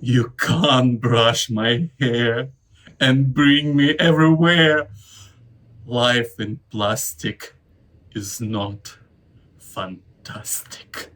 You 0.00 0.32
can't 0.36 1.00
brush 1.00 1.48
my 1.50 1.90
hair 1.98 2.50
and 3.00 3.32
bring 3.32 3.74
me 3.74 3.94
everywhere. 3.98 4.88
Life 5.86 6.38
in 6.38 6.60
plastic 6.70 7.54
is 8.14 8.40
not 8.40 8.98
fantastic. 9.58 11.12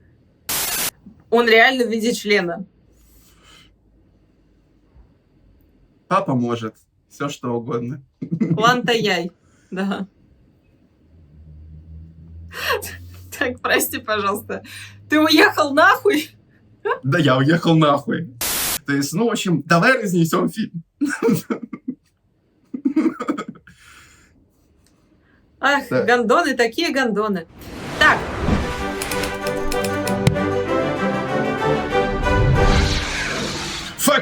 Он 1.31 1.47
реально 1.47 1.85
в 1.85 1.91
виде 1.91 2.13
члена. 2.13 2.67
Папа 6.09 6.35
может. 6.35 6.75
Все 7.09 7.29
что 7.29 7.53
угодно. 7.55 8.03
Лантаяй. 8.21 9.31
Да. 9.71 10.09
Так, 13.39 13.61
прости, 13.61 13.99
пожалуйста. 13.99 14.63
Ты 15.09 15.21
уехал 15.21 15.73
нахуй? 15.73 16.31
Да 17.03 17.19
я 17.19 17.37
уехал 17.37 17.77
нахуй. 17.77 18.35
То 18.91 18.97
есть, 18.97 19.13
ну, 19.13 19.29
в 19.29 19.31
общем, 19.31 19.63
давай 19.67 20.03
разнесем 20.03 20.49
фильм. 20.49 20.83
Ах, 25.61 25.85
Да. 25.89 26.03
гондоны, 26.03 26.55
такие 26.55 26.93
гондоны. 26.93 27.47
Так, 28.01 28.19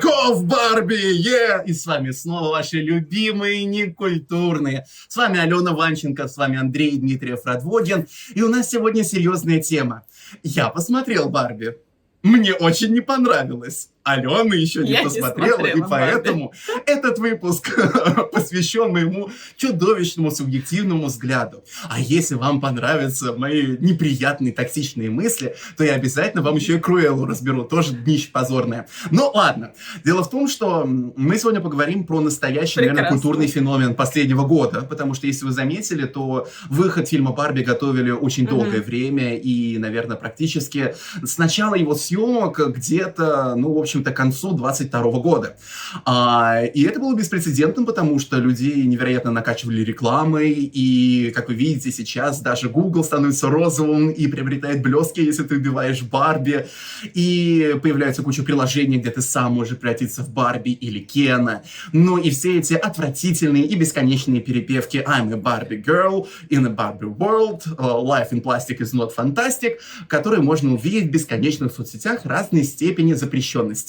off, 0.04 0.42
Барби! 0.42 1.16
Yeah! 1.26 1.64
И 1.64 1.72
с 1.72 1.86
вами 1.86 2.10
снова 2.10 2.50
ваши 2.50 2.76
любимые 2.76 3.64
некультурные. 3.64 4.84
С 5.08 5.16
вами 5.16 5.40
Алена 5.40 5.72
Ванченко, 5.72 6.28
с 6.28 6.36
вами 6.36 6.58
Андрей 6.58 6.98
Дмитриев 6.98 7.46
Радводин. 7.46 8.06
И 8.34 8.42
у 8.42 8.50
нас 8.50 8.68
сегодня 8.68 9.02
серьезная 9.02 9.62
тема. 9.62 10.04
Я 10.42 10.68
посмотрел 10.68 11.30
Барби. 11.30 11.78
Мне 12.22 12.52
очень 12.52 12.92
не 12.92 13.00
понравилось. 13.00 13.90
Алена 14.08 14.54
еще 14.54 14.82
не 14.82 14.92
Я 14.92 14.98
не 14.98 15.04
посмотрела, 15.04 15.66
и 15.66 15.80
поэтому 15.88 16.52
этот 16.86 17.18
выпуск 17.18 17.78
посвящен 18.32 18.92
моему 18.92 19.30
чудовищному 19.56 20.30
субъективному 20.30 21.06
взгляду. 21.06 21.64
А 21.88 22.00
если 22.00 22.34
вам 22.34 22.60
понравятся 22.60 23.32
мои 23.32 23.76
неприятные 23.78 24.52
токсичные 24.52 25.10
мысли, 25.10 25.54
то 25.76 25.84
я 25.84 25.94
обязательно 25.94 26.42
вам 26.42 26.56
еще 26.56 26.76
и 26.76 26.78
Круэллу 26.78 27.26
разберу, 27.26 27.64
тоже 27.64 27.92
днище 27.92 28.30
позорное. 28.32 28.88
Ну 29.10 29.30
ладно, 29.34 29.72
дело 30.04 30.22
в 30.22 30.30
том, 30.30 30.48
что 30.48 30.84
мы 30.86 31.38
сегодня 31.38 31.60
поговорим 31.60 32.04
про 32.04 32.20
настоящий, 32.20 32.80
наверное, 32.80 33.08
культурный 33.08 33.46
феномен 33.46 33.94
последнего 33.94 34.46
года, 34.46 34.82
потому 34.82 35.14
что, 35.14 35.26
если 35.26 35.44
вы 35.44 35.52
заметили, 35.52 36.06
то 36.06 36.48
выход 36.68 37.08
фильма 37.08 37.32
«Барби» 37.32 37.62
готовили 37.62 38.10
очень 38.10 38.46
долгое 38.46 38.80
время, 38.80 39.36
и, 39.36 39.78
наверное, 39.78 40.16
практически 40.16 40.94
с 41.22 41.38
начала 41.38 41.74
его 41.74 41.94
съемок 41.94 42.60
где-то, 42.74 43.54
ну, 43.56 43.72
в 43.72 43.78
общем-то, 43.98 44.12
к 44.12 44.16
концу 44.16 44.52
22 44.52 45.02
года. 45.20 45.56
А, 46.04 46.62
и 46.62 46.82
это 46.82 47.00
было 47.00 47.14
беспрецедентным, 47.14 47.86
потому 47.86 48.18
что 48.18 48.36
людей 48.38 48.84
невероятно 48.84 49.30
накачивали 49.30 49.82
рекламой, 49.82 50.52
и, 50.52 51.32
как 51.34 51.48
вы 51.48 51.54
видите, 51.54 51.90
сейчас 51.90 52.40
даже 52.40 52.68
Google 52.68 53.04
становится 53.04 53.48
розовым 53.48 54.10
и 54.10 54.26
приобретает 54.26 54.82
блески, 54.82 55.20
если 55.20 55.42
ты 55.42 55.56
убиваешь 55.56 56.02
Барби, 56.02 56.66
и 57.14 57.76
появляется 57.82 58.22
куча 58.22 58.42
приложений, 58.42 58.98
где 58.98 59.10
ты 59.10 59.22
сам 59.22 59.54
можешь 59.54 59.76
превратиться 59.76 60.22
в 60.22 60.30
Барби 60.30 60.70
или 60.70 61.00
Кена. 61.00 61.62
Ну 61.92 62.18
и 62.18 62.30
все 62.30 62.58
эти 62.58 62.74
отвратительные 62.74 63.64
и 63.64 63.74
бесконечные 63.74 64.40
перепевки 64.40 64.98
I'm 64.98 65.32
a 65.32 65.36
Barbie 65.36 65.82
girl 65.84 66.26
in 66.50 66.66
a 66.66 66.70
Barbie 66.70 67.06
world, 67.06 67.62
uh, 67.78 68.00
life 68.00 68.32
in 68.32 68.40
plastic 68.40 68.80
is 68.80 68.92
not 68.92 69.14
fantastic, 69.14 69.78
которые 70.08 70.42
можно 70.42 70.74
увидеть 70.74 71.08
в 71.08 71.10
бесконечных 71.10 71.72
соцсетях 71.72 72.24
разной 72.24 72.64
степени 72.64 73.14
запрещенности. 73.14 73.87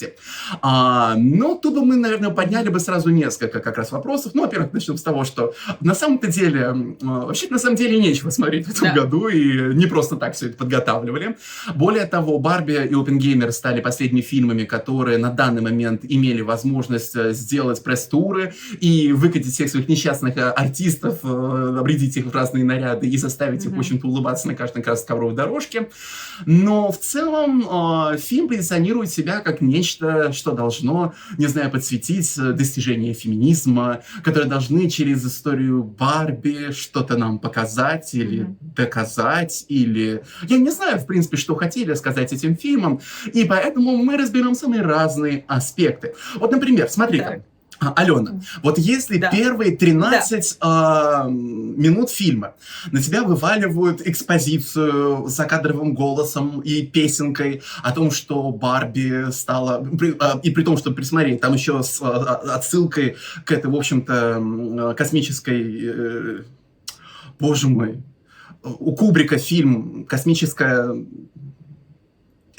А, 0.62 1.14
ну, 1.16 1.58
тут 1.60 1.74
бы 1.74 1.84
мы, 1.84 1.96
наверное, 1.96 2.30
подняли 2.30 2.68
бы 2.68 2.80
сразу 2.80 3.10
несколько 3.10 3.60
как 3.60 3.78
раз 3.78 3.92
вопросов. 3.92 4.32
Ну, 4.34 4.42
во-первых, 4.42 4.72
начнем 4.72 4.96
с 4.96 5.02
того, 5.02 5.24
что 5.24 5.54
на 5.80 5.94
самом-то 5.94 6.26
деле, 6.28 6.96
вообще 7.00 7.48
на 7.50 7.58
самом 7.58 7.76
деле 7.76 7.98
нечего 7.98 8.30
смотреть 8.30 8.66
в 8.66 8.70
этом 8.70 8.88
Да. 8.88 9.02
году, 9.02 9.28
и 9.28 9.74
не 9.74 9.86
просто 9.86 10.16
так 10.16 10.34
все 10.34 10.46
это 10.46 10.56
подготавливали. 10.56 11.36
Более 11.74 12.06
того, 12.06 12.38
Барби 12.38 12.88
и 12.90 12.94
Опенгеймер 12.94 13.52
стали 13.52 13.80
последними 13.80 14.20
фильмами, 14.20 14.64
которые 14.64 15.18
на 15.18 15.30
данный 15.30 15.62
момент 15.62 16.02
имели 16.04 16.40
возможность 16.42 17.16
э, 17.16 17.32
сделать 17.32 17.82
пресс-туры 17.82 18.54
и 18.80 19.12
выкатить 19.12 19.52
всех 19.52 19.68
своих 19.70 19.88
несчастных 19.88 20.36
э, 20.36 20.50
артистов, 20.50 21.18
э, 21.22 21.76
обрядить 21.78 22.16
их 22.16 22.26
в 22.26 22.34
разные 22.34 22.64
наряды 22.64 23.08
и 23.08 23.16
заставить 23.16 23.64
их, 23.64 23.72
в 23.72 23.78
общем-то, 23.78 24.06
улыбаться 24.06 24.46
на 24.48 24.54
каждой 24.54 24.76
как 24.82 24.88
раз 24.88 25.04
ковровой 25.04 25.34
дорожке. 25.34 25.88
Но 26.46 26.90
в 26.90 26.98
целом 26.98 27.62
э, 28.12 28.18
фильм 28.18 28.48
позиционирует 28.48 29.10
себя 29.10 29.40
как 29.40 29.60
нечто, 29.80 30.32
что 30.32 30.52
должно, 30.52 31.14
не 31.38 31.46
знаю, 31.46 31.70
подсветить 31.70 32.36
э, 32.38 32.52
достижения 32.52 33.14
феминизма, 33.14 34.02
которые 34.22 34.48
должны 34.48 34.90
через 34.90 35.24
историю 35.24 35.82
Барби 35.82 36.72
что-то 36.72 37.16
нам 37.16 37.38
показать 37.38 38.14
или 38.14 38.42
Мгм. 38.42 38.58
доказать, 38.60 39.64
или... 39.68 40.22
Я 40.48 40.58
не 40.58 40.70
знаю, 40.70 40.98
в 40.98 41.06
принципе, 41.06 41.36
что 41.36 41.54
хотели 41.56 41.94
сказать 41.94 42.32
этим 42.32 42.56
фильмом, 42.56 43.00
и 43.32 43.44
поэтому 43.44 43.96
мы 43.96 44.16
разберем 44.16 44.54
самые 44.54 44.82
разные 44.82 45.44
аспекты. 45.48 46.14
Вот, 46.36 46.52
например, 46.52 46.88
смотри-ка. 46.88 47.44
А, 47.80 47.92
Алена, 47.96 48.40
вот 48.62 48.78
если 48.78 49.16
Да. 49.18 49.30
первые 49.30 49.74
13 49.76 50.58
а, 50.60 51.26
минут 51.28 52.10
фильма 52.10 52.54
на 52.92 53.02
тебя 53.02 53.22
вываливают 53.24 54.06
экспозицию 54.06 55.28
с 55.28 55.32
закадровым 55.34 55.94
голосом 55.94 56.60
и 56.60 56.82
песенкой 56.86 57.62
о 57.82 57.92
том, 57.92 58.10
что 58.10 58.50
Барби 58.52 59.30
стала... 59.32 59.82
при- 59.82 60.14
а, 60.20 60.38
и 60.42 60.50
при 60.50 60.62
том, 60.62 60.76
что, 60.76 60.90
присмотри, 60.92 61.38
там 61.38 61.54
еще 61.54 61.82
с 61.82 62.00
а, 62.02 62.34
отсылкой 62.56 63.16
к 63.46 63.52
этой, 63.52 63.70
в 63.70 63.76
общем-то, 63.76 64.94
космической... 64.96 65.80
э, 65.82 66.42
боже 67.38 67.68
мой, 67.68 68.02
у 68.62 68.94
Кубрика 68.94 69.38
фильм 69.38 70.04
«Космическая 70.06 70.94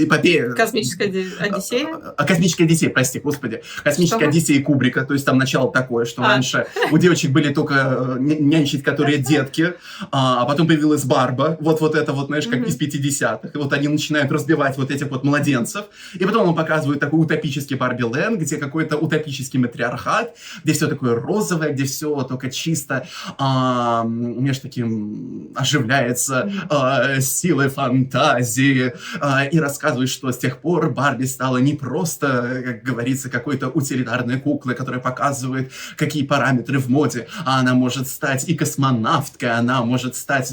эпопея». 0.06 0.51
Космическая 0.51 1.06
Оди- 1.06 1.28
Одиссея? 1.39 1.88
А, 2.17 2.23
космическая 2.25 2.63
Одиссея, 2.66 2.89
прости, 2.89 3.19
господи. 3.19 3.62
Космическая 3.84 4.19
Что? 4.19 4.29
Одиссея 4.29 4.63
Кубрика. 4.63 5.03
То 5.06 5.13
есть 5.13 5.25
там 5.25 5.38
начало 5.38 5.72
такое, 5.72 6.06
что 6.06 6.23
А. 6.23 6.28
раньше 6.29 6.66
у 6.91 6.97
девочек 6.97 7.31
были 7.31 7.53
только 7.53 7.73
э, 7.75 8.17
ня- 8.19 8.40
нянчить, 8.40 8.84
которые 8.84 9.17
детки, 9.17 9.73
а, 10.11 10.41
а 10.41 10.45
потом 10.45 10.67
появилась 10.67 11.03
Барба, 11.06 11.57
вот 11.59 11.81
вот 11.81 11.95
это 11.95 12.13
вот, 12.13 12.28
знаешь, 12.28 12.47
как 12.47 12.67
из 12.67 12.78
50-х. 12.78 13.50
И 13.53 13.57
вот 13.57 13.73
они 13.73 13.88
начинают 13.88 14.31
разбивать 14.31 14.78
вот 14.78 14.91
этих 14.91 15.09
вот 15.09 15.23
младенцев. 15.23 15.85
И 16.13 16.25
потом 16.25 16.50
он 16.50 16.56
показывает 16.56 17.00
такой 17.00 17.19
утопический 17.22 17.75
Барби 17.75 18.03
Лэнд, 18.03 18.40
где 18.40 18.57
какой-то 18.57 18.97
утопический 18.97 19.59
матриархат, 19.59 20.35
где 20.63 20.73
все 20.73 20.88
такое 20.88 21.16
розовое, 21.16 21.72
где 21.72 21.84
все 21.85 22.22
только 22.23 22.50
чисто, 22.50 23.07
а, 23.38 24.03
между 24.06 24.63
таким 24.63 25.50
оживляется 25.56 26.51
а, 26.69 27.19
силой 27.19 27.69
фантазии 27.69 28.94
а, 29.19 29.45
и 29.45 29.59
рассказывает, 29.59 29.91
что 30.09 30.31
с 30.31 30.38
тех 30.38 30.59
пор 30.59 30.90
Барби 30.91 31.25
стала 31.25 31.57
не 31.57 31.74
просто, 31.74 32.62
как 32.66 32.84
говорится, 32.84 33.29
какой-то 33.29 33.69
утилитарной 33.69 34.40
куклой, 34.40 34.75
которая 34.75 35.00
показывает, 35.02 35.72
какие 35.97 36.24
параметры 36.24 36.79
в 36.79 36.90
моде, 36.90 37.28
а 37.46 37.59
она 37.59 37.74
может 37.74 38.07
стать 38.07 38.47
и 38.50 38.56
космонавткой, 38.56 39.52
она 39.52 39.84
может 39.84 40.16
стать, 40.16 40.52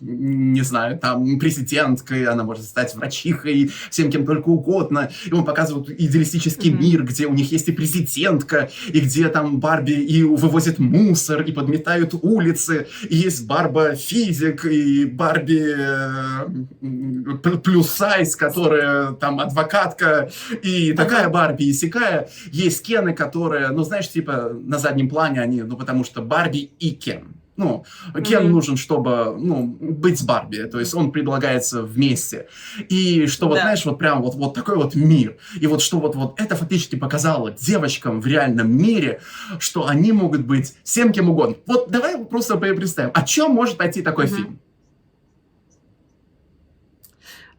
не 0.00 0.62
знаю, 0.62 0.98
там, 0.98 1.38
президенткой, 1.38 2.24
она 2.26 2.44
может 2.44 2.64
стать 2.64 2.94
врачихой, 2.94 3.70
всем 3.90 4.10
кем 4.10 4.26
только 4.26 4.48
угодно. 4.48 5.10
И 5.26 5.32
он 5.32 5.44
показывает 5.44 5.90
идеалистический 6.00 6.70
Мгм. 6.70 6.80
мир, 6.82 7.02
где 7.04 7.26
у 7.26 7.34
них 7.34 7.52
есть 7.52 7.68
и 7.68 7.72
президентка, 7.72 8.70
и 8.92 9.00
где 9.00 9.28
там 9.28 9.60
Барби 9.60 9.92
и 9.92 10.22
вывозит 10.22 10.78
мусор, 10.78 11.42
и 11.42 11.52
подметают 11.52 12.14
улицы, 12.22 12.86
и 13.08 13.16
есть 13.16 13.46
Барба 13.46 13.94
физик, 13.94 14.64
и 14.64 15.04
Барби 15.04 15.60
э, 15.60 16.44
м, 16.82 17.40
пл- 17.42 17.58
плюс 17.58 17.90
сайз, 17.90 18.36
которая 18.74 19.12
там 19.14 19.40
адвокатка, 19.40 20.30
и 20.62 20.92
такая 20.92 21.28
Барби, 21.28 21.64
и 21.64 21.72
сякая. 21.72 22.28
Есть 22.52 22.84
Кены, 22.86 23.14
которые, 23.14 23.68
ну, 23.68 23.82
знаешь, 23.82 24.08
типа 24.08 24.52
на 24.54 24.78
заднем 24.78 25.08
плане 25.08 25.40
они, 25.40 25.62
ну, 25.62 25.76
потому 25.76 26.04
что 26.04 26.22
Барби 26.22 26.70
и 26.78 26.90
Кен. 26.92 27.34
Ну, 27.56 27.84
Кен 28.24 28.44
Мгм. 28.44 28.52
нужен, 28.52 28.76
чтобы, 28.78 29.36
ну, 29.38 29.66
быть 29.80 30.18
с 30.18 30.22
Барби, 30.22 30.62
то 30.62 30.80
есть 30.80 30.94
он 30.94 31.12
предлагается 31.12 31.82
вместе. 31.82 32.46
И 32.88 33.26
что 33.26 33.48
вот, 33.48 33.56
Да. 33.56 33.62
знаешь, 33.62 33.84
вот 33.84 33.98
прям 33.98 34.22
вот, 34.22 34.34
вот 34.34 34.54
такой 34.54 34.76
вот 34.76 34.94
мир. 34.94 35.36
И 35.60 35.66
вот 35.66 35.82
что 35.82 36.00
вот, 36.00 36.14
вот 36.14 36.40
это 36.40 36.56
фактически 36.56 36.96
показало 36.96 37.50
девочкам 37.50 38.22
в 38.22 38.26
реальном 38.26 38.74
мире, 38.74 39.20
что 39.58 39.86
они 39.86 40.12
могут 40.12 40.46
быть 40.46 40.74
всем 40.84 41.12
кем 41.12 41.28
угодно. 41.28 41.56
Вот 41.66 41.90
давай 41.90 42.16
представим, 42.24 43.10
о 43.12 43.22
чем 43.26 43.50
может 43.50 43.76
пойти 43.76 44.00
такой 44.00 44.26
Мгм. 44.26 44.34
фильм. 44.36 44.60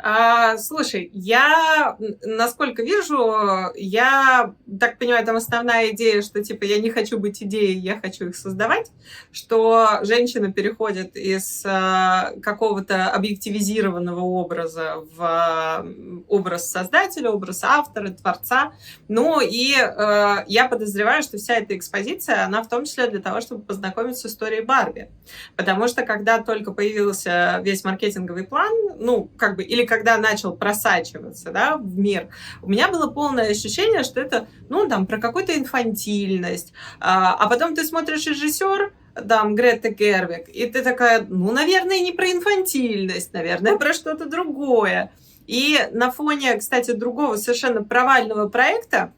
А, 0.04 0.58
слушай, 0.58 1.12
я, 1.14 1.96
насколько 2.24 2.82
вижу, 2.82 3.72
я 3.76 4.54
так 4.80 4.98
понимаю, 4.98 5.26
там 5.26 5.36
основная 5.36 5.92
идея, 5.92 6.22
что 6.22 6.44
типа 6.44 6.64
я 6.64 6.80
не 6.80 6.90
хочу 6.90 7.20
быть 7.20 7.44
идеей, 7.44 7.78
я 7.78 8.00
хочу 8.00 8.30
их 8.30 8.36
создавать, 8.36 8.92
что 9.32 10.00
женщина 10.02 10.52
переходит 10.52 11.16
из 11.16 11.64
а, 11.66 12.32
какого-то 12.42 13.08
объективизированного 13.12 14.22
образа 14.22 15.04
в 15.16 15.86
образ 16.28 16.72
создателя, 16.72 17.30
образ 17.30 17.64
автора, 17.64 18.10
творца. 18.10 18.74
Ну 19.08 19.40
и 19.40 19.76
а, 19.76 20.44
я 20.48 20.68
подозреваю, 20.68 21.22
что 21.22 21.38
вся 21.38 21.56
эта 21.56 21.78
экспозиция, 21.78 22.46
она 22.46 22.64
в 22.64 22.70
том 22.70 22.86
числе 22.86 23.08
для 23.08 23.20
того, 23.20 23.42
чтобы 23.42 23.62
познакомиться 23.62 24.28
с 24.28 24.32
историей 24.32 24.62
Барби. 24.62 25.10
Потому 25.56 25.88
что 25.88 26.04
когда 26.06 26.42
только 26.42 26.72
появился 26.72 27.62
весь 27.64 27.84
маркетинговый 27.84 28.46
план, 28.46 28.72
ну, 29.00 29.30
как 29.38 29.58
бы, 29.58 29.64
или 29.64 29.86
когда 29.92 30.18
начал 30.18 30.56
просачиваться 30.56 31.52
да, 31.52 31.76
в 31.76 32.00
мир, 32.00 32.30
у 32.62 32.70
меня 32.70 32.88
было 32.88 33.08
полное 33.08 33.50
ощущение, 33.50 34.04
что 34.04 34.22
это, 34.22 34.48
ну, 34.70 34.88
там, 34.88 35.06
про 35.06 35.20
какую-то 35.20 35.54
инфантильность. 35.54 36.72
А, 37.02 37.34
а 37.34 37.50
потом 37.50 37.76
ты 37.76 37.84
смотришь 37.84 38.26
режиссер, 38.26 38.94
там, 39.28 39.54
Грета 39.54 39.90
Гервик, 39.90 40.48
и 40.48 40.66
ты 40.68 40.82
такая, 40.82 41.26
ну, 41.28 41.52
наверное, 41.52 42.00
не 42.00 42.14
про 42.14 42.32
инфантильность, 42.32 43.34
наверное, 43.34 43.78
про 43.78 43.92
что-то 43.92 44.30
другое. 44.30 45.12
И 45.46 45.78
на 45.92 46.10
фоне, 46.10 46.56
кстати, 46.56 46.92
другого 46.92 47.36
совершенно 47.36 47.84
провального 47.84 48.48
проекта, 48.48 49.12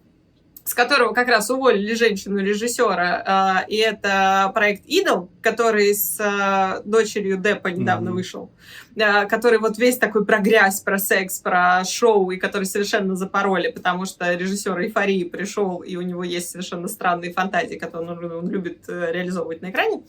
с 0.64 0.74
которого 0.74 1.14
как 1.14 1.28
раз 1.28 1.50
уволили 1.50 1.94
женщину-режиссера, 1.94 3.24
а, 3.26 3.66
и 3.68 3.76
это 3.76 4.50
проект 4.54 4.86
«Идол», 4.86 5.30
который 5.42 5.94
с 5.94 6.18
а, 6.22 6.82
дочерью 6.86 7.38
Деппа 7.38 7.68
недавно 7.68 8.10
mm-hmm. 8.10 8.14
вышел, 8.14 8.52
а, 8.98 9.26
который 9.26 9.60
вот 9.60 9.78
весь 9.78 9.98
такой 9.98 10.26
про 10.26 10.40
грязь, 10.40 10.80
про 10.80 10.98
секс, 11.00 11.40
про 11.40 11.84
шоу, 11.84 12.32
и 12.32 12.38
который 12.38 12.64
совершенно 12.64 13.16
запороли, 13.16 13.72
потому 13.72 14.06
что 14.06 14.34
режиссер 14.34 14.80
«Эйфории» 14.80 15.26
пришел, 15.26 15.80
и 15.80 15.98
у 15.98 16.02
него 16.02 16.24
есть 16.24 16.50
совершенно 16.50 16.88
странные 16.88 17.34
фантазии, 17.34 17.76
которые 17.76 18.12
он, 18.12 18.32
он 18.32 18.50
любит 18.50 18.86
э, 18.88 19.12
реализовывать 19.12 19.62
на 19.62 19.70
экране. 19.70 20.04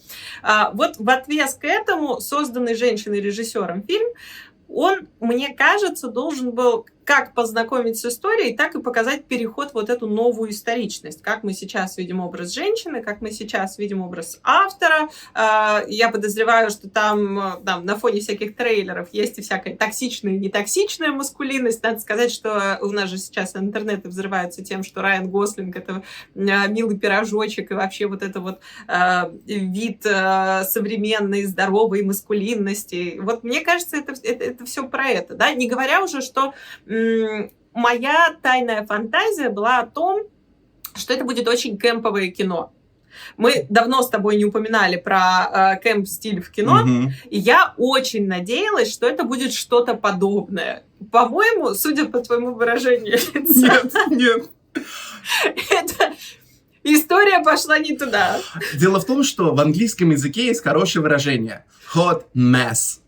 Вот 0.73 0.97
в 0.99 1.11
ответ 1.11 1.35
к 1.61 1.65
этому 1.65 2.21
созданный 2.21 2.75
женщиной-режиссером 2.75 3.83
фильм 3.83 4.07
он, 4.69 5.09
мне 5.21 5.55
кажется, 5.55 6.09
должен 6.09 6.51
был 6.51 6.87
как 7.05 7.35
познакомить 7.35 7.99
с 7.99 8.05
историей, 8.05 8.57
так 8.57 8.75
и 8.75 8.83
показать 8.83 9.27
переход 9.27 9.75
вот 9.75 9.91
эту 9.91 10.07
новую 10.07 10.51
историчность. 10.51 11.23
Как 11.23 11.43
мы 11.43 11.53
сейчас 11.53 11.97
видим 11.97 12.21
образ 12.21 12.53
женщины, 12.53 13.03
как 13.03 13.21
мы 13.21 13.31
сейчас 13.31 13.79
видим 13.79 14.03
образ 14.03 14.41
автора. 14.43 15.09
А, 15.35 15.83
я 15.87 16.09
подозреваю, 16.11 16.71
что 16.71 16.89
там, 16.89 17.63
там 17.65 17.85
на 17.85 17.97
фоне 17.97 18.21
всяких 18.21 18.57
трейлеров 18.57 19.09
есть 19.13 19.39
и 19.39 19.43
всякая 19.43 19.77
токсичная 19.77 20.35
и 20.35 20.39
нетоксичная 20.39 21.13
маскулинность. 21.13 21.83
Надо 21.83 22.01
сказать, 22.01 22.33
что 22.33 22.79
у 22.81 22.91
нас 22.91 23.11
же 23.11 23.19
сейчас 23.19 23.55
интернеты 23.57 24.09
взрываются 24.09 24.65
тем, 24.65 24.83
что 24.83 25.03
Райан 25.03 25.29
Гослинг— 25.31 25.77
это 25.77 26.03
а, 26.35 26.67
милый 26.67 26.99
пирожочек, 26.99 27.71
и 27.71 27.75
вообще 27.75 28.07
вот 28.07 28.23
это 28.23 28.41
вот 28.41 28.61
э, 28.89 29.31
вид 29.47 30.07
э, 30.07 30.65
современной, 30.65 31.45
здоровой 31.45 32.03
маскулинности. 32.03 33.19
Вот 33.21 33.45
мне 33.45 33.61
кажется, 33.61 33.97
это, 33.97 34.15
это, 34.23 34.45
это 34.45 34.65
все 34.65 34.89
про 34.89 35.09
это. 35.09 35.35
Да? 35.35 35.53
Не 35.53 35.69
говоря 35.69 36.03
уже, 36.03 36.21
что 36.21 36.55
моя 37.75 38.37
тайная 38.43 38.87
фантазия 38.87 39.49
была 39.49 39.81
о 39.81 39.87
том, 39.87 40.23
что 40.95 41.13
это 41.13 41.25
будет 41.25 41.49
очень 41.49 41.77
кемповое 41.77 42.29
кино. 42.29 42.73
Мы 43.37 43.67
давно 43.69 44.03
с 44.03 44.11
тобой 44.11 44.37
не 44.37 44.45
упоминали 44.45 44.97
про 44.97 45.77
э, 45.77 45.81
кэмп-стиль 45.81 46.41
в 46.41 46.51
кино, 46.51 46.83
угу. 46.83 47.13
и 47.31 47.39
я 47.39 47.75
очень 47.77 48.27
надеялась, 48.27 48.93
что 48.93 49.07
это 49.07 49.25
будет 49.25 49.53
что-то 49.53 49.95
подобное. 49.95 50.85
По-моему, 51.13 51.75
судя 51.75 52.07
по 52.07 52.21
твоему 52.21 52.55
выражению 52.55 53.19
лица... 53.35 53.83
Нет, 54.11 54.11
нет. 54.11 54.51
Это 55.71 56.15
история 56.83 57.43
пошла 57.43 57.79
не 57.79 57.97
туда. 57.97 58.41
Дело 58.75 59.01
в 59.01 59.05
том, 59.05 59.23
что 59.23 59.55
в 59.55 59.61
английском 59.61 60.11
языке 60.11 60.47
есть 60.47 60.63
хорошее 60.63 61.03
выражение 61.03 61.65
hot 61.95 62.25
mess. 62.35 63.01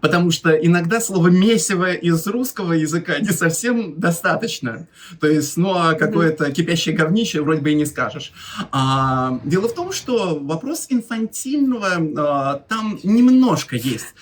Потому 0.00 0.30
что 0.30 0.50
иногда 0.50 1.00
слово 1.00 1.28
«месиво» 1.28 1.92
из 1.92 2.26
русского 2.26 2.72
языка 2.72 3.18
не 3.18 3.30
совсем 3.30 3.98
достаточно. 3.98 4.88
То 5.20 5.26
есть, 5.26 5.56
ну, 5.56 5.74
а 5.74 5.94
какое-то 5.94 6.50
кипящее 6.52 6.94
говнище 6.94 7.42
вроде 7.42 7.60
бы 7.60 7.72
и 7.72 7.74
не 7.74 7.86
скажешь. 7.86 8.32
А, 8.72 9.40
дело 9.44 9.68
в 9.68 9.74
том, 9.74 9.92
что 9.92 10.38
вопрос 10.38 10.86
инфантильного 10.88 11.96
а, 12.16 12.54
там 12.68 12.98
немножко 13.02 13.76
есть. 13.76 14.14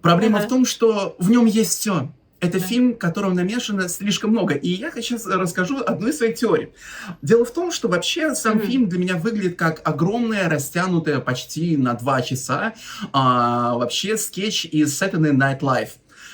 Проблема 0.00 0.40
в 0.40 0.48
том, 0.48 0.64
что 0.64 1.16
в 1.18 1.30
нем 1.30 1.46
есть 1.46 1.72
все. 1.78 2.10
Это 2.40 2.58
фильм, 2.58 2.94
в 2.94 2.98
котором 2.98 3.34
намешано 3.34 3.88
слишком 3.88 4.30
много. 4.30 4.54
И 4.54 4.68
я 4.68 4.90
сейчас 4.92 5.26
расскажу 5.26 5.78
одну 5.84 6.08
из 6.08 6.18
своих 6.18 6.36
теорий. 6.36 6.70
Дело 7.20 7.44
в 7.44 7.50
том, 7.52 7.70
что 7.70 7.88
вообще 7.88 8.34
сам 8.34 8.58
mm-hmm. 8.58 8.66
фильм 8.66 8.88
для 8.88 8.98
меня 8.98 9.16
выглядит 9.16 9.58
как 9.58 9.86
огромная, 9.86 10.48
растянутая 10.48 11.20
почти 11.20 11.76
на 11.76 11.94
два 11.94 12.22
часа 12.22 12.72
а, 13.12 13.74
вообще 13.74 14.16
скетч 14.16 14.64
из 14.64 15.00
Saturday 15.00 15.32
Night 15.32 15.60
Live. 15.60 15.90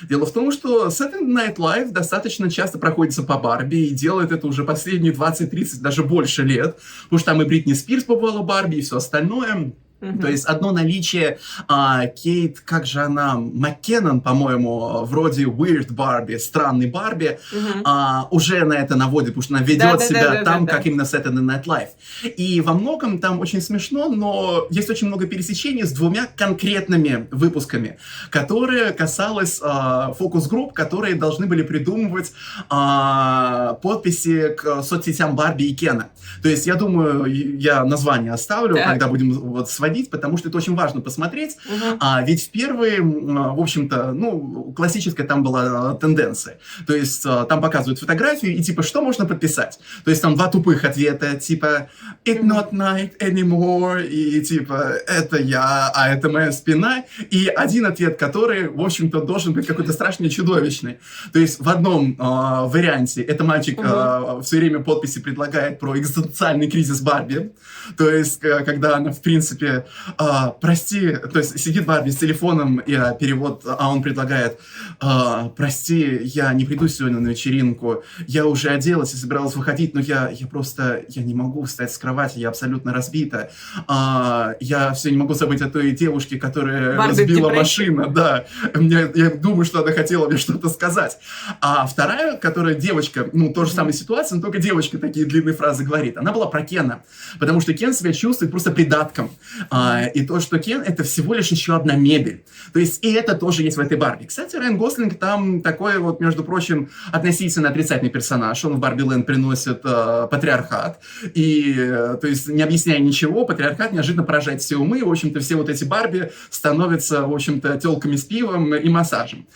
Дело 0.08 0.26
в 0.26 0.32
том, 0.32 0.52
что 0.52 0.88
Saturday 0.88 1.26
Night 1.26 1.56
Live 1.56 1.90
достаточно 1.90 2.50
часто 2.50 2.78
проходится 2.78 3.22
по 3.22 3.38
Барби 3.38 3.76
и 3.76 3.90
делает 3.90 4.30
это 4.30 4.46
уже 4.46 4.64
последние 4.64 5.12
20-30, 5.12 5.80
даже 5.80 6.04
больше 6.04 6.42
лет. 6.42 6.78
Потому 7.04 7.18
что 7.18 7.32
там 7.32 7.42
и 7.42 7.44
Бритни 7.44 7.72
Спирс 7.72 8.04
побывала 8.04 8.42
Барби 8.42 8.76
и 8.76 8.82
все 8.82 8.98
остальное. 8.98 9.72
Mm-hmm. 10.00 10.20
То 10.20 10.28
есть 10.28 10.44
одно 10.44 10.72
наличие 10.72 11.38
а, 11.68 12.06
Кейт, 12.06 12.60
как 12.60 12.84
же 12.84 13.00
она, 13.00 13.36
Маккеннон, 13.36 14.20
по-моему, 14.20 15.04
вроде 15.04 15.44
Weird 15.44 15.92
Барби, 15.92 16.36
странный 16.36 16.86
Барби, 16.86 17.38
mm-hmm. 17.52 17.82
а, 17.84 18.28
уже 18.30 18.64
на 18.64 18.74
это 18.74 18.94
наводит, 18.96 19.30
потому 19.30 19.42
что 19.42 19.54
она 19.54 19.64
ведет 19.64 19.98
да, 19.98 19.98
себя 19.98 20.24
да, 20.24 20.34
да, 20.34 20.44
там, 20.44 20.66
да, 20.66 20.72
как 20.72 20.84
да. 20.84 20.90
именно 20.90 21.02
Saturday 21.02 21.40
Night 21.40 21.64
Live. 21.64 21.88
И 22.36 22.60
во 22.60 22.74
многом 22.74 23.18
там 23.20 23.40
очень 23.40 23.62
смешно, 23.62 24.08
но 24.10 24.66
есть 24.70 24.90
очень 24.90 25.06
много 25.06 25.26
пересечений 25.26 25.84
с 25.84 25.92
двумя 25.92 26.26
конкретными 26.26 27.26
выпусками, 27.30 27.98
которые 28.30 28.92
касалось 28.92 29.60
а, 29.62 30.12
фокус-групп, 30.12 30.74
которые 30.74 31.14
должны 31.14 31.46
были 31.46 31.62
придумывать 31.62 32.32
а, 32.68 33.74
подписи 33.82 34.48
к 34.48 34.82
соцсетям 34.82 35.36
Барби 35.36 35.64
и 35.64 35.74
Кена. 35.74 36.08
То 36.42 36.48
есть 36.50 36.66
я 36.66 36.74
думаю, 36.74 37.24
я 37.24 37.84
название 37.84 38.32
оставлю, 38.32 38.74
так. 38.74 38.86
когда 38.86 39.08
будем 39.08 39.32
вот 39.32 39.70
с 39.70 39.80
сводить, 39.86 40.10
потому 40.10 40.36
что 40.36 40.48
это 40.48 40.58
очень 40.58 40.74
важно 40.74 41.00
посмотреть. 41.00 41.56
Угу. 41.66 41.96
А, 42.00 42.22
ведь 42.22 42.44
в 42.44 42.50
первые, 42.50 43.00
в 43.00 43.60
общем-то, 43.60 44.12
ну, 44.12 44.72
классическая 44.76 45.24
там 45.24 45.42
была 45.42 45.94
тенденция. 45.94 46.58
То 46.86 46.94
есть 46.94 47.22
а, 47.24 47.44
там 47.44 47.60
показывают 47.60 48.00
фотографию 48.00 48.56
и 48.56 48.62
типа, 48.62 48.82
что 48.82 49.02
можно 49.02 49.26
подписать? 49.26 49.78
То 50.04 50.10
есть 50.10 50.22
там 50.22 50.34
два 50.34 50.48
тупых 50.48 50.84
ответа, 50.84 51.36
типа 51.36 51.88
«It's 52.24 52.42
not 52.42 52.72
night 52.72 53.18
anymore», 53.20 54.06
и 54.06 54.40
типа 54.40 54.94
«Это 55.06 55.40
я, 55.40 55.90
а 55.94 56.08
это 56.08 56.28
моя 56.28 56.52
спина», 56.52 57.04
и 57.30 57.46
один 57.46 57.86
ответ, 57.86 58.18
который, 58.18 58.68
в 58.68 58.80
общем-то, 58.80 59.20
должен 59.20 59.52
быть 59.52 59.66
какой-то 59.66 59.92
страшный 59.92 60.30
чудовищный. 60.30 60.98
То 61.32 61.38
есть 61.38 61.60
в 61.60 61.68
одном 61.68 62.12
э, 62.12 62.16
варианте 62.18 63.22
это 63.22 63.44
мальчик 63.44 63.78
угу. 63.78 63.88
э, 63.88 64.42
все 64.42 64.56
время 64.56 64.80
подписи 64.80 65.20
предлагает 65.20 65.78
про 65.78 65.96
экзистенциальный 65.96 66.68
кризис 66.70 67.00
Барби, 67.00 67.52
то 67.96 68.10
есть 68.10 68.40
когда 68.40 68.96
она, 68.96 69.10
в 69.10 69.20
принципе, 69.22 69.75
а, 70.18 70.50
прости, 70.50 71.16
то 71.16 71.38
есть 71.38 71.58
сидит 71.58 71.86
Барби 71.86 72.10
с 72.10 72.16
телефоном, 72.16 72.78
и 72.78 72.94
а, 72.94 73.12
перевод, 73.12 73.62
а 73.66 73.90
он 73.90 74.02
предлагает, 74.02 74.58
а, 75.00 75.48
прости, 75.50 76.20
я 76.22 76.52
не 76.52 76.64
приду 76.64 76.88
сегодня 76.88 77.20
на 77.20 77.28
вечеринку, 77.28 78.02
я 78.26 78.46
уже 78.46 78.68
оделась 78.68 79.14
и 79.14 79.16
собиралась 79.16 79.54
выходить, 79.54 79.94
но 79.94 80.00
я, 80.00 80.30
я 80.30 80.46
просто, 80.46 81.04
я 81.08 81.22
не 81.22 81.34
могу 81.34 81.64
встать 81.64 81.92
с 81.92 81.98
кровати, 81.98 82.38
я 82.38 82.48
абсолютно 82.48 82.92
разбита, 82.92 83.50
а, 83.86 84.54
я 84.60 84.92
все 84.92 85.10
не 85.10 85.16
могу 85.16 85.34
забыть 85.34 85.60
о 85.60 85.70
той 85.70 85.92
девушке, 85.92 86.38
которая 86.38 86.96
Барби 86.96 87.20
разбила 87.20 87.50
машину, 87.50 88.10
да, 88.10 88.46
мне, 88.74 89.06
я 89.14 89.30
думаю, 89.30 89.64
что 89.64 89.82
она 89.82 89.92
хотела 89.92 90.28
мне 90.28 90.38
что-то 90.38 90.68
сказать. 90.68 91.18
А 91.60 91.86
вторая, 91.86 92.36
которая 92.36 92.74
девочка, 92.74 93.28
ну, 93.32 93.52
тоже 93.52 93.72
самая 93.72 93.92
ситуация, 93.92 94.36
но 94.36 94.42
только 94.42 94.58
девочка 94.58 94.98
такие 94.98 95.26
длинные 95.26 95.54
фразы 95.54 95.84
говорит, 95.84 96.16
она 96.16 96.32
была 96.32 96.46
про 96.46 96.62
Кена, 96.62 97.02
потому 97.38 97.60
что 97.60 97.74
Кен 97.74 97.92
себя 97.92 98.12
чувствует 98.12 98.50
просто 98.50 98.70
придатком. 98.70 99.30
А, 99.70 100.04
и 100.06 100.24
то, 100.24 100.40
что 100.40 100.58
Кен 100.58 100.82
это 100.82 101.04
всего 101.04 101.34
лишь 101.34 101.48
еще 101.48 101.76
одна 101.76 101.96
мебель. 101.96 102.44
То 102.72 102.80
есть 102.80 103.04
и 103.04 103.12
это 103.12 103.34
тоже 103.34 103.62
есть 103.62 103.76
в 103.76 103.80
этой 103.80 103.96
Барби. 103.96 104.24
Кстати, 104.24 104.56
Райан 104.56 104.76
Гослинг 104.86 105.18
там 105.18 105.62
такой 105.62 105.98
вот, 105.98 106.20
между 106.20 106.44
прочим, 106.44 106.90
относительно 107.12 107.70
отрицательный 107.70 108.10
персонаж. 108.10 108.64
Он 108.64 108.74
в 108.74 108.78
Барби 108.78 109.02
Лэнд 109.02 109.26
приносит 109.26 109.80
э, 109.84 110.28
патриархат. 110.30 111.00
И, 111.34 111.74
э, 111.76 112.16
то 112.20 112.28
есть, 112.28 112.48
не 112.48 112.62
объясняя 112.62 113.00
ничего, 113.00 113.44
патриархат 113.44 113.92
неожиданно 113.92 114.22
поражает 114.22 114.62
все 114.62 114.76
умы. 114.76 115.04
В 115.04 115.10
общем-то, 115.10 115.40
все 115.40 115.56
вот 115.56 115.68
эти 115.68 115.84
Барби 115.84 116.30
становятся, 116.50 117.26
в 117.26 117.34
общем-то, 117.34 117.78
телками 117.78 118.14
с 118.14 118.24
пивом 118.24 118.74
и 118.74 118.88
массажем. 118.88 119.46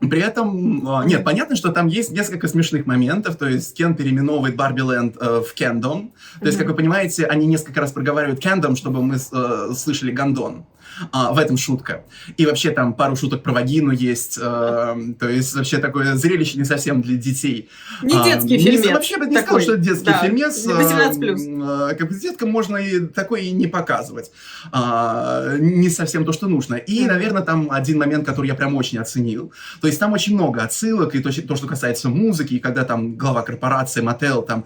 При 0.00 0.20
этом, 0.20 0.88
а, 0.88 1.04
нет, 1.04 1.24
понятно, 1.24 1.56
что 1.56 1.72
там 1.72 1.86
есть 1.86 2.10
несколько 2.10 2.48
смешных 2.48 2.86
моментов, 2.86 3.36
то 3.36 3.46
есть 3.46 3.76
Кен 3.76 3.94
переименовывает 3.94 4.56
Барби 4.56 4.80
Ленд 4.80 5.16
э, 5.20 5.42
в 5.46 5.52
Кендом, 5.52 6.12
то 6.40 6.46
есть, 6.46 6.56
как 6.56 6.68
вы 6.68 6.74
понимаете, 6.74 7.26
они 7.26 7.46
несколько 7.46 7.82
раз 7.82 7.92
проговаривают 7.92 8.40
Кендом, 8.40 8.76
чтобы 8.76 9.02
мы 9.02 9.16
э, 9.16 9.72
слышали 9.76 10.10
Гандон. 10.10 10.64
А, 11.12 11.32
в 11.32 11.38
этом 11.38 11.56
шутка. 11.56 12.04
И 12.36 12.46
вообще 12.46 12.70
там 12.70 12.94
пару 12.94 13.16
шуток 13.16 13.42
про 13.42 13.52
вагину 13.52 13.90
есть. 13.90 14.38
Э, 14.40 14.96
то 15.18 15.28
есть 15.28 15.54
вообще 15.54 15.78
такое 15.78 16.14
зрелище 16.14 16.58
не 16.58 16.64
совсем 16.64 17.02
для 17.02 17.16
детей. 17.16 17.68
Не 18.02 18.16
а, 18.16 18.24
детский 18.24 18.58
не, 18.58 18.64
фильмец. 18.64 18.90
Вообще 18.92 19.16
бы 19.16 19.26
не 19.26 19.34
такой. 19.34 19.44
сказал, 19.46 19.60
что 19.60 19.72
это 19.74 19.82
детский 19.82 20.06
да. 20.06 20.18
фильмец. 20.18 20.66
18+. 20.66 21.90
Э, 21.90 21.94
как 21.94 22.08
бы 22.08 22.14
с 22.14 22.20
деткам 22.20 22.50
можно 22.50 22.76
и 22.76 23.00
такое 23.06 23.40
и 23.40 23.50
не 23.50 23.66
показывать. 23.66 24.30
А, 24.72 25.56
не 25.58 25.88
совсем 25.88 26.24
то, 26.24 26.32
что 26.32 26.48
нужно. 26.48 26.74
И, 26.74 27.06
наверное, 27.06 27.42
там 27.42 27.70
один 27.70 27.98
момент, 27.98 28.26
который 28.26 28.46
я 28.48 28.54
прям 28.54 28.74
очень 28.76 28.98
оценил. 28.98 29.52
То 29.80 29.86
есть 29.86 29.98
там 29.98 30.12
очень 30.12 30.34
много 30.34 30.62
отсылок, 30.62 31.14
и 31.14 31.20
то, 31.20 31.30
то 31.46 31.56
что 31.56 31.66
касается 31.66 32.08
музыки, 32.08 32.54
и 32.54 32.58
когда 32.58 32.84
там 32.84 33.16
глава 33.16 33.42
корпорации 33.42 34.00
Мотел 34.00 34.42
там 34.42 34.64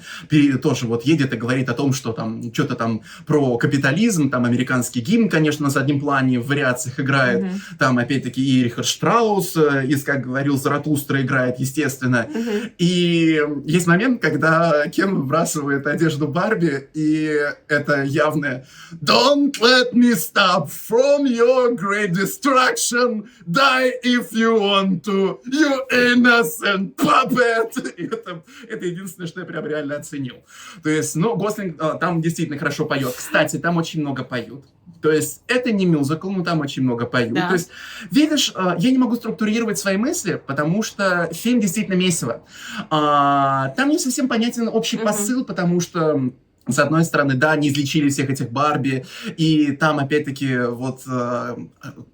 тоже 0.63 0.87
вот 0.87 1.05
едет 1.05 1.33
и 1.33 1.37
говорит 1.37 1.69
о 1.69 1.75
том, 1.75 1.93
что 1.93 2.13
там 2.13 2.53
что-то 2.53 2.75
там 2.75 3.03
про 3.27 3.57
капитализм, 3.59 4.31
там 4.31 4.45
американский 4.45 5.01
гимн, 5.01 5.29
конечно, 5.29 5.65
на 5.65 5.71
заднем 5.71 6.01
плане 6.01 6.14
в 6.23 6.47
вариациях 6.47 7.01
играет. 7.01 7.43
Mm-hmm. 7.43 7.61
Там 7.79 7.99
опять-таки 7.99 8.45
и 8.45 8.65
Рихард 8.65 8.87
Штраус, 8.87 9.57
э, 9.57 9.87
из, 9.87 10.05
как 10.05 10.23
говорил 10.23 10.57
Заратустра, 10.57 11.21
играет, 11.21 11.59
естественно. 11.59 12.27
Mm-hmm. 12.29 12.73
И 12.79 13.41
есть 13.65 13.87
момент, 13.87 14.21
когда 14.21 14.89
Кен 14.89 15.15
выбрасывает 15.15 15.87
одежду 15.87 16.29
Барби, 16.29 16.89
и 16.95 17.39
это 17.69 18.03
явное 18.03 18.67
«Don't 18.93 19.53
let 19.61 19.93
me 19.93 20.15
stop 20.15 20.69
from 20.69 21.27
your 21.27 21.77
great 21.77 22.13
destruction. 22.13 23.29
Die 23.47 23.93
if 24.05 24.33
you 24.33 24.59
want 24.59 25.05
to. 25.05 25.41
You 25.47 25.81
innocent 25.91 26.97
puppet!» 26.97 27.95
это, 27.99 28.43
это 28.69 28.87
единственное, 28.87 29.27
что 29.27 29.41
я 29.41 29.47
прям 29.47 29.67
реально 29.67 29.97
оценил. 29.97 30.37
То 30.83 30.91
есть, 30.91 31.17
ну, 31.17 31.37
Гослинг 31.37 31.77
а, 31.81 31.95
там 31.95 32.21
действительно 32.21 32.59
хорошо 32.59 32.87
поет. 32.87 33.15
Кстати, 33.17 33.59
там 33.59 33.77
очень 33.77 34.01
много 34.01 34.25
поют. 34.25 34.65
То 35.03 35.13
есть 35.13 35.43
это 35.49 35.71
не 35.71 35.85
мюзикл, 35.85 36.31
но 36.31 36.43
там 36.43 36.61
очень 36.61 36.83
много 36.83 37.05
поют. 37.05 37.35
Да. 37.35 37.49
То 37.49 37.55
есть, 37.55 37.71
видишь, 38.11 38.53
а, 38.55 38.75
я 38.79 38.91
не 38.91 38.99
могу 38.99 39.17
структурировать 39.17 39.79
свои 39.79 39.97
мысли, 39.99 40.41
потому 40.47 40.83
что 40.83 41.29
фильм 41.33 41.61
действительно 41.61 41.95
месиво. 41.95 42.43
А, 42.91 43.69
там 43.77 43.91
не 43.91 43.99
совсем 43.99 44.29
понятен 44.29 44.69
общий 44.69 44.97
посыл, 44.97 45.45
потому 45.45 45.81
что 45.81 46.31
с 46.69 46.79
одной 46.79 47.05
стороны, 47.05 47.35
да, 47.35 47.57
не 47.57 47.69
излечили 47.69 48.09
всех 48.09 48.31
этих 48.31 48.51
Барби, 48.51 49.05
и 49.37 49.73
там, 49.73 49.99
опять-таки, 49.99 50.57
вот, 50.59 51.03
э, 51.07 51.57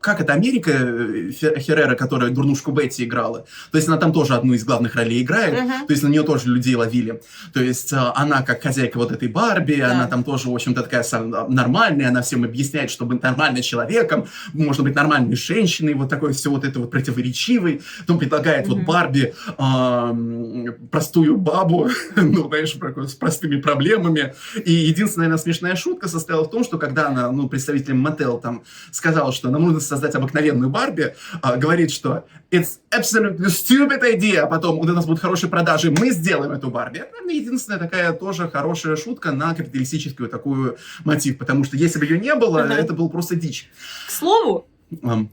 как 0.01 0.21
это, 0.21 0.33
Америка 0.33 0.73
э, 0.73 1.31
Херрера, 1.33 1.95
которая 1.95 2.31
дурнушку 2.31 2.73
Бетти 2.73 3.05
играла, 3.05 3.47
то 3.71 3.79
есть 3.79 3.89
она 3.89 3.97
там 3.97 4.13
тоже 4.13 4.35
одну 4.35 4.55
из 4.55 4.65
главных 4.65 4.97
ролей 4.97 5.23
играет, 5.23 5.55
uh-huh. 5.55 5.87
то 5.87 5.93
есть 5.93 6.03
на 6.03 6.09
нее 6.09 6.23
тоже 6.23 6.49
людей 6.49 6.75
ловили, 6.75 7.21
то 7.53 7.63
есть 7.63 7.93
э, 7.93 7.97
она 8.15 8.43
как 8.43 8.63
хозяйка 8.63 8.99
вот 8.99 9.13
этой 9.13 9.29
Барби, 9.29 9.77
да. 9.77 9.93
она 9.93 10.07
там 10.09 10.25
тоже, 10.25 10.49
в 10.49 10.55
общем-то, 10.55 10.83
такая 10.83 11.05
нормальная, 11.49 12.09
она 12.09 12.23
всем 12.23 12.45
объясняет, 12.45 12.91
что 12.91 13.07
быть 13.07 13.23
нормальным 13.23 13.63
человеком, 13.63 14.27
можно 14.53 14.83
быть 14.83 14.95
нормальной 14.95 15.37
женщиной, 15.37 15.95
вот 15.95 16.09
такой 16.09 16.33
все 16.33 16.51
вот 16.51 16.65
это 16.65 16.81
вот 16.81 16.91
противоречивый, 16.91 17.83
потом 18.01 18.19
предлагает 18.19 18.67
uh-huh. 18.67 18.75
вот 18.75 18.85
Барби 18.85 19.35
э, 19.59 20.73
простую 20.91 21.37
бабу, 21.37 21.89
ну, 22.17 22.49
знаешь, 22.49 22.77
с 23.11 23.15
простыми 23.15 23.61
проблемами, 23.61 24.35
и 24.65 24.73
единственная, 24.73 25.29
наверное, 25.29 25.43
смешная 25.43 25.77
шутка 25.77 26.09
состояла 26.09 26.45
в 26.45 26.51
том, 26.51 26.65
что 26.65 26.79
когда 26.79 27.09
она, 27.09 27.31
ну, 27.31 27.49
представитель 27.49 27.95
Мотел 27.95 28.39
там 28.39 28.63
сказала, 28.91 29.33
что 29.33 29.51
нам 29.51 29.65
нужно 29.65 29.81
создать 29.81 30.15
обыкновенную 30.15 30.71
Барби, 30.71 31.15
э, 31.43 31.57
говорит, 31.57 31.91
что 31.91 32.25
it's 32.51 32.79
absolutely 32.91 33.47
stupid 33.47 34.03
idea, 34.03 34.41
а 34.41 34.47
потом 34.47 34.79
у 34.79 34.85
нас 34.85 35.07
будут 35.07 35.21
хорошие 35.21 35.51
продажи, 35.51 35.91
мы 35.91 36.11
сделаем 36.11 36.53
эту 36.53 36.71
Барби. 36.71 36.99
Это, 36.99 37.13
наверное, 37.13 37.35
единственная 37.35 37.79
такая 37.79 38.13
тоже 38.13 38.49
хорошая 38.49 38.97
шутка 38.97 39.33
на 39.33 39.55
капиталистическую 39.55 40.29
такую 40.29 40.77
мотив, 41.05 41.39
потому 41.39 41.65
что 41.65 41.77
если 41.77 41.99
бы 41.99 42.05
ее 42.05 42.19
не 42.19 42.35
было, 42.35 42.59
это 42.59 42.93
был 42.93 43.09
просто 43.09 43.37
дичь. 43.37 43.71
К 44.09 44.11
слову, 44.11 44.69
um, 45.03 45.29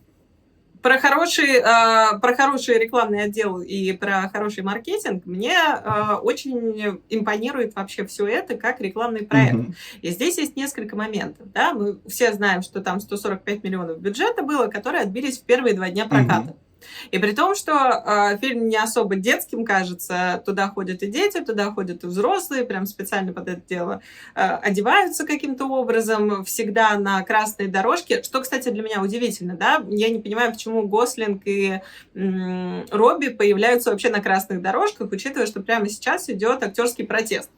про 0.81 0.99
хороший, 0.99 1.57
э, 1.57 2.19
про 2.19 2.35
хороший 2.35 2.77
рекламный 2.77 3.23
отдел 3.23 3.59
и 3.61 3.91
про 3.93 4.29
хороший 4.29 4.63
маркетинг 4.63 5.25
мне 5.25 5.53
э, 5.53 6.13
очень 6.21 7.01
импонирует 7.09 7.75
вообще 7.75 8.05
все 8.05 8.27
это 8.27 8.55
как 8.55 8.81
рекламный 8.81 9.25
проект. 9.25 9.55
Mm-hmm. 9.55 9.75
И 10.01 10.09
здесь 10.09 10.37
есть 10.37 10.55
несколько 10.55 10.95
моментов. 10.95 11.51
Да? 11.53 11.73
Мы 11.73 11.99
все 12.07 12.33
знаем, 12.33 12.61
что 12.61 12.81
там 12.81 12.99
145 12.99 13.63
миллионов 13.63 13.99
бюджета 13.99 14.43
было, 14.43 14.67
которые 14.67 15.03
отбились 15.03 15.39
в 15.39 15.43
первые 15.43 15.75
два 15.75 15.89
дня 15.89 16.05
проката. 16.05 16.51
Mm-hmm. 16.51 16.66
И 17.11 17.17
при 17.19 17.31
том, 17.31 17.55
что 17.55 17.73
э, 17.73 18.37
фильм 18.39 18.67
не 18.67 18.77
особо 18.77 19.15
детским 19.15 19.65
кажется, 19.65 20.41
туда 20.45 20.67
ходят 20.69 21.03
и 21.03 21.07
дети, 21.07 21.43
туда 21.43 21.71
ходят 21.71 22.03
и 22.03 22.07
взрослые, 22.07 22.63
прям 22.63 22.85
специально 22.85 23.33
под 23.33 23.47
это 23.47 23.61
дело 23.67 24.01
э, 24.35 24.41
одеваются 24.41 25.25
каким-то 25.25 25.65
образом, 25.65 26.43
всегда 26.45 26.97
на 26.97 27.21
красной 27.23 27.67
дорожке, 27.67 28.23
что, 28.23 28.41
кстати, 28.41 28.69
для 28.69 28.83
меня 28.83 29.01
удивительно, 29.01 29.55
да, 29.55 29.83
я 29.89 30.09
не 30.09 30.19
понимаю, 30.19 30.51
почему 30.51 30.87
Гослинг 30.87 31.41
и 31.45 31.81
м, 32.15 32.85
Робби 32.91 33.29
появляются 33.29 33.91
вообще 33.91 34.09
на 34.09 34.21
красных 34.21 34.61
дорожках, 34.61 35.11
учитывая, 35.11 35.47
что 35.47 35.61
прямо 35.61 35.89
сейчас 35.89 36.29
идет 36.29 36.63
актерский 36.63 37.05
протест. 37.05 37.49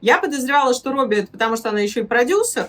Я 0.00 0.18
подозревала, 0.18 0.74
что 0.74 0.92
Робби 0.92 1.16
это 1.16 1.28
потому, 1.28 1.56
что 1.56 1.70
она 1.70 1.80
еще 1.80 2.00
и 2.00 2.04
продюсер, 2.04 2.68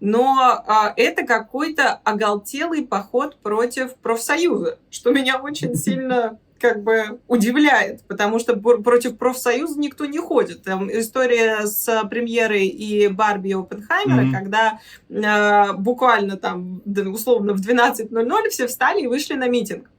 но 0.00 0.62
а, 0.66 0.92
это 0.96 1.24
какой-то 1.24 2.00
оголтелый 2.04 2.82
поход 2.82 3.38
против 3.38 3.94
профсоюза, 3.96 4.78
что 4.90 5.12
меня 5.12 5.38
очень 5.38 5.74
сильно 5.76 6.38
как 6.58 6.82
бы 6.82 7.20
удивляет, 7.28 8.02
потому 8.02 8.38
что 8.38 8.56
против 8.56 9.18
профсоюза 9.18 9.78
никто 9.78 10.06
не 10.06 10.18
ходит. 10.18 10.62
Там 10.62 10.90
история 10.90 11.66
с 11.66 12.04
премьерой 12.08 12.66
и 12.66 13.08
Барби 13.08 13.48
и 13.48 13.54
Оппенхаймера, 13.54 14.22
mm-hmm. 14.22 14.32
когда 14.32 14.80
э, 15.08 15.72
буквально 15.74 16.36
там 16.36 16.82
условно 16.86 17.52
в 17.52 17.60
12.00 17.60 18.48
все 18.50 18.66
встали 18.66 19.02
и 19.02 19.06
вышли 19.06 19.34
на 19.34 19.48
митинг, 19.48 19.90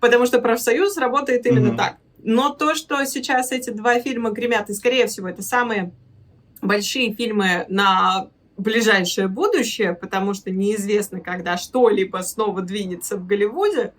потому 0.00 0.26
что 0.26 0.40
профсоюз 0.40 0.96
работает 0.96 1.46
именно 1.46 1.72
mm-hmm. 1.72 1.76
так. 1.76 1.96
Но 2.22 2.50
то, 2.50 2.74
что 2.74 3.04
сейчас 3.04 3.52
эти 3.52 3.70
два 3.70 4.00
фильма 4.00 4.30
гремят, 4.30 4.70
и 4.70 4.74
скорее 4.74 5.06
всего 5.06 5.28
это 5.28 5.42
самые 5.42 5.92
большие 6.62 7.14
фильмы 7.14 7.66
на 7.68 8.30
ближайшее 8.56 9.28
будущее, 9.28 9.94
потому 9.94 10.34
что 10.34 10.50
неизвестно, 10.50 11.20
когда 11.20 11.56
что-либо 11.56 12.18
снова 12.18 12.62
двинется 12.62 13.16
в 13.16 13.26
Голливуде, 13.26 13.92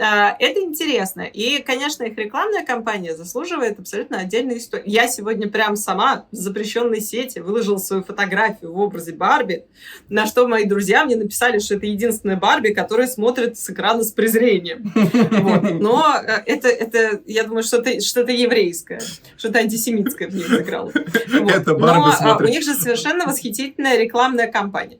а, 0.00 0.36
это 0.38 0.60
интересно. 0.60 1.22
И, 1.22 1.62
конечно, 1.62 2.04
их 2.04 2.16
рекламная 2.16 2.64
кампания 2.64 3.14
заслуживает 3.14 3.78
абсолютно 3.78 4.18
отдельной 4.18 4.58
истории. 4.58 4.84
Я 4.86 5.08
сегодня 5.08 5.48
прям 5.48 5.76
сама 5.76 6.26
в 6.30 6.36
запрещенной 6.36 7.00
сети 7.00 7.38
выложила 7.38 7.78
свою 7.78 8.02
фотографию 8.02 8.72
в 8.72 8.78
образе 8.78 9.12
Барби, 9.12 9.64
на 10.08 10.26
что 10.26 10.46
мои 10.46 10.64
друзья 10.64 11.04
мне 11.04 11.16
написали, 11.16 11.58
что 11.58 11.76
это 11.76 11.86
единственная 11.86 12.36
Барби, 12.36 12.68
которая 12.68 13.06
смотрит 13.06 13.58
с 13.58 13.70
экрана 13.70 14.04
с 14.04 14.12
презрением. 14.12 14.92
Но 15.80 16.04
э, 16.22 16.42
это, 16.46 16.68
это, 16.68 17.20
я 17.26 17.44
думаю, 17.44 17.62
что-то 17.62 18.00
что 18.00 18.20
еврейское, 18.28 19.00
что-то 19.36 19.58
антисемитское 19.58 20.28
в 20.28 20.34
ней 20.34 20.44
сыграло. 20.44 20.92
Но 21.28 22.12
а, 22.20 22.36
у 22.38 22.44
них 22.44 22.62
же 22.62 22.74
совершенно 22.74 23.26
восхитительная 23.88 23.98
рекламная 23.98 24.50
кампания. 24.50 24.98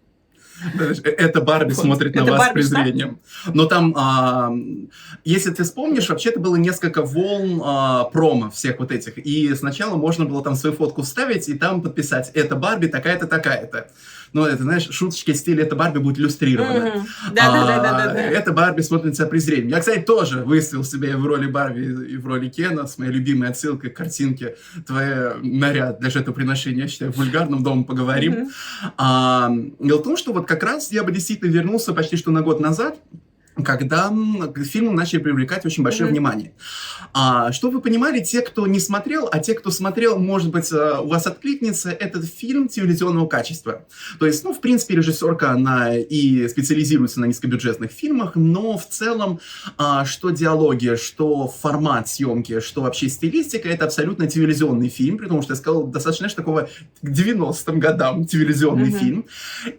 Это 1.04 1.40
Барби 1.40 1.73
вот. 1.73 1.85
смотрит 1.85 2.16
на 2.16 2.23
это 2.23 2.33
вас 2.33 2.40
Барби, 2.40 2.62
с 2.62 2.68
презрением. 2.68 3.21
Что? 3.25 3.52
Но 3.52 3.66
там, 3.66 3.95
а, 3.97 4.52
если 5.25 5.52
ты 5.52 5.62
вспомнишь, 5.62 6.09
вообще-то 6.09 6.40
было 6.40 6.57
несколько 6.57 7.02
волн 7.02 7.62
а, 7.64 8.04
промо 8.04 8.50
всех 8.50 8.80
вот 8.80 8.90
этих. 8.90 9.18
И 9.18 9.54
сначала 9.54 9.95
можно 9.95 10.25
было 10.25 10.42
там 10.42 10.57
свою 10.57 10.75
фотку 10.75 11.02
вставить 11.02 11.49
и 11.49 11.54
там 11.54 11.80
подписать 11.80 12.33
«Это 12.35 12.57
Барби 12.57 12.88
такая-то, 12.88 13.28
такая-то» 13.28 13.88
ну, 14.32 14.44
это, 14.44 14.62
знаешь, 14.62 14.88
шуточки 14.90 15.32
стиля 15.32 15.64
«это 15.64 15.76
Барби» 15.76 15.99
будет 15.99 16.18
иллюстрировано. 16.18 17.06
Да-да-да. 17.32 18.14
Это 18.14 18.52
Барби 18.52 18.82
смотрит 18.82 19.11
на 19.11 19.14
себя 19.14 19.26
презрением. 19.26 19.68
Я, 19.68 19.80
кстати, 19.80 20.00
тоже 20.00 20.42
выставил 20.44 20.85
себя 20.85 21.16
в 21.16 21.26
роли 21.26 21.47
Барби 21.47 22.12
и 22.12 22.16
в 22.16 22.26
роли 22.26 22.49
Кена 22.49 22.87
с 22.87 22.99
моей 22.99 23.12
любимой 23.12 23.49
отсылкой 23.49 23.90
к 23.90 23.97
картинке 23.97 24.56
«Твоя 24.87 25.37
наряд 25.42 26.00
для 26.00 26.11
жертвоприношения». 26.11 26.82
Я 26.82 26.88
считаю, 26.88 27.12
вульгарным 27.12 27.62
домом 27.62 27.85
поговорим. 27.85 28.50
А, 28.97 29.50
дело 29.78 29.99
в 29.99 30.02
том, 30.02 30.16
что 30.16 30.32
вот 30.32 30.47
как 30.47 30.62
раз 30.62 30.92
я 30.92 31.02
бы 31.02 31.12
действительно 31.12 31.50
вернулся 31.50 31.92
почти 31.92 32.16
что 32.16 32.30
на 32.30 32.42
год 32.42 32.61
назад, 32.61 32.99
когда 33.65 34.12
к 34.55 34.65
фильму 34.65 34.93
начали 34.93 35.21
привлекать 35.21 35.67
очень 35.67 35.83
большое 35.83 36.09
mm-hmm. 36.09 36.12
внимание. 36.12 36.53
А, 37.12 37.53
что 37.53 37.71
вы 37.71 37.81
понимали, 37.81 38.21
те, 38.21 38.43
кто 38.43 38.67
не 38.67 38.81
смотрел, 38.81 39.29
а 39.31 39.38
те, 39.38 39.55
кто 39.55 39.71
смотрел, 39.71 40.19
может 40.19 40.50
быть, 40.50 40.71
э, 40.73 40.99
у 41.00 41.09
вас 41.09 41.27
откликнется 41.27 41.91
этот 41.91 42.25
фильм 42.25 42.69
телевизионного 42.69 43.27
качества. 43.27 43.87
То 44.19 44.27
есть, 44.27 44.45
ну, 44.45 44.55
в 44.55 44.61
принципе, 44.61 44.95
режиссерка, 44.95 45.50
она 45.50 45.97
и 45.97 46.49
специализируется 46.49 47.21
на 47.21 47.27
низкобюджетных 47.27 47.91
фильмах, 47.91 48.33
но 48.35 48.77
в 48.79 48.88
целом, 48.88 49.41
а, 49.77 50.05
что 50.05 50.31
диалоги, 50.31 50.97
что 50.97 51.49
формат 51.49 52.09
съемки, 52.09 52.61
что 52.61 52.83
вообще 52.83 53.09
стилистика, 53.09 53.69
это 53.69 53.87
абсолютно 53.87 54.27
телевизионный 54.27 54.88
фильм, 54.88 55.19
при 55.19 55.27
том, 55.27 55.43
что 55.43 55.53
я 55.53 55.57
сказал, 55.57 55.87
достаточно, 55.87 56.25
знаешь, 56.25 56.35
такого 56.35 56.69
к 57.03 57.09
90-м 57.09 57.81
годам 57.81 58.27
телевизионный 58.27 58.91
mm-hmm. 58.91 58.99
фильм, 58.99 59.27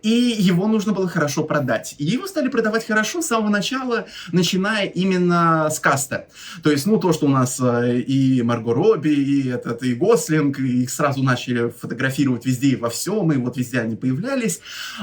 и 0.01 0.09
его 0.09 0.67
нужно 0.67 0.93
было 0.93 1.07
хорошо 1.07 1.43
продать. 1.43 1.95
И 1.97 2.05
его 2.05 2.27
стали 2.27 2.49
продавать 2.49 2.85
хорошо 2.85 3.21
с 3.21 3.27
самого 3.27 3.49
начала 3.49 3.68
начала, 3.69 4.05
начиная 4.31 4.85
именно 4.85 5.69
с 5.69 5.79
каста. 5.79 6.27
То 6.63 6.71
есть, 6.71 6.85
ну, 6.85 6.97
то, 6.97 7.13
что 7.13 7.25
у 7.25 7.29
нас 7.29 7.59
э, 7.61 7.99
и 7.99 8.41
Марго 8.41 8.73
Робби, 8.73 9.09
и 9.09 9.49
этот, 9.49 9.83
и 9.83 9.93
Гослинг, 9.93 10.59
и 10.59 10.83
их 10.83 10.89
сразу 10.89 11.23
начали 11.23 11.69
фотографировать 11.69 12.45
везде 12.45 12.69
и 12.69 12.75
во 12.75 12.89
всем, 12.89 13.31
и 13.31 13.37
вот 13.37 13.57
везде 13.57 13.81
они 13.81 13.95
появлялись. 13.95 14.61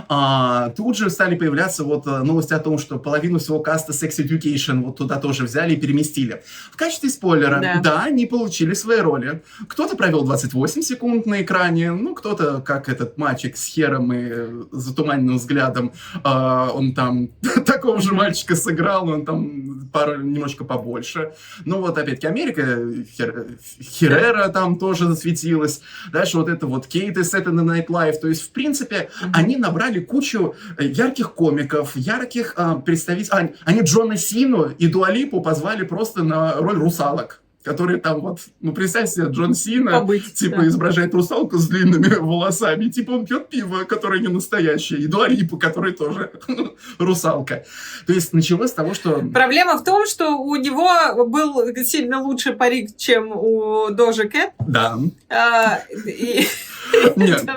А, 0.09 0.71
тут 0.71 0.97
же 0.97 1.11
стали 1.11 1.37
появляться 1.37 1.85
вот 1.85 2.07
э, 2.07 2.23
новости 2.23 2.55
о 2.55 2.59
том, 2.59 2.79
что 2.79 2.99
половину 2.99 3.39
всего 3.39 3.61
каста 3.61 3.93
Sex 3.93 4.19
Education 4.19 4.83
вот 4.83 4.97
туда 4.97 5.17
тоже 5.17 5.45
взяли 5.45 5.75
и 5.75 5.77
переместили. 5.77 6.43
В 6.73 6.77
качестве 6.77 7.11
спойлера, 7.11 7.61
да, 7.61 7.81
да 7.83 8.03
они 8.05 8.27
получили 8.27 8.75
свои 8.75 9.01
роли. 9.01 9.43
Кто-то 9.69 9.97
провел 9.97 10.25
28 10.25 10.83
секунд 10.83 11.27
на 11.27 11.43
экране, 11.43 11.93
ну, 11.93 12.15
кто-то, 12.15 12.61
как 12.61 12.89
этот 12.89 13.19
мальчик 13.19 13.57
с 13.57 13.65
хером 13.67 14.13
и 14.13 14.29
э, 14.29 14.65
затуманенным 14.73 15.37
взглядом, 15.37 15.93
э, 16.25 16.69
он 16.75 16.95
там 16.95 17.29
такого 17.67 18.01
же 18.01 18.15
мальчика 18.15 18.56
сыграл, 18.57 19.09
он 19.09 19.25
там 19.25 19.89
пару 19.93 20.21
немножко 20.21 20.65
побольше. 20.65 21.33
Ну, 21.65 21.81
вот 21.81 21.99
опять-таки 21.99 22.27
Америка, 22.27 22.63
Хер, 23.17 23.47
Херера 23.81 24.49
там 24.49 24.79
тоже 24.79 25.07
засветилась. 25.07 25.81
Дальше 26.13 26.39
вот 26.39 26.49
это 26.49 26.67
вот 26.67 26.87
Кейт 26.87 27.17
из 27.17 27.33
Saturday 27.33 27.65
Night 27.65 27.87
Live. 27.87 28.19
То 28.21 28.29
есть, 28.29 28.43
в 28.43 28.51
принципе, 28.51 28.97
mm-hmm. 28.97 29.31
они 29.35 29.57
набрали 29.57 30.01
кучу 30.01 30.55
э, 30.79 30.87
ярких 30.87 31.35
комиков, 31.35 31.97
ярких 31.97 32.55
э, 32.57 32.81
представителей. 32.85 33.37
А, 33.37 33.49
они 33.65 33.81
Джона 33.83 34.17
Сину 34.17 34.71
и 34.71 34.87
Дуалипу 34.87 35.41
позвали 35.41 35.85
просто 35.85 36.23
на 36.23 36.55
роль 36.55 36.77
русалок 36.77 37.43
который 37.67 37.99
там 37.99 38.21
вот, 38.21 38.39
ну, 38.61 38.73
представь 38.73 39.11
себе, 39.11 39.27
Джон 39.29 39.53
Сина, 39.53 39.91
Побыть, 39.91 40.35
типа, 40.35 40.59
да. 40.59 40.69
изображает 40.69 41.13
русалку 41.15 41.59
с 41.59 41.67
длинными 41.67 42.15
волосами, 42.21 42.89
типа, 42.89 43.11
он 43.11 43.27
пьет 43.27 43.49
пиво, 43.49 43.83
которое 43.83 44.21
не 44.21 44.29
настоящее, 44.29 45.01
и 45.01 45.09
Дуалипа, 45.09 45.57
который 45.57 45.93
тоже 45.93 46.31
русалка. 46.99 47.65
То 48.07 48.13
есть 48.13 48.33
началось 48.33 48.71
с 48.71 48.75
того, 48.75 48.95
что... 48.95 49.21
Проблема 49.35 49.79
в 49.79 49.83
том, 49.83 50.07
что 50.07 50.37
у 50.37 50.55
него 50.55 51.27
был 51.27 51.61
сильно 51.85 52.23
лучше 52.23 52.53
парик, 52.53 52.97
чем 52.97 53.33
у 53.33 53.91
Дожи 53.91 54.29
Кэт. 54.29 54.53
Да. 54.65 54.97
А, 55.29 55.81
и... 56.07 56.47
Нет. 57.17 57.49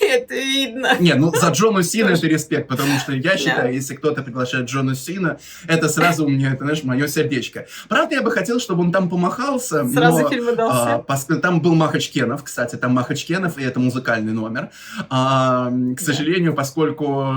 Это 0.00 0.34
видно. 0.34 0.96
Не, 0.98 1.14
ну 1.14 1.32
за 1.34 1.48
Джону 1.50 1.82
Сина 1.82 2.10
это 2.10 2.26
респект, 2.26 2.68
потому 2.68 2.98
что 2.98 3.12
я 3.12 3.36
считаю, 3.36 3.72
если 3.72 3.94
кто-то 3.94 4.22
приглашает 4.22 4.68
Джона 4.68 4.94
Сина, 4.94 5.38
это 5.66 5.88
сразу 5.88 6.26
у 6.26 6.28
меня, 6.28 6.52
это, 6.52 6.64
знаешь, 6.64 6.82
мое 6.82 7.06
сердечко. 7.08 7.66
Правда, 7.88 8.16
я 8.16 8.22
бы 8.22 8.30
хотел, 8.30 8.60
чтобы 8.60 8.82
он 8.82 8.92
там 8.92 9.08
помахался. 9.08 9.86
Сразу 9.88 10.22
но, 10.22 10.28
фильм 10.28 10.48
удался. 10.48 11.04
А, 11.06 11.38
там 11.40 11.60
был 11.60 11.74
Махачкенов, 11.74 12.42
кстати, 12.44 12.76
там 12.76 12.92
Махачкенов, 12.92 13.58
и 13.58 13.62
это 13.62 13.80
музыкальный 13.80 14.32
номер. 14.32 14.70
А, 15.08 15.72
к 15.96 16.00
сожалению, 16.00 16.54
поскольку 16.54 17.34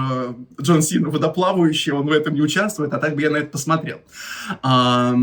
Джон 0.62 0.82
Сина 0.82 1.10
водоплавающий, 1.10 1.92
он 1.92 2.08
в 2.08 2.12
этом 2.12 2.34
не 2.34 2.42
участвует, 2.42 2.94
а 2.94 2.98
так 2.98 3.16
бы 3.16 3.22
я 3.22 3.30
на 3.30 3.38
это 3.38 3.48
посмотрел. 3.48 4.00
А, 4.62 5.14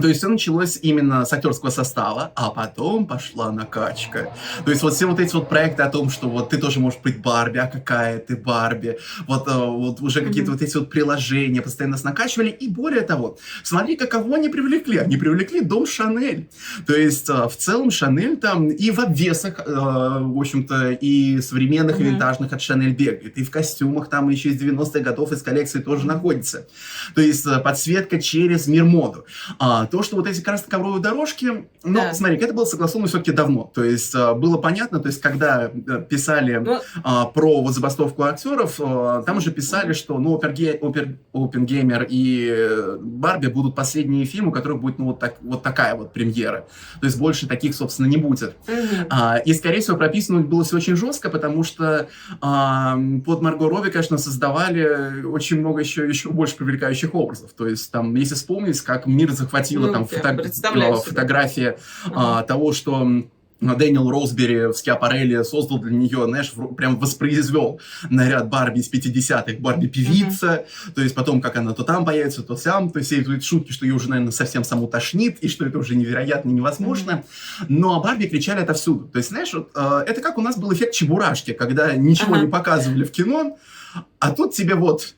то 0.00 0.08
есть 0.08 0.20
все 0.20 0.28
началось 0.28 0.78
именно 0.80 1.24
с 1.26 1.32
актерского 1.32 1.68
состава, 1.68 2.32
а 2.34 2.50
потом 2.50 3.06
пошла 3.06 3.52
накачка. 3.52 4.32
То 4.64 4.70
есть 4.70 4.82
вот 4.82 4.94
все 4.94 5.06
вот 5.06 5.20
эти 5.20 5.34
вот 5.34 5.50
проекты 5.50 5.82
о 5.82 5.90
том, 5.90 6.08
что 6.08 6.30
вот 6.30 6.48
ты 6.48 6.56
тоже 6.56 6.80
можешь 6.80 6.98
быть 7.00 7.20
Барби, 7.20 7.58
а 7.58 7.66
какая 7.66 8.18
ты 8.18 8.36
Барби, 8.36 8.98
вот, 9.28 9.46
э, 9.46 9.54
вот 9.54 10.00
уже 10.00 10.22
какие-то 10.22 10.50
mm-hmm. 10.50 10.54
вот 10.54 10.62
эти 10.62 10.76
вот 10.78 10.88
приложения 10.88 11.60
постоянно 11.60 11.92
нас 11.92 12.04
накачивали. 12.04 12.48
И 12.48 12.68
более 12.68 13.02
того, 13.02 13.36
смотри, 13.62 13.96
каково 13.96 14.36
они 14.36 14.48
привлекли. 14.48 14.96
Они 14.96 15.18
привлекли 15.18 15.60
дом 15.60 15.86
Шанель. 15.86 16.48
То 16.86 16.96
есть 16.96 17.28
э, 17.28 17.48
в 17.48 17.56
целом 17.56 17.90
Шанель 17.90 18.38
там 18.38 18.68
и 18.68 18.90
в 18.90 18.98
обвесах, 18.98 19.60
э, 19.60 19.70
в 19.70 20.38
общем-то, 20.38 20.92
и 20.92 21.42
современных, 21.42 21.98
mm-hmm. 21.98 22.02
и 22.02 22.10
винтажных 22.10 22.52
от 22.54 22.62
Шанель 22.62 22.94
бегает. 22.94 23.36
И 23.36 23.44
в 23.44 23.50
костюмах 23.50 24.08
там 24.08 24.30
еще 24.30 24.48
из 24.48 24.62
90-х 24.62 25.00
годов 25.00 25.32
из 25.32 25.42
коллекции 25.42 25.80
тоже 25.80 26.06
находится. 26.06 26.66
То 27.14 27.20
есть 27.20 27.44
подсветка 27.62 28.18
через 28.20 28.66
мир 28.66 28.84
моду. 28.84 29.26
А, 29.58 29.81
то, 29.86 30.02
что 30.02 30.16
вот 30.16 30.26
эти 30.26 30.40
ковровые 30.40 31.02
дорожки, 31.02 31.66
ну, 31.84 31.94
да. 31.94 32.14
смотри, 32.14 32.36
это 32.36 32.52
было 32.52 32.64
согласовано 32.64 33.08
все-таки 33.08 33.32
давно. 33.32 33.70
То 33.74 33.84
есть 33.84 34.14
а, 34.14 34.34
было 34.34 34.58
понятно, 34.58 35.00
то 35.00 35.08
есть 35.08 35.20
когда 35.20 35.70
э, 35.70 36.04
писали 36.08 36.56
ну, 36.56 36.80
а, 37.02 37.26
про 37.26 37.62
вот 37.62 37.74
забастовку 37.74 38.22
актеров, 38.24 38.80
а, 38.80 39.22
там 39.22 39.38
уже 39.38 39.50
писали, 39.50 39.92
что, 39.92 40.18
ну, 40.18 40.36
Опенгеймер 40.36 42.06
и 42.08 42.98
Барби 43.00 43.46
будут 43.46 43.74
последние 43.74 44.24
фильмы, 44.24 44.48
у 44.48 44.52
которых 44.52 44.80
будет, 44.80 44.98
ну, 44.98 45.06
вот, 45.06 45.20
так, 45.20 45.36
вот 45.40 45.62
такая 45.62 45.94
вот 45.94 46.12
премьера. 46.12 46.66
То 47.00 47.06
есть 47.06 47.18
больше 47.18 47.46
таких, 47.46 47.74
собственно, 47.74 48.06
не 48.06 48.16
будет. 48.16 48.56
Угу. 48.68 49.06
А, 49.10 49.38
и, 49.38 49.54
скорее 49.54 49.80
всего, 49.80 49.96
прописано 49.96 50.40
было 50.40 50.64
все 50.64 50.76
очень 50.76 50.96
жестко, 50.96 51.30
потому 51.30 51.62
что 51.62 52.08
а, 52.40 52.98
под 53.24 53.42
Марго 53.42 53.68
Робби, 53.68 53.90
конечно, 53.90 54.18
создавали 54.18 55.24
очень 55.24 55.60
много 55.60 55.80
еще, 55.80 56.06
еще 56.06 56.30
больше 56.30 56.56
привлекающих 56.56 57.14
образов. 57.14 57.52
То 57.52 57.66
есть 57.66 57.90
там, 57.90 58.14
если 58.14 58.34
вспомнить, 58.34 58.80
как 58.80 59.06
мир 59.06 59.30
захватил 59.32 59.71
выходила 59.72 59.86
ну, 59.86 59.92
там 59.92 60.06
фото... 60.06 61.00
фотография 61.00 61.78
а, 62.10 62.42
того, 62.42 62.72
что 62.72 63.06
Дэниел 63.60 64.10
Роузбери 64.10 64.66
в 64.66 64.72
Скиапарелле 64.72 65.44
создал 65.44 65.78
для 65.78 65.92
нее, 65.92 66.24
знаешь, 66.26 66.52
прям 66.76 66.98
воспроизвел 66.98 67.80
наряд 68.10 68.48
Барби 68.48 68.80
из 68.80 68.90
50-х, 68.92 69.58
Барби-певица, 69.60 70.64
uh-huh. 70.66 70.92
то 70.94 71.00
есть 71.00 71.14
потом, 71.14 71.40
как 71.40 71.56
она 71.56 71.72
то 71.72 71.84
там 71.84 72.04
появится, 72.04 72.42
то 72.42 72.56
сям, 72.56 72.90
то 72.90 72.98
есть 72.98 73.12
эти 73.12 73.40
шутки, 73.40 73.70
что 73.70 73.86
ее 73.86 73.94
уже, 73.94 74.10
наверное, 74.10 74.32
совсем 74.32 74.64
саму 74.64 74.88
тошнит, 74.88 75.38
и 75.40 75.48
что 75.48 75.64
это 75.64 75.78
уже 75.78 75.94
невероятно 75.94 76.50
невозможно, 76.50 77.22
uh-huh. 77.22 77.66
но 77.68 77.94
о 77.94 78.00
Барби 78.00 78.26
кричали 78.26 78.60
отовсюду. 78.60 79.06
То 79.06 79.18
есть, 79.18 79.30
знаешь, 79.30 79.54
вот, 79.54 79.70
э, 79.76 80.04
это 80.08 80.20
как 80.20 80.38
у 80.38 80.42
нас 80.42 80.56
был 80.56 80.72
эффект 80.72 80.94
Чебурашки, 80.94 81.52
когда 81.52 81.94
ничего 81.94 82.34
uh-huh. 82.34 82.42
не 82.42 82.48
показывали 82.48 83.04
в 83.04 83.12
кино, 83.12 83.58
а 84.18 84.32
тут 84.32 84.54
тебе 84.54 84.74
вот 84.74 85.14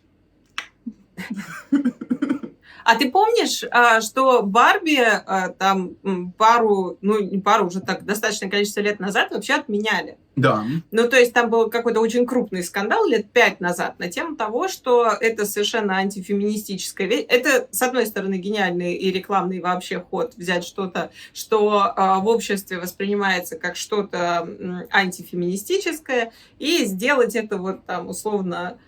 а 2.85 2.97
ты 2.97 3.11
помнишь, 3.11 3.65
а, 3.71 4.01
что 4.01 4.43
Барби 4.43 4.99
а, 5.01 5.49
там 5.51 5.97
пару, 6.37 6.99
ну 7.01 7.21
не 7.21 7.39
пару, 7.39 7.67
уже 7.67 7.81
так 7.81 8.05
достаточное 8.05 8.51
количество 8.51 8.81
лет 8.81 9.01
назад 9.01 9.31
вообще 9.31 9.55
отменяли? 9.55 10.19
Да. 10.37 10.65
Ну, 10.91 11.09
то 11.09 11.17
есть 11.17 11.33
там 11.33 11.49
был 11.49 11.71
какой-то 11.71 12.01
очень 12.01 12.27
крупный 12.27 12.65
скандал 12.65 13.07
лет 13.07 13.31
пять 13.31 13.61
назад 13.61 13.99
на 13.99 14.09
тему 14.09 14.35
того, 14.35 14.69
что 14.69 15.07
это 15.07 15.47
совершенно 15.47 15.97
антифеминистическая 15.97 17.07
вещь. 17.07 17.27
Это, 17.29 17.69
с 17.71 17.81
одной 17.83 18.07
стороны, 18.07 18.35
гениальный 18.35 18.95
и 18.95 19.13
рекламный 19.13 19.61
вообще 19.61 20.01
ход 20.01 20.35
взять 20.37 20.65
что-то, 20.65 21.11
что 21.33 21.95
э, 21.97 22.21
в 22.21 22.27
обществе 22.27 22.79
воспринимается 22.79 23.57
как 23.57 23.77
что-то 23.77 24.49
антифеминистическое, 24.91 26.33
и 26.59 26.85
сделать 26.85 27.37
это 27.37 27.57
вот 27.57 27.87
там 27.87 28.09
условно 28.09 28.79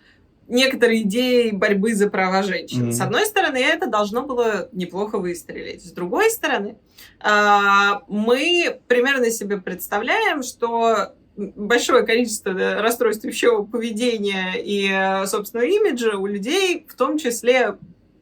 некоторые 0.48 1.02
идеи 1.02 1.50
борьбы 1.50 1.94
за 1.94 2.08
права 2.08 2.42
женщин. 2.42 2.88
Mm-hmm. 2.88 2.92
С 2.92 3.00
одной 3.00 3.26
стороны, 3.26 3.58
это 3.58 3.86
должно 3.86 4.22
было 4.22 4.68
неплохо 4.72 5.18
выстрелить. 5.18 5.84
С 5.84 5.92
другой 5.92 6.30
стороны, 6.30 6.76
а, 7.20 8.02
мы 8.08 8.80
примерно 8.86 9.30
себе 9.30 9.58
представляем, 9.58 10.42
что 10.42 11.14
большое 11.36 12.04
количество 12.04 12.52
расстройств 12.80 13.22
пищевого 13.22 13.66
поведения 13.66 14.54
и 14.56 15.26
собственного 15.26 15.66
имиджа 15.66 16.16
у 16.16 16.26
людей, 16.26 16.86
в 16.88 16.94
том 16.94 17.18
числе 17.18 17.76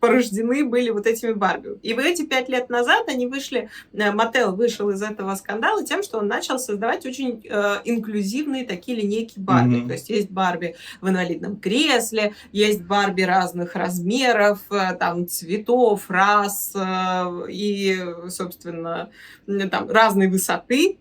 порождены 0.07 0.65
были 0.65 0.91
вот 0.91 1.07
этими 1.07 1.33
Барби. 1.33 1.79
И 1.83 1.95
в 1.95 1.99
эти 1.99 2.23
пять 2.23 2.49
лет 2.49 2.69
назад 2.69 3.09
они 3.09 3.27
вышли, 3.27 3.71
э, 3.93 4.13
Мотел 4.13 4.55
вышел 4.55 4.91
из 4.91 5.03
этого 5.03 5.35
скандала 5.35 5.85
тем, 5.85 6.03
что 6.03 6.19
он 6.19 6.29
начал 6.29 6.59
создавать 6.59 7.07
очень 7.07 7.43
э, 7.49 7.81
инклюзивные 7.85 8.65
такие 8.65 9.01
линейки 9.01 9.39
Барби. 9.39 9.77
Mm-hmm. 9.77 9.87
То 9.87 9.93
есть 9.95 10.11
есть 10.11 10.31
Барби 10.31 10.77
в 11.01 11.09
инвалидном 11.09 11.57
кресле, 11.57 12.35
есть 12.53 12.83
Барби 12.83 13.23
разных 13.23 13.75
размеров, 13.75 14.61
э, 14.71 14.95
там 14.95 15.27
цветов, 15.27 16.11
рас 16.11 16.73
э, 16.75 17.51
и, 17.51 17.99
собственно, 18.29 19.11
там 19.71 19.91
разной 19.91 20.29
высоты. 20.29 20.99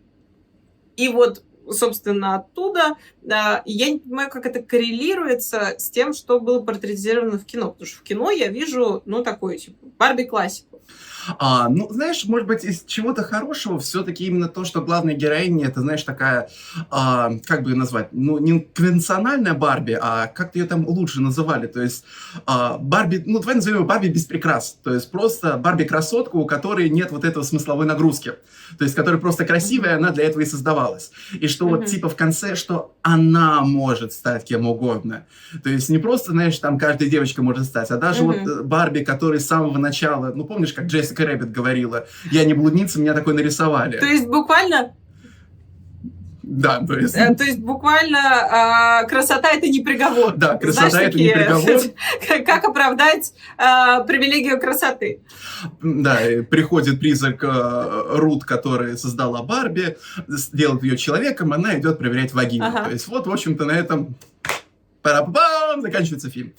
И 0.96 1.08
вот 1.10 1.44
собственно, 1.70 2.36
оттуда. 2.36 2.98
Я 3.24 3.90
не 3.90 4.00
понимаю, 4.00 4.30
как 4.30 4.46
это 4.46 4.62
коррелируется 4.62 5.76
с 5.78 5.90
тем, 5.90 6.14
что 6.14 6.40
было 6.40 6.62
портретизировано 6.62 7.38
в 7.38 7.46
кино. 7.46 7.72
Потому 7.72 7.88
что 7.88 8.00
в 8.00 8.04
кино 8.04 8.32
я 8.32 8.48
вижу, 8.48 9.02
ну, 9.06 9.24
такой, 9.24 9.58
типа, 9.58 9.78
Барби-классику. 9.98 10.73
А, 11.40 11.70
ну, 11.70 11.88
знаешь, 11.92 12.26
может 12.26 12.48
быть, 12.48 12.64
из 12.64 12.84
чего-то 12.84 13.24
хорошего 13.24 13.80
все-таки 13.80 14.26
именно 14.26 14.48
то, 14.48 14.66
что 14.66 14.82
главная 14.82 15.16
героиня, 15.16 15.68
это, 15.68 15.82
знаешь, 15.82 16.04
такая, 16.04 16.50
а, 16.90 17.32
как 17.46 17.64
бы 17.64 17.72
ее 17.72 17.78
назвать, 17.78 18.10
ну, 18.12 18.38
не 18.40 18.60
конвенциональная 18.60 19.54
Барби, 19.54 19.98
а 20.00 20.28
как-то 20.28 20.60
ее 20.60 20.66
там 20.66 20.88
лучше 20.88 21.22
называли, 21.22 21.68
то 21.68 21.82
есть 21.82 22.06
а, 22.46 22.78
Барби, 22.78 23.24
ну, 23.26 23.40
давай 23.40 23.56
назовем 23.56 23.80
ее 23.80 23.86
Барби 23.86 24.08
без 24.08 24.26
прикрас, 24.26 24.78
то 24.84 24.94
есть 24.94 25.12
просто 25.12 25.58
Барби-красотка, 25.58 26.36
у 26.36 26.46
которой 26.46 26.90
нет 26.90 27.12
вот 27.12 27.24
этого 27.24 27.44
смысловой 27.44 27.86
нагрузки, 27.86 28.34
то 28.78 28.84
есть 28.84 28.96
которая 28.96 29.20
просто 29.20 29.46
красивая, 29.46 29.98
она 29.98 30.12
для 30.12 30.26
этого 30.26 30.42
и 30.42 30.46
создавалась. 30.46 31.12
И 31.34 31.48
что 31.48 31.68
вот 31.68 31.86
типа 31.86 32.10
в 32.10 32.16
конце, 32.16 32.56
что 32.56 32.96
она 33.02 33.62
может 33.62 34.14
стать 34.14 34.46
кем 34.46 34.68
угодно. 34.68 35.26
То 35.64 35.70
есть 35.70 35.90
не 35.90 35.98
просто, 35.98 36.32
знаешь, 36.32 36.58
там 36.58 36.78
каждая 36.78 37.10
девочка 37.10 37.42
может 37.42 37.66
стать, 37.66 37.92
а 37.92 37.98
даже 37.98 38.24
вот 38.24 38.36
э, 38.36 38.64
Барби, 38.64 39.04
который 39.04 39.40
с 39.40 39.48
самого 39.48 39.78
начала, 39.78 40.32
ну, 40.34 40.46
помнишь, 40.46 40.73
как 40.74 40.86
Джесси 40.86 41.14
Джессика 41.14 41.26
Рэббит 41.26 41.52
говорила, 41.52 42.08
я 42.32 42.46
не 42.46 42.54
блудница, 42.54 43.00
меня 43.00 43.14
такой 43.14 43.34
нарисовали. 43.34 43.98
То 44.00 44.06
есть 44.06 44.28
буквально 44.28 44.94
Да, 46.42 46.80
то 46.86 46.94
есть... 46.98 47.16
Э, 47.16 47.34
То 47.36 47.44
есть 47.44 47.60
буквально 47.60 49.04
э, 49.04 49.08
красота 49.08 49.52
это 49.52 49.68
не 49.68 49.80
приговор. 49.82 50.36
Да, 50.36 50.58
красота 50.58 50.90
Знаешь, 50.90 51.08
это 51.10 51.18
не 51.18 51.30
такие, 51.30 51.46
приговор. 52.26 52.44
Как 52.46 52.64
оправдать 52.66 53.34
э, 53.58 54.06
привилегию 54.06 54.60
красоты? 54.60 55.22
Да, 55.82 56.20
приходит 56.50 57.00
призрак 57.00 57.44
э, 57.44 58.04
Рут, 58.18 58.44
которая 58.44 58.98
создала 58.98 59.42
Барби, 59.44 59.98
делает 60.52 60.84
ее 60.84 60.98
человеком, 60.98 61.54
она 61.54 61.80
идет 61.80 61.98
проверять 61.98 62.34
вагину. 62.34 62.66
Ага. 62.66 62.86
То 62.86 62.92
есть 62.92 63.08
вот, 63.08 63.28
в 63.28 63.32
общем-то, 63.32 63.66
на 63.66 63.72
этом 63.72 64.16
пара 65.04 65.82
заканчивается 65.82 66.30
фильм. 66.32 66.54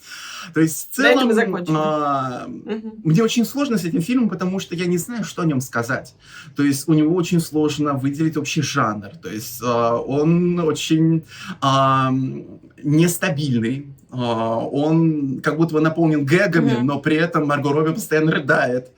То 0.53 0.61
есть 0.61 0.91
в 0.91 0.95
целом 0.95 1.31
а, 1.69 2.45
Мгм. 2.47 2.93
мне 3.03 3.23
очень 3.23 3.45
сложно 3.45 3.77
с 3.77 3.83
этим 3.83 4.01
фильмом, 4.01 4.29
потому 4.29 4.59
что 4.59 4.75
я 4.75 4.85
не 4.85 4.97
знаю, 4.97 5.23
что 5.23 5.41
о 5.41 5.45
нем 5.45 5.59
сказать. 5.61 6.13
То 6.55 6.63
есть 6.63 6.87
у 6.87 6.93
него 6.93 7.15
очень 7.15 7.39
сложно 7.39 7.93
выделить 7.93 8.37
общий 8.37 8.61
жанр. 8.61 9.09
То 9.21 9.29
есть 9.29 9.61
а, 9.63 9.95
он 9.97 10.59
очень 10.59 11.23
а, 11.61 12.11
нестабильный. 12.83 13.87
А, 14.17 14.59
он 14.59 15.41
как 15.41 15.57
будто 15.57 15.73
бы 15.73 15.81
наполнен 15.81 16.25
гэгами, 16.25 16.73
Мгм. 16.75 16.85
но 16.85 16.99
при 16.99 17.17
этом 17.17 17.47
Марго 17.47 17.73
Робби 17.73 17.93
постоянно 17.93 18.31
рыдает. 18.31 18.91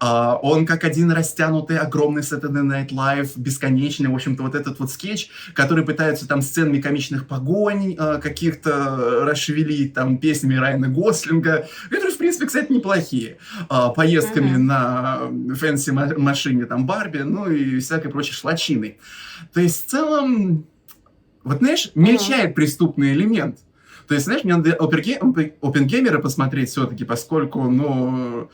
А, 0.00 0.36
он 0.36 0.64
как 0.66 0.84
один 0.84 1.10
растянутый, 1.12 1.76
огромный 1.78 2.22
Saturday 2.22 2.62
Night 2.62 2.88
Live, 2.90 3.30
бесконечный, 3.36 4.08
в 4.08 4.14
общем-то, 4.14 4.42
вот 4.42 4.54
этот 4.54 4.80
вот 4.80 4.90
скетч, 4.90 5.28
который 5.54 5.84
пытается 5.84 6.26
там 6.26 6.40
сценами 6.42 6.80
комичных 6.80 7.26
погонь 7.26 7.94
а, 7.98 8.18
каких-то 8.18 9.24
расшевелить, 9.26 9.92
там, 9.94 10.16
песнями 10.18 10.54
Райана 10.54 10.88
Гослинга, 10.88 11.68
которые, 11.90 12.12
в 12.14 12.18
принципе, 12.18 12.46
кстати, 12.46 12.72
неплохие. 12.72 13.36
Поездками 13.94 14.52
Мгм. 14.52 14.66
на 14.66 15.20
fancy 15.54 15.90
ма- 15.90 16.14
машине, 16.16 16.64
там, 16.66 16.86
Барби, 16.86 17.18
ну 17.18 17.50
и 17.50 17.78
всякой 17.80 18.10
прочей 18.10 18.32
шлачиной. 18.32 18.98
То 19.52 19.60
есть, 19.60 19.86
в 19.86 19.90
целом, 19.90 20.64
вот, 21.44 21.58
знаешь, 21.58 21.90
мельчает 21.94 22.54
преступный 22.54 23.12
элемент. 23.12 23.58
То 24.08 24.14
есть, 24.14 24.26
знаешь, 24.26 24.44
мне 24.44 24.56
надо 24.56 24.72
Опенге- 24.72 25.18
Опен- 25.20 25.52
Опенгеймера 25.60 26.18
посмотреть 26.18 26.70
все-таки, 26.70 27.04
поскольку, 27.04 27.62
ну, 27.62 28.50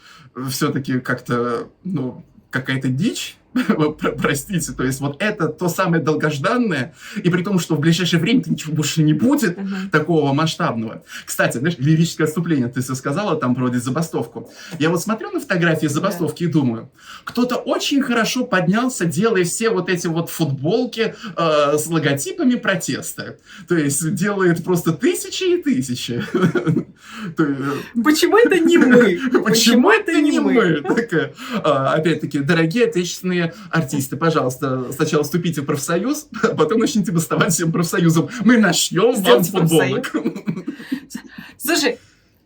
все-таки 0.51 1.01
как-то, 1.01 1.69
ну, 1.85 2.25
какая-то 2.51 2.89
дичь, 2.89 3.38
простите, 4.23 4.73
то 4.73 4.85
есть 4.85 5.01
вот 5.01 5.23
это 5.23 5.49
то 5.49 5.69
самое 5.69 6.03
долгожданное, 6.03 6.95
и 7.23 7.31
при 7.31 7.43
том, 7.43 7.59
что 7.59 7.75
в 7.77 7.81
ближайшее 7.81 8.21
время 8.21 8.43
ничего 8.47 8.75
больше 8.75 9.03
не 9.03 9.13
будет, 9.13 9.57
Мгм. 9.59 9.91
такого 9.91 10.33
масштабного. 10.33 11.03
Кстати, 11.25 11.59
знаешь, 11.59 11.77
лирическое 11.79 12.27
отступление, 12.27 12.69
ты 12.69 12.83
сказала 12.83 13.37
там 13.37 13.55
проводить 13.55 13.83
забастовку. 13.83 14.51
Я 14.79 14.91
вот 14.91 15.03
смотрю 15.03 15.31
на 15.31 15.41
фотографии 15.41 15.87
забастовки 15.87 16.45
и 16.45 16.47
думаю, 16.47 16.91
кто-то 17.25 17.57
очень 17.57 18.03
хорошо 18.03 18.45
поднялся, 18.45 19.05
делая 19.05 19.45
все 19.45 19.71
вот 19.71 19.89
эти 19.89 20.07
вот 20.07 20.31
футболки 20.31 21.15
э, 21.37 21.79
с 21.79 21.87
логотипами 21.87 22.57
протеста. 22.57 23.39
То 23.67 23.77
есть 23.77 24.15
делает 24.15 24.65
просто 24.65 24.93
тысячи 24.93 25.59
и 25.59 25.63
тысячи. 25.63 26.23
Есть, 27.39 27.93
Почему 28.05 28.37
это 28.37 28.59
не 28.59 28.79
мы? 28.79 29.19
Почему 29.45 29.91
это 29.91 30.13
не 30.21 30.41
мы? 30.41 30.83
А, 31.65 31.95
Опять-таки, 31.95 32.41
дорогие 32.41 32.87
отечественные 32.87 33.38
артисты, 33.71 34.17
пожалуйста, 34.17 34.93
сначала 34.93 35.25
вступите 35.25 35.63
в 35.63 35.67
профсоюз, 35.67 36.29
а 36.43 36.49
потом 36.57 36.79
начните 36.79 37.13
бастовать 37.13 37.53
всем 37.53 37.73
профсоюзом. 37.73 38.29
Мы 38.45 38.59
вам 38.59 38.73
Сделайте 39.17 39.51
футболок. 39.51 40.13
Слушай, 41.59 41.99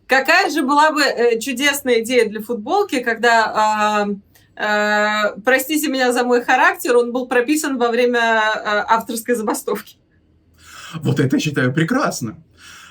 какая 0.07 0.49
же 0.49 0.63
была 0.63 0.91
бы 0.91 1.01
э, 1.01 1.39
чудесная 1.39 2.01
идея 2.01 2.29
для 2.29 2.41
футболки, 2.41 2.99
когда, 2.99 3.45
а, 3.45 4.07
а, 4.55 5.35
простите 5.43 5.87
меня 5.87 6.11
за 6.11 6.23
мой 6.23 6.43
характер, 6.43 6.97
он 6.97 7.11
был 7.11 7.27
прописан 7.27 7.77
во 7.77 7.89
время 7.89 8.19
а, 8.19 8.85
авторской 8.95 9.35
забастовки. 9.35 9.97
Вот 10.95 11.19
это 11.19 11.37
я 11.37 11.39
считаю 11.39 11.73
прекрасно. 11.73 12.37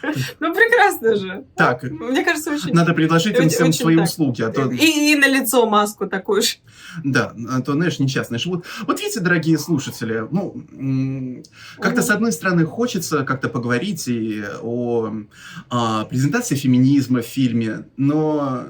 Ну, 0.41 0.53
прекрасно 0.55 1.15
же. 1.17 1.45
Так, 1.57 1.83
Мне 1.85 2.25
кажется, 2.25 2.51
очень... 2.53 2.73
надо 2.75 2.93
предложить 2.95 3.39
им 3.39 3.49
всем 3.49 3.73
свои 3.73 3.97
услуги, 3.97 4.43
а 4.43 4.51
то, 4.51 4.71
И, 4.71 5.15
на 5.15 5.29
лицо 5.29 5.67
маску 5.67 6.07
такую 6.07 6.43
же. 6.43 6.57
да, 7.05 7.33
а 7.51 7.61
то, 7.61 7.73
знаешь, 7.73 7.99
несчастные 7.99 8.39
живут. 8.39 8.65
Вот 8.87 9.01
видите, 9.01 9.21
дорогие 9.21 9.59
слушатели, 9.59 10.27
ну, 10.31 10.65
как-то 11.81 12.03
с 12.03 12.11
одной 12.11 12.33
стороны 12.33 12.65
хочется 12.65 13.25
как-то 13.25 13.49
поговорить 13.49 14.07
и 14.09 14.43
о 14.61 15.13
а, 15.71 16.05
презентации 16.05 16.55
феминизма 16.57 17.23
в 17.23 17.27
фильме, 17.27 17.87
но 17.97 18.65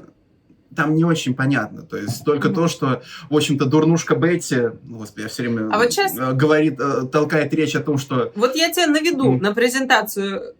там 0.75 0.95
не 0.95 1.03
очень 1.05 1.35
понятно. 1.35 1.83
То 1.83 1.97
есть 1.97 2.23
только 2.25 2.47
Мгм. 2.47 2.55
то, 2.55 2.67
что, 2.67 3.03
в 3.29 3.35
общем-то, 3.35 3.65
дурнушка 3.65 4.15
Бетти, 4.15 4.55
ну, 4.83 4.97
господи, 4.97 5.23
я 5.23 5.29
все 5.29 5.43
время 5.43 5.69
А 5.71 5.77
вот 5.77 5.93
щас- 5.93 6.17
э, 6.17 6.31
говорит, 6.33 6.79
э, 6.79 7.03
толкает 7.11 7.53
речь 7.53 7.75
о 7.75 7.79
том, 7.81 7.97
что 7.99 8.31
Вот 8.35 8.55
я 8.55 8.71
тебя 8.71 8.87
наведу 8.87 9.33
Мгм. 9.33 9.43
на 9.43 9.53
презентацию. 9.53 10.55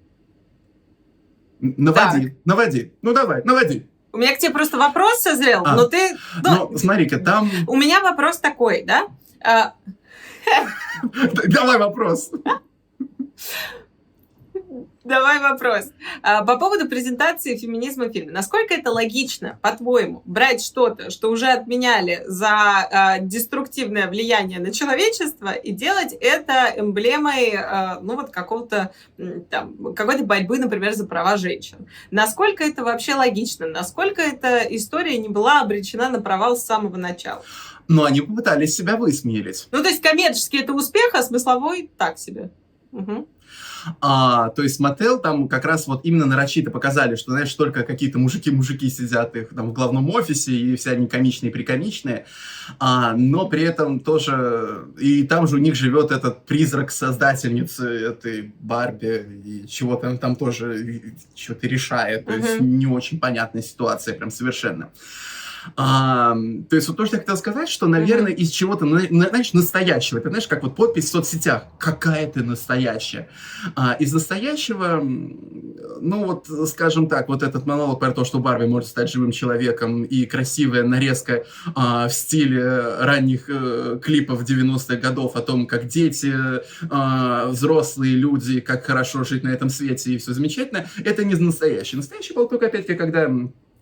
Наводи, 1.63 2.36
наводи, 2.45 2.93
ну 3.02 3.13
давай, 3.13 3.41
наводи. 3.43 3.88
У 4.12 4.17
меня 4.17 4.36
к 4.36 4.38
тебе 4.39 4.52
просто 4.54 4.78
вопрос 4.78 5.21
созрел, 5.21 5.63
А. 5.65 5.76
но 5.76 5.88
ты... 5.88 6.15
ну, 6.43 6.69
Но 6.71 6.78
смотри-ка, 6.78 7.17
там... 7.17 7.49
У 7.65 7.76
меня 7.76 7.99
вопрос 7.99 8.38
такой, 8.38 8.84
да? 8.84 9.08
А, 9.43 9.73
Давай 11.47 11.78
вопрос. 11.80 12.32
Давай 15.04 15.40
вопрос. 15.40 15.92
А, 16.22 16.44
По 16.44 16.58
поводу 16.58 16.88
презентации 16.88 17.56
феминизма 17.58 18.06
в 18.06 18.14
фильме. 18.14 18.32
Насколько 18.32 18.74
это 18.74 18.92
логично, 18.92 19.60
по-твоему, 19.62 20.24
брать 20.26 20.64
что-то, 20.64 21.12
что 21.12 21.30
уже 21.30 21.48
отменяли 21.48 22.24
за 22.26 22.50
а, 22.50 23.20
деструктивное 23.20 24.08
влияние 24.08 24.60
на 24.60 24.72
человечество, 24.72 25.52
и 25.52 25.72
делать 25.72 26.14
это 26.20 26.74
эмблемой, 26.76 27.54
а, 27.56 28.00
ну 28.02 28.16
вот 28.16 28.32
какого-то 28.32 28.94
там 29.50 29.94
какой-то 29.94 30.24
борьбы, 30.24 30.58
например, 30.58 30.94
за 30.94 31.06
права 31.06 31.38
женщин? 31.38 31.88
Насколько 32.10 32.64
это 32.64 32.84
вообще 32.84 33.14
логично? 33.16 33.68
Насколько 33.68 34.22
эта 34.22 34.60
история 34.76 35.18
не 35.18 35.30
была 35.30 35.62
обречена 35.62 36.10
на 36.10 36.20
провал 36.20 36.58
с 36.58 36.64
самого 36.64 36.98
начала? 36.98 37.44
Но 37.88 38.06
они 38.06 38.22
попытались 38.22 38.76
себя 38.76 38.96
высмеять. 38.96 39.68
Ну, 39.72 39.84
то 39.84 39.90
есть 39.90 40.02
коммерчески 40.02 40.58
это 40.58 40.74
успех, 40.74 41.12
а 41.14 41.22
смысловой 41.22 41.92
так 41.98 42.18
себе. 42.18 42.50
Мгм. 42.92 43.28
А, 44.02 44.50
то 44.50 44.63
есть 44.63 44.80
Мотел 44.80 45.19
там 45.19 45.48
как 45.48 45.65
раз 45.65 45.88
вот 45.88 46.06
именно 46.06 46.26
нарочито 46.26 46.72
показали, 46.72 47.15
что, 47.15 47.32
знаешь, 47.32 47.54
только 47.54 47.84
какие-то 47.84 48.19
мужики-мужики 48.19 48.89
сидят 48.89 49.36
их 49.36 49.50
там 49.50 49.69
в 49.69 49.74
главном 49.74 50.10
офисе, 50.10 50.52
и 50.52 50.76
все 50.76 50.91
они 50.91 51.08
комичные 51.08 51.52
прикомичные, 51.52 52.26
а, 52.80 53.13
но 53.15 53.48
при 53.48 53.63
этом 53.63 54.00
тоже, 54.00 54.86
и 55.00 55.24
там 55.24 55.48
же 55.48 55.56
у 55.56 55.60
них 55.60 55.76
живет 55.76 56.12
этот 56.12 56.46
призрак 56.46 56.91
создательницы 56.91 57.88
этой 57.88 58.54
Барби, 58.60 59.41
и 59.46 59.67
чего-то 59.67 60.10
он 60.10 60.17
там 60.17 60.36
тоже 60.36 61.13
что-то 61.36 61.67
решает, 61.67 62.26
то 62.26 62.34
есть 62.34 62.60
Мгм. 62.60 62.78
не 62.80 62.88
очень 62.88 63.19
понятная 63.19 63.62
ситуация 63.62 64.13
прям 64.15 64.32
совершенно. 64.32 64.89
А, 65.76 66.36
то 66.69 66.76
есть 66.76 66.88
вот 66.88 66.97
то, 66.97 67.06
что 67.06 67.15
я 67.15 67.21
хотел 67.21 67.38
сказать, 67.38 67.69
что, 67.69 67.88
наверное, 67.88 68.32
из 68.32 68.49
чего-то, 68.49 68.86
на- 68.86 69.08
на- 69.10 69.30
знаешь, 69.30 69.54
настоящего, 69.54 70.19
это 70.19 70.30
знаешь, 70.30 70.47
как 70.47 70.63
вот 70.63 70.76
подпись 70.76 71.06
в 71.06 71.10
соцсетях, 71.10 71.65
какая 71.80 72.28
ты 72.28 72.43
настоящая. 72.43 73.30
А, 73.76 73.93
из 73.93 74.13
настоящего, 74.13 75.02
ну 75.04 76.26
вот, 76.26 76.47
скажем 76.69 77.08
так, 77.08 77.28
вот 77.28 77.43
этот 77.43 77.65
монолог 77.65 77.99
про 77.99 78.12
то, 78.12 78.23
что 78.26 78.39
Барби 78.39 78.65
может 78.65 78.89
стать 78.89 79.12
живым 79.12 79.32
человеком 79.32 80.04
и 80.04 80.26
красивая 80.26 80.84
нарезка 80.84 81.45
а, 81.76 82.08
в 82.08 82.13
стиле 82.13 82.97
ранних 82.99 83.45
э, 83.49 83.99
клипов 84.02 84.43
90-х 84.43 84.95
годов 84.97 85.36
о 85.36 85.41
том, 85.41 85.67
как 85.67 85.88
дети, 85.88 86.34
а, 86.89 87.47
взрослые 87.47 88.15
люди, 88.15 88.60
как 88.60 88.86
хорошо 88.86 89.23
жить 89.23 89.43
на 89.43 89.49
этом 89.49 89.69
свете 89.69 90.13
и 90.13 90.17
все 90.17 90.34
замечательно, 90.34 90.86
это 91.04 91.23
не 91.23 91.36
настоящий. 91.36 91.95
Настоящий 91.97 92.34
был 92.34 92.47
только, 92.47 92.67
опять-таки, 92.67 92.97
когда 92.97 93.30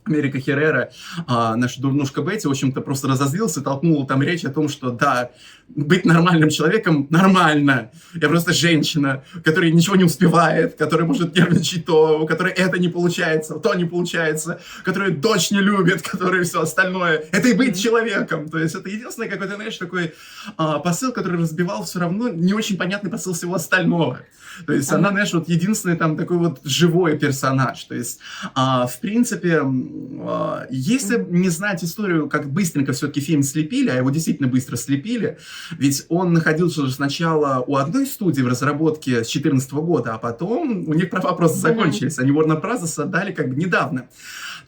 Америка 0.06 0.40
Херрера, 0.40 0.92
а, 1.28 1.56
наша 1.56 1.82
дурнушка 1.82 2.22
Бетти, 2.22 2.48
в 2.48 2.52
общем-то, 2.52 2.82
просто 2.82 3.08
разозлился, 3.08 3.62
толкнула 3.62 4.06
там 4.08 4.22
речь 4.22 4.44
о 4.44 4.52
том, 4.52 4.68
что 4.68 4.92
да, 4.92 5.32
быть 5.76 6.06
нормальным 6.06 6.50
человеком 6.50 7.08
нормально. 7.10 7.92
Я 8.14 8.30
просто 8.30 8.54
женщина, 8.54 9.24
которая 9.44 9.72
ничего 9.72 9.96
не 9.96 10.04
успевает, 10.04 10.76
которая 10.76 11.08
может 11.08 11.36
нервничать 11.36 11.86
то, 11.86 12.22
у 12.22 12.26
которой 12.26 12.54
это 12.54 12.80
не 12.80 12.90
получается, 12.90 13.56
то 13.56 13.74
не 13.74 13.86
получается, 13.86 14.60
которая 14.84 15.12
дочь 15.12 15.52
не 15.52 15.60
любит, 15.60 16.02
которая 16.12 16.44
все 16.44 16.62
остальное. 16.62 17.24
Это 17.32 17.50
и 17.50 17.54
быть 17.54 17.82
человеком. 17.82 18.50
То 18.50 18.58
есть 18.58 18.76
это 18.76 18.90
единственный 18.90 19.30
какой-то, 19.30 19.56
знаешь, 19.56 19.78
такой 19.78 20.14
а, 20.58 20.80
посыл, 20.80 21.12
который 21.12 21.40
разбивал 21.40 21.84
все 21.84 22.00
равно 22.00 22.30
не 22.30 22.54
очень 22.54 22.78
понятный 22.78 23.10
посыл 23.10 23.34
всего 23.34 23.56
остального. 23.56 24.20
То 24.66 24.74
есть 24.74 24.92
она, 24.92 25.10
знаешь, 25.12 25.34
вот 25.34 25.48
единственный 25.50 25.96
там 25.96 26.18
такой 26.18 26.38
вот 26.38 26.60
живой 26.64 27.18
персонаж. 27.18 27.84
То 27.86 27.96
есть, 27.96 28.20
а, 28.54 28.86
в 28.86 29.00
принципе, 29.00 29.62
а, 29.64 30.68
если 30.70 31.26
не 31.30 31.50
знать 31.50 31.84
историю, 31.84 32.30
как 32.30 32.52
быстренько 32.52 32.94
все-таки 32.94 33.22
фильм 33.22 33.44
слепили, 33.44 33.90
а 33.90 33.96
его 33.96 34.10
действительно 34.10 34.48
быстро 34.48 34.76
слепили, 34.76 35.38
ведь 35.72 36.06
он 36.10 36.34
находился 36.34 36.86
же 36.86 36.92
сначала 36.92 37.64
у 37.66 37.78
одной 37.78 38.06
студии 38.06 38.42
в 38.42 38.48
разработке 38.48 39.24
с 39.24 39.32
2014 39.32 39.72
года, 39.74 40.14
а 40.14 40.18
потом 40.18 40.88
у 40.88 40.94
них 40.94 41.10
права 41.10 41.34
просто 41.34 41.60
закончились. 41.60 42.20
Они 42.20 42.32
Warner 42.32 42.62
Bros. 42.62 43.02
отдали 43.02 43.32
как 43.32 43.50
бы 43.50 43.56
недавно. 43.56 44.08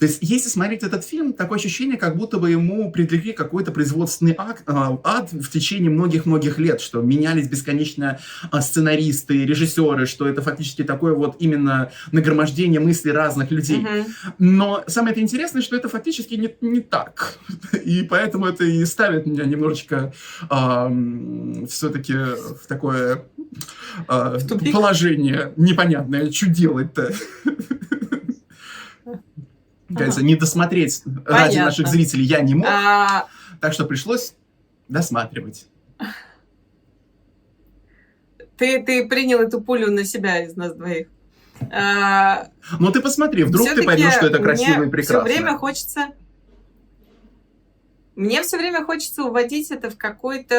То 0.03 0.07
есть, 0.07 0.19
если 0.19 0.49
смотреть 0.49 0.83
этот 0.83 1.05
фильм, 1.05 1.31
такое 1.31 1.57
ощущение, 1.57 1.95
как 1.95 2.17
будто 2.17 2.37
бы 2.37 2.51
ему 2.51 2.91
предрекли 2.91 3.31
какой-то 3.31 3.71
производственный 3.71 4.35
ад, 4.37 4.61
ад 4.67 5.31
в 5.31 5.49
течение 5.49 5.89
многих-многих 5.89 6.57
лет, 6.57 6.81
что 6.81 7.01
менялись 7.01 7.47
бесконечно 7.47 8.19
а, 8.51 8.61
сценаристы, 8.61 9.45
режиссеры, 9.45 10.05
что 10.05 10.27
это 10.27 10.41
фактически 10.41 10.83
такое 10.83 11.13
вот 11.13 11.37
именно 11.39 11.89
нагромождение 12.11 12.81
мыслей 12.81 13.13
разных 13.13 13.49
людей. 13.51 13.77
Mm-hmm. 13.77 14.33
Но 14.39 14.83
самое 14.87 15.17
интересное, 15.17 15.61
что 15.61 15.77
это 15.77 15.87
фактически 15.87 16.33
не, 16.33 16.53
не 16.59 16.81
так. 16.81 17.37
И 17.85 18.03
поэтому 18.03 18.45
это 18.47 18.65
и 18.65 18.83
ставит 18.83 19.25
меня 19.25 19.45
немножечко 19.45 20.11
э, 20.49 21.65
все-таки 21.69 22.13
в 22.13 22.67
такое 22.67 23.23
э, 24.09 24.37
в 24.37 24.71
положение 24.73 25.53
непонятное. 25.55 26.29
Что 26.29 26.47
делать-то? 26.47 27.13
Кажется, 29.95 30.23
не 30.23 30.35
досмотреть 30.35 31.03
ради 31.25 31.57
наших 31.57 31.87
зрителей 31.87 32.25
я 32.25 32.41
не 32.41 32.55
мог. 32.55 32.67
А... 32.67 33.27
Так 33.59 33.73
что 33.73 33.85
пришлось 33.85 34.33
досматривать. 34.87 35.67
Ты, 38.57 38.83
ты 38.83 39.07
принял 39.07 39.39
эту 39.39 39.61
пулю 39.61 39.91
на 39.91 40.03
себя 40.03 40.43
из 40.43 40.55
нас 40.55 40.73
двоих. 40.73 41.07
А... 41.71 42.47
Ну 42.79 42.91
ты 42.91 43.01
посмотри, 43.01 43.43
вдруг 43.43 43.67
ты 43.69 43.83
поймешь, 43.83 44.13
что 44.13 44.27
это 44.27 44.39
красиво 44.39 44.83
и 44.83 44.89
прекрасно. 44.89 45.25
Все 45.25 45.39
время 45.39 45.57
хочется 45.57 46.07
мне 48.15 48.43
все 48.43 48.57
время 48.57 48.85
хочется 48.85 49.23
уводить 49.23 49.71
это 49.71 49.89
в 49.89 49.97
какой-то 49.97 50.55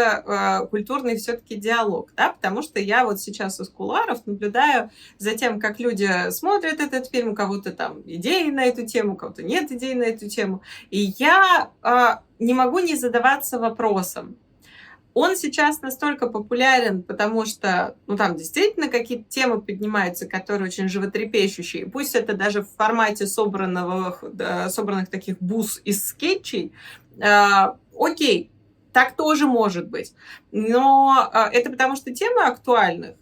э, 0.64 0.66
культурный 0.66 1.16
все-таки 1.16 1.56
диалог, 1.56 2.12
да, 2.16 2.32
потому 2.32 2.62
что 2.62 2.80
я 2.80 3.04
вот 3.04 3.20
сейчас 3.20 3.60
из 3.60 3.68
куларов 3.68 4.26
наблюдаю 4.26 4.90
за 5.18 5.36
тем, 5.36 5.60
как 5.60 5.78
люди 5.78 6.30
смотрят 6.30 6.80
этот 6.80 7.10
фильм, 7.10 7.30
у 7.30 7.34
кого-то 7.34 7.72
там 7.72 8.02
идеи 8.06 8.50
на 8.50 8.64
эту 8.64 8.84
тему, 8.86 9.14
у 9.14 9.16
кого-то 9.16 9.42
нет 9.42 9.70
идей 9.70 9.94
на 9.94 10.04
эту 10.04 10.28
тему, 10.28 10.62
и 10.90 11.14
я 11.18 11.70
э, 11.82 12.16
не 12.38 12.54
могу 12.54 12.80
не 12.80 12.96
задаваться 12.96 13.58
вопросом, 13.58 14.36
он 15.14 15.36
сейчас 15.36 15.80
настолько 15.80 16.26
популярен, 16.26 17.02
потому 17.02 17.46
что, 17.46 17.96
ну, 18.08 18.16
там 18.16 18.34
действительно 18.34 18.88
какие-то 18.88 19.24
темы 19.28 19.62
поднимаются, 19.62 20.26
которые 20.26 20.66
очень 20.66 20.88
животрепещущие. 20.88 21.86
Пусть 21.86 22.16
это 22.16 22.34
даже 22.34 22.62
в 22.62 22.68
формате 22.76 23.28
собранного, 23.28 24.18
собранных 24.68 25.08
таких 25.08 25.38
бус 25.38 25.80
из 25.84 26.04
скетчей, 26.04 26.72
окей, 27.18 28.50
так 28.92 29.16
тоже 29.16 29.46
может 29.46 29.88
быть. 29.88 30.14
Но 30.52 31.28
а, 31.32 31.48
это 31.52 31.70
потому, 31.70 31.96
что 31.96 32.14
темы 32.14 32.42
актуальны? 32.42 33.16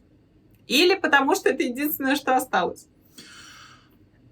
Или 0.68 0.94
потому, 0.94 1.34
что 1.34 1.48
это 1.48 1.62
единственное, 1.62 2.16
что 2.16 2.36
осталось? 2.36 2.86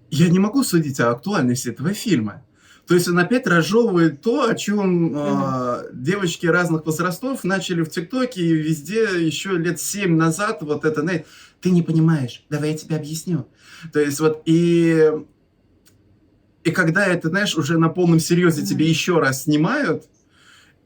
Я 0.09 0.29
не 0.29 0.39
могу 0.39 0.63
судить 0.63 0.99
о 0.99 1.11
актуальности 1.11 1.69
этого 1.69 1.93
фильма. 1.93 2.43
То 2.87 2.95
есть 2.95 3.07
он 3.07 3.17
опять 3.19 3.47
разжевывает 3.47 4.21
то, 4.21 4.49
о 4.49 4.55
чем 4.55 5.15
mm-hmm. 5.15 5.83
э, 5.85 5.89
девочки 5.93 6.45
разных 6.45 6.85
возрастов 6.85 7.43
начали 7.43 7.83
в 7.83 7.89
ТикТоке 7.89 8.41
и 8.41 8.53
везде 8.53 9.03
еще 9.25 9.51
лет 9.51 9.79
семь 9.79 10.17
назад 10.17 10.57
вот 10.61 10.83
это, 10.83 11.23
ты 11.61 11.69
не 11.69 11.83
понимаешь, 11.83 12.43
давай 12.49 12.71
я 12.71 12.77
тебе 12.77 12.97
объясню. 12.97 13.47
То 13.93 13.99
есть 13.99 14.19
вот 14.19 14.41
и 14.45 15.09
и 16.63 16.71
когда 16.71 17.05
это, 17.05 17.29
знаешь, 17.29 17.55
уже 17.55 17.77
на 17.77 17.89
полном 17.89 18.19
серьезе 18.19 18.61
mm-hmm. 18.61 18.65
тебе 18.65 18.87
еще 18.87 19.19
раз 19.19 19.43
снимают, 19.43 20.05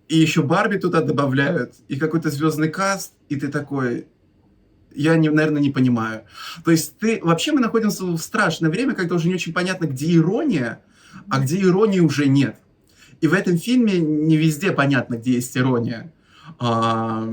и 0.08 0.18
еще 0.18 0.44
Барби 0.44 0.78
туда 0.78 1.02
добавляют, 1.02 1.74
и 1.88 1.98
какой-то 1.98 2.30
звездный 2.30 2.70
каст, 2.70 3.14
и 3.28 3.36
ты 3.36 3.48
такой, 3.48 4.08
я, 4.94 5.18
не, 5.18 5.30
наверное, 5.30 5.62
не 5.62 5.72
понимаю. 5.72 6.24
То 6.64 6.72
есть 6.72 6.98
ты, 6.98 7.20
вообще 7.22 7.52
мы 7.52 7.60
находимся 7.60 8.06
в 8.06 8.18
страшное 8.18 8.70
время, 8.70 8.94
когда 8.94 9.16
уже 9.16 9.28
не 9.28 9.36
очень 9.36 9.54
понятно, 9.54 9.86
где 9.86 10.16
ирония, 10.16 10.82
а 11.30 11.40
где 11.40 11.60
иронии 11.62 12.00
уже 12.00 12.28
нет. 12.28 12.58
И 13.22 13.28
в 13.28 13.34
этом 13.34 13.58
фильме 13.58 13.98
не 14.00 14.38
везде 14.38 14.72
понятно, 14.72 15.16
где 15.16 15.34
есть 15.34 15.58
ирония. 15.58 16.14
А, 16.60 17.28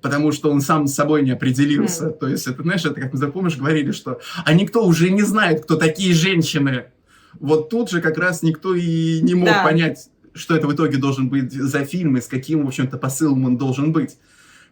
потому 0.00 0.32
что 0.32 0.50
он 0.50 0.60
сам 0.60 0.86
с 0.86 0.94
собой 0.94 1.22
не 1.22 1.32
определился. 1.32 2.06
Mm. 2.06 2.18
То 2.18 2.28
есть 2.28 2.46
это, 2.46 2.62
знаешь, 2.62 2.84
это, 2.84 3.00
как 3.00 3.12
мы 3.12 3.18
запомнишь, 3.18 3.56
говорили, 3.56 3.92
что 3.92 4.20
а 4.44 4.54
никто 4.54 4.86
уже 4.86 5.10
не 5.10 5.22
знает, 5.22 5.64
кто 5.64 5.76
такие 5.76 6.14
женщины. 6.14 6.86
Вот 7.34 7.68
тут 7.68 7.90
же 7.90 8.00
как 8.00 8.18
раз 8.18 8.42
никто 8.42 8.74
и 8.74 9.20
не 9.22 9.34
мог 9.34 9.48
да. 9.48 9.62
понять, 9.62 10.10
что 10.34 10.56
это 10.56 10.66
в 10.66 10.74
итоге 10.74 10.98
должен 10.98 11.28
быть 11.28 11.52
за 11.52 11.84
фильм 11.84 12.16
и 12.16 12.20
с 12.20 12.26
каким, 12.26 12.64
в 12.64 12.68
общем-то, 12.68 12.96
посылом 12.98 13.44
он 13.44 13.56
должен 13.56 13.92
быть. 13.92 14.18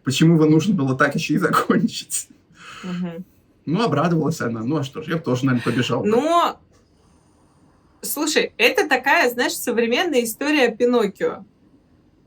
Почему 0.03 0.35
его 0.35 0.45
нужно 0.45 0.73
было 0.73 0.95
так 0.95 1.15
еще 1.15 1.35
и 1.35 1.37
закончить. 1.37 2.29
Угу. 2.83 3.23
Ну, 3.65 3.83
обрадовалась 3.83 4.39
она. 4.39 4.61
Ну, 4.61 4.77
а 4.77 4.83
что 4.83 5.01
ж, 5.01 5.07
я 5.07 5.17
бы 5.17 5.23
тоже, 5.23 5.45
наверное, 5.45 5.63
побежал. 5.63 6.05
Но, 6.05 6.59
слушай, 8.01 8.53
это 8.57 8.87
такая, 8.87 9.29
знаешь, 9.29 9.53
современная 9.53 10.23
история 10.23 10.73
Пиноккио. 10.73 11.43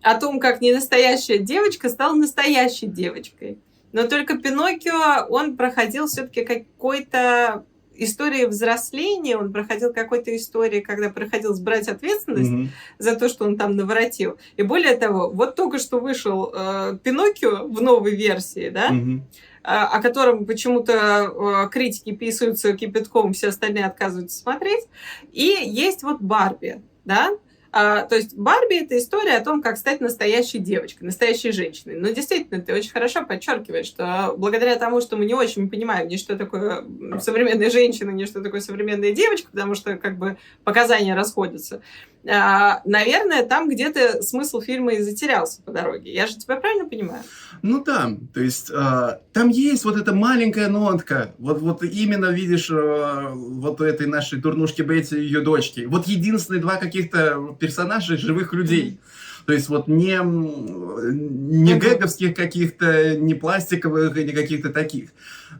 О 0.02 0.14
том, 0.20 0.40
как 0.40 0.60
ненастоящая 0.60 1.38
девочка 1.38 1.88
стала 1.88 2.14
настоящей 2.14 2.86
девочкой. 2.86 3.58
Но 3.92 4.06
только 4.06 4.36
Пиноккио, 4.36 5.26
он 5.28 5.56
проходил 5.56 6.06
все-таки 6.06 6.44
какой-то 6.44 7.64
истории 8.02 8.44
взросления, 8.46 9.36
он 9.36 9.52
проходил 9.52 9.92
какой-то 9.92 10.34
истории, 10.36 10.80
когда 10.80 11.10
приходилось 11.10 11.60
брать 11.60 11.88
ответственность 11.88 12.50
mm-hmm. 12.50 12.68
за 12.98 13.16
то, 13.16 13.28
что 13.28 13.44
он 13.44 13.56
там 13.56 13.76
наворотил. 13.76 14.38
И 14.56 14.62
более 14.62 14.96
того, 14.96 15.30
вот 15.30 15.56
только 15.56 15.78
что 15.78 16.00
вышел 16.00 16.52
э, 16.54 16.98
Пиноккио 17.02 17.66
в 17.66 17.82
новой 17.82 18.16
версии, 18.16 18.70
да, 18.70 18.90
mm-hmm. 18.90 19.20
о 19.62 20.00
котором 20.02 20.46
почему-то 20.46 20.94
э, 20.94 21.68
критики 21.70 22.12
писаются 22.12 22.72
кипятком, 22.72 23.32
все 23.32 23.48
остальные 23.48 23.86
отказываются 23.86 24.38
смотреть. 24.38 24.86
И 25.32 25.56
есть 25.62 26.02
вот 26.02 26.20
Барби, 26.20 26.82
да, 27.04 27.30
а, 27.72 28.02
то 28.02 28.16
есть 28.16 28.36
Барби 28.36 28.84
это 28.84 28.98
история 28.98 29.36
о 29.36 29.44
том, 29.44 29.62
как 29.62 29.76
стать 29.76 30.00
настоящей 30.00 30.58
девочкой, 30.58 31.06
настоящей 31.06 31.52
женщиной. 31.52 32.00
Но 32.00 32.08
действительно, 32.08 32.60
ты 32.60 32.74
очень 32.74 32.90
хорошо 32.90 33.24
подчеркиваешь, 33.24 33.86
что 33.86 34.34
благодаря 34.36 34.76
тому, 34.76 35.00
что 35.00 35.16
мы 35.16 35.24
не 35.24 35.34
очень 35.34 35.70
понимаем 35.70 36.08
ни 36.08 36.16
что 36.16 36.36
такое 36.36 36.84
современная 37.20 37.70
женщина, 37.70 38.10
ни 38.10 38.24
что 38.24 38.40
такое 38.42 38.60
современная 38.60 39.12
девочка, 39.12 39.50
потому 39.52 39.74
что 39.74 39.96
как 39.96 40.18
бы 40.18 40.36
показания 40.64 41.14
расходятся, 41.14 41.82
наверное, 42.24 43.44
там 43.44 43.68
где-то 43.68 44.22
смысл 44.22 44.60
фильма 44.60 44.94
и 44.94 45.02
затерялся 45.02 45.62
по 45.62 45.72
дороге. 45.72 46.12
Я 46.12 46.26
же 46.26 46.36
тебя 46.36 46.56
правильно 46.56 46.88
понимаю? 46.88 47.22
Ну 47.62 47.82
да, 47.82 48.10
то 48.34 48.40
есть 48.40 48.70
э, 48.70 49.18
там 49.32 49.48
есть 49.48 49.84
вот 49.84 49.96
эта 49.96 50.14
маленькая 50.14 50.68
нотка, 50.68 51.34
вот, 51.38 51.60
вот 51.60 51.82
именно 51.82 52.26
видишь 52.26 52.70
э, 52.70 53.28
вот 53.32 53.80
у 53.80 53.84
этой 53.84 54.06
нашей 54.06 54.38
дурнушки 54.38 54.82
Бетти 54.82 55.16
и 55.16 55.22
ее 55.22 55.40
дочки. 55.40 55.80
Вот 55.86 56.06
единственные 56.06 56.60
два 56.60 56.76
каких-то 56.76 57.56
персонажа 57.58 58.16
живых 58.16 58.52
людей. 58.52 58.98
Mm-hmm 59.02 59.19
то 59.50 59.54
есть 59.54 59.68
вот 59.68 59.88
не, 59.88 60.16
не 60.22 61.74
гэговских 61.74 62.36
каких-то, 62.36 63.16
не 63.16 63.34
пластиковых, 63.34 64.14
не 64.14 64.30
каких-то 64.30 64.70
таких. 64.70 65.10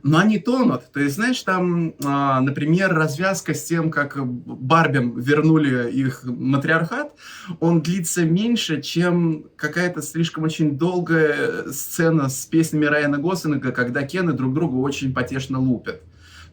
Но 0.05 0.19
они 0.19 0.39
тонут. 0.39 0.93
То 0.93 1.01
есть, 1.01 1.17
знаешь, 1.17 1.43
там, 1.43 1.95
а, 2.05 2.41
например, 2.41 2.95
развязка 2.95 3.53
с 3.53 3.65
тем, 3.65 3.91
как 3.91 4.25
Барбим 4.25 5.19
вернули 5.19 5.91
их 5.91 6.23
матриархат, 6.23 7.17
он 7.59 7.83
длится 7.83 8.23
меньше, 8.25 8.81
чем 8.81 9.47
какая-то 9.57 10.03
слишком 10.03 10.45
очень 10.45 10.79
долгая 10.79 11.73
сцена 11.73 12.29
с 12.29 12.47
песнями 12.47 12.85
Райана 12.85 13.19
Гослинга, 13.19 13.73
когда 13.73 14.05
Кены 14.05 14.35
друг 14.35 14.55
друга 14.55 14.77
очень 14.77 15.13
потешно 15.13 15.59
лупят. 15.59 16.01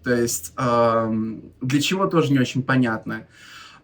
То 0.04 0.12
есть 0.12 0.56
для 0.56 1.82
чего 1.82 2.08
тоже 2.08 2.32
не 2.32 2.39
очень 2.39 2.63
понятно. 2.63 3.28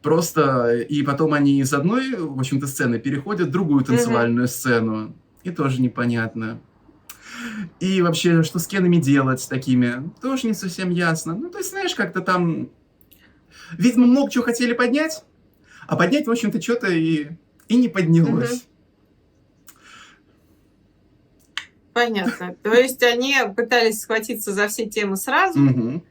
Просто, 0.04 0.82
и 0.82 1.02
потом 1.02 1.34
они 1.34 1.62
из 1.62 1.74
одной, 1.74 2.16
в 2.16 2.38
общем-то, 2.38 2.68
сцены 2.68 3.00
переходят 3.00 3.48
в 3.48 3.52
другую 3.52 3.86
танцевальную 3.86 4.46
mm-hmm. 4.46 4.50
сцену. 4.50 5.16
И 5.44 5.50
тоже 5.50 5.82
непонятно. 5.82 6.60
И 7.80 8.02
вообще, 8.02 8.44
что 8.44 8.60
с 8.60 8.68
кенами 8.68 8.98
делать 8.98 9.40
с 9.40 9.48
такими, 9.48 10.12
тоже 10.22 10.48
не 10.48 10.54
совсем 10.54 10.90
ясно. 10.90 11.36
Ну, 11.36 11.50
то 11.50 11.58
есть, 11.60 11.70
знаешь, 11.70 11.96
как-то 11.96 12.22
там... 12.22 12.70
Видимо, 13.78 14.06
много 14.06 14.30
чего 14.30 14.44
хотели 14.44 14.74
поднять, 14.74 15.24
а 15.88 15.96
поднять, 15.96 16.28
в 16.28 16.32
общем-то, 16.32 16.62
что-то 16.62 16.88
и, 16.92 17.30
и 17.70 17.76
не 17.78 17.88
поднялось. 17.88 18.68
Понятно. 21.94 22.56
То 22.62 22.74
есть 22.74 23.02
они 23.04 23.36
пытались 23.56 24.02
схватиться 24.02 24.52
за 24.52 24.68
все 24.68 24.86
темы 24.88 25.16
сразу, 25.16 26.04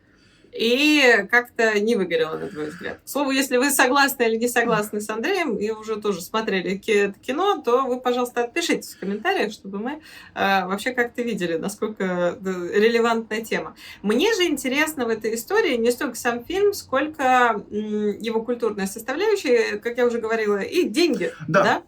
и 0.53 1.27
как-то 1.31 1.81
не 1.81 1.97
выгорело, 1.97 2.37
на 2.37 2.49
твой 2.49 2.69
взгляд. 2.69 2.99
К 3.05 3.09
слову, 3.09 3.31
если 3.31 3.57
вы 3.57 3.71
согласны 3.71 4.25
или 4.25 4.37
не 4.37 4.49
согласны 4.49 5.01
с 5.01 5.09
Андреем 5.09 5.57
и 5.57 5.71
уже 5.71 5.97
тоже 5.97 6.21
смотрели 6.21 6.77
кино, 6.77 7.63
то 7.65 7.87
вы, 7.87 8.01
пожалуйста, 8.01 8.45
отпишитесь 8.45 8.95
в 8.95 9.01
комментариях, 9.01 9.53
чтобы 9.53 9.79
мы 9.79 9.93
э, 10.35 10.67
вообще 10.67 10.93
как-то 10.93 11.23
видели, 11.23 11.57
насколько 11.57 12.37
релевантная 12.43 13.43
тема. 13.43 13.75
Мне 14.03 14.35
же 14.35 14.45
интересно 14.45 15.07
в 15.07 15.09
этой 15.09 15.35
истории 15.35 15.77
не 15.77 15.91
столько 15.91 16.17
сам 16.17 16.45
фильм, 16.45 16.75
сколько 16.75 17.65
его 17.71 18.43
культурная 18.43 18.87
составляющая, 18.87 19.79
как 19.79 19.97
я 19.97 20.07
уже 20.07 20.19
говорила, 20.19 20.59
и 20.59 20.85
деньги. 20.85 21.33
Да. 21.49 21.63
да? 21.63 21.83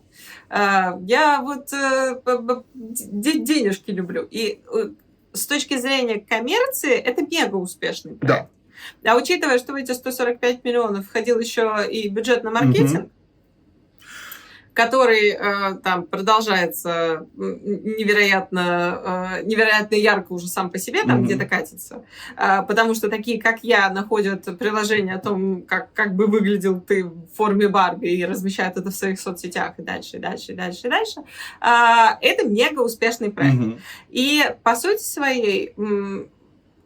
А, 0.49 0.99
я 1.03 1.41
вот 1.43 1.73
э, 1.73 2.21
денежки 2.75 3.91
люблю. 3.91 4.27
И 4.31 4.61
э, 4.73 4.91
с 5.33 5.47
точки 5.47 5.77
зрения 5.77 6.21
коммерции 6.21 6.95
это 6.95 7.23
мега 7.23 7.57
успешный 7.57 8.15
проект. 8.15 8.45
Да. 8.45 8.54
А 9.05 9.17
учитывая, 9.17 9.59
что 9.59 9.73
в 9.73 9.77
эти 9.77 9.93
145 9.93 10.65
миллионов 10.65 11.07
входил 11.07 11.39
еще 11.39 11.87
и 11.91 12.09
бюджет 12.09 12.45
на 12.45 12.51
маркетинг, 12.51 13.11
который 14.75 15.31
э, 15.31 15.75
там 15.83 16.05
продолжается 16.05 17.27
невероятно, 17.37 19.39
э, 19.41 19.45
невероятно 19.45 19.95
ярко 19.95 20.33
уже 20.33 20.49
сам 20.49 20.71
по 20.71 20.79
себе, 20.79 21.05
там 21.05 21.21
mm-hmm. 21.21 21.25
где-то 21.25 21.47
катится. 21.47 22.05
Э, 22.37 22.63
потому 22.67 22.95
что 22.95 23.09
такие, 23.09 23.41
как 23.41 23.63
я, 23.63 23.89
находят 23.91 24.59
приложение 24.59 25.15
о 25.15 25.21
том, 25.21 25.63
как, 25.63 25.93
как 25.93 26.17
бы 26.17 26.27
выглядел 26.27 26.81
ты 26.81 27.05
в 27.05 27.29
форме 27.35 27.69
Барби 27.69 28.09
и 28.09 28.25
размещают 28.25 28.77
это 28.77 28.91
в 28.91 28.95
своих 28.95 29.21
соцсетях 29.21 29.79
и 29.79 29.83
дальше, 29.83 30.17
и 30.17 30.21
дальше, 30.21 30.53
и 30.53 30.57
дальше, 30.57 30.89
и 30.89 30.91
дальше. 30.91 31.21
Это 31.61 32.47
мега 32.47 32.81
успешный 32.81 33.31
проект. 33.31 33.57
Mm-hmm. 33.57 33.81
И 34.11 34.43
по 34.65 34.75
сути 34.75 35.03
своей 35.03 35.73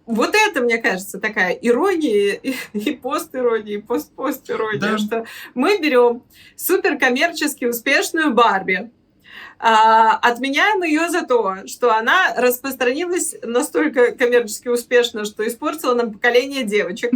вот 0.09 0.35
это, 0.35 0.63
мне 0.63 0.79
кажется, 0.79 1.21
такая 1.21 1.53
ирония 1.53 2.33
и, 2.33 2.57
и 2.73 2.93
пост-ирония, 2.93 3.75
и 3.75 3.83
пост-пост-ирония, 3.83 4.81
да. 4.81 4.99
что 4.99 5.27
мы 5.55 5.79
берем 5.79 6.23
суперкоммерчески 6.57 7.67
успешную 7.67 8.33
Барби, 8.33 8.91
а, 9.59 10.17
отменяем 10.17 10.83
ее 10.83 11.11
за 11.11 11.27
то, 11.27 11.57
что 11.67 11.95
она 11.95 12.33
распространилась 12.37 13.35
настолько 13.43 14.13
коммерчески 14.13 14.69
успешно, 14.69 15.27
что 15.27 15.47
испортила 15.47 15.93
нам 15.95 16.15
поколение 16.15 16.65
девочек. 16.65 17.11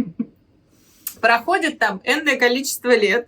Проходит 1.19 1.79
там 1.79 1.99
энное 2.03 2.37
количество 2.37 2.95
лет, 2.95 3.27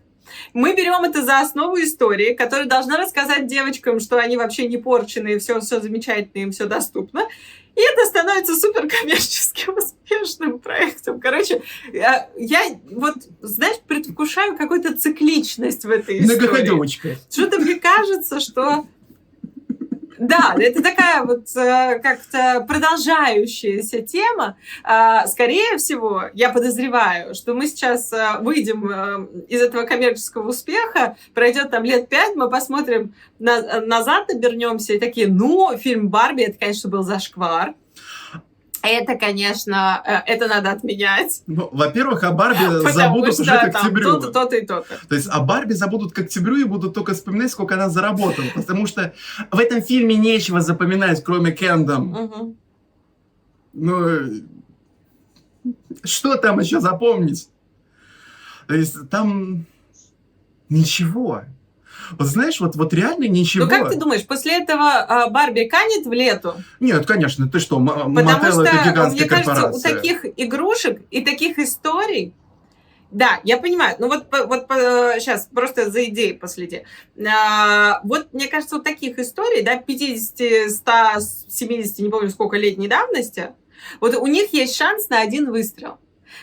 мы 0.53 0.75
берем 0.75 1.03
это 1.03 1.23
за 1.23 1.39
основу 1.39 1.77
истории, 1.81 2.33
которая 2.33 2.67
должна 2.67 2.97
рассказать 2.97 3.47
девочкам, 3.47 3.99
что 3.99 4.17
они 4.17 4.37
вообще 4.37 4.67
не 4.67 4.77
порчены, 4.77 5.39
все, 5.39 5.59
все 5.59 5.79
замечательно, 5.79 6.43
им 6.43 6.51
все 6.51 6.65
доступно. 6.65 7.27
И 7.75 7.81
это 7.81 8.05
становится 8.05 8.55
суперкоммерческим 8.55 9.75
успешным 9.77 10.59
проектом. 10.59 11.19
Короче, 11.19 11.61
я, 11.91 12.29
я 12.37 12.79
вот, 12.89 13.15
знаешь, 13.41 13.77
предвкушаю 13.85 14.57
какую-то 14.57 14.95
цикличность 14.95 15.83
в 15.83 15.89
этой 15.89 16.19
истории. 16.19 16.39
Многоходовочка. 16.39 17.17
Что-то 17.29 17.59
мне 17.59 17.75
кажется, 17.75 18.39
что 18.39 18.85
да, 20.27 20.55
это 20.57 20.81
такая 20.81 21.23
вот 21.23 21.47
э, 21.55 21.99
как-то 21.99 22.65
продолжающаяся 22.67 24.01
тема. 24.01 24.57
А, 24.83 25.27
скорее 25.27 25.77
всего, 25.77 26.23
я 26.33 26.49
подозреваю, 26.49 27.35
что 27.35 27.53
мы 27.53 27.67
сейчас 27.67 28.11
э, 28.11 28.39
выйдем 28.41 28.89
э, 28.89 29.45
из 29.47 29.61
этого 29.61 29.83
коммерческого 29.83 30.49
успеха, 30.49 31.17
пройдет 31.33 31.71
там 31.71 31.83
лет 31.83 32.09
пять, 32.09 32.35
мы 32.35 32.49
посмотрим 32.49 33.13
назад, 33.39 34.29
обернемся 34.29 34.93
и 34.93 34.99
такие, 34.99 35.27
ну, 35.27 35.77
фильм 35.77 36.09
«Барби» 36.09 36.43
это, 36.43 36.57
конечно, 36.57 36.89
был 36.89 37.03
зашквар. 37.03 37.75
Это, 38.87 39.15
конечно, 39.15 40.01
э, 40.05 40.31
это 40.33 40.47
надо 40.47 40.71
отменять. 40.71 41.43
Ну, 41.47 41.69
во-первых, 41.71 42.23
о 42.23 42.31
Барби 42.31 42.89
забудут 42.91 43.33
что, 43.33 43.43
уже 43.43 43.51
к 43.51 43.75
октябрю. 43.75 44.19
То-то, 44.19 44.31
то-то 44.31 44.55
и 44.55 44.65
то-то. 44.65 45.07
То 45.07 45.15
есть 45.15 45.27
о 45.29 45.39
Барби 45.41 45.73
забудут 45.73 46.13
к 46.13 46.19
октябрю 46.19 46.57
и 46.57 46.63
будут 46.63 46.93
только 46.93 47.13
вспоминать, 47.13 47.51
сколько 47.51 47.75
она 47.75 47.89
заработала. 47.89 48.47
Потому 48.53 48.87
что 48.87 49.13
в 49.51 49.59
этом 49.59 49.81
фильме 49.81 50.15
нечего 50.15 50.61
запоминать, 50.61 51.23
кроме 51.23 51.51
Кендом. 51.51 52.13
Угу. 52.13 52.55
Ну, 53.73 54.19
что 56.03 56.35
там 56.35 56.59
еще 56.59 56.79
запомнить? 56.79 57.49
То 58.67 58.75
есть 58.75 59.09
там 59.09 59.65
ничего. 60.69 61.43
Вот 62.11 62.27
знаешь, 62.27 62.59
вот, 62.59 62.75
вот 62.75 62.93
реально 62.93 63.27
ничего. 63.27 63.65
Ну 63.65 63.69
как 63.69 63.91
ты 63.91 63.97
думаешь, 63.97 64.25
после 64.25 64.57
этого 64.57 64.89
а, 64.89 65.29
Барби 65.29 65.65
канет 65.65 66.05
в 66.05 66.11
лету? 66.11 66.55
Нет, 66.79 67.05
конечно, 67.05 67.47
ты 67.47 67.59
что, 67.59 67.79
Потому 67.79 68.51
что, 68.51 68.63
это 68.63 68.89
гигантская 68.89 69.09
мне 69.09 69.25
корпорация. 69.25 69.71
кажется, 69.71 69.89
у 69.89 69.93
таких 69.93 70.25
игрушек 70.37 71.01
и 71.11 71.21
таких 71.21 71.59
историй 71.59 72.33
да, 73.11 73.39
я 73.45 73.57
понимаю. 73.57 73.95
Ну 73.99 74.07
вот, 74.07 74.25
вот 74.29 74.65
сейчас 74.67 75.47
просто 75.53 75.89
за 75.89 76.03
идеей 76.05 76.33
последи. 76.33 76.83
А, 77.25 78.01
вот 78.03 78.33
мне 78.33 78.47
кажется, 78.47 78.75
вот 78.75 78.83
таких 78.83 79.19
историй, 79.19 79.61
да, 79.61 79.77
50, 79.77 80.69
100, 80.69 80.93
70, 81.47 81.99
не 81.99 82.09
помню 82.09 82.29
сколько 82.29 82.57
летней 82.57 82.89
давности, 82.89 83.51
вот 84.01 84.15
у 84.15 84.27
них 84.27 84.51
есть 84.53 84.75
шанс 84.75 85.07
на 85.07 85.21
один 85.21 85.49
выстрел. 85.51 85.97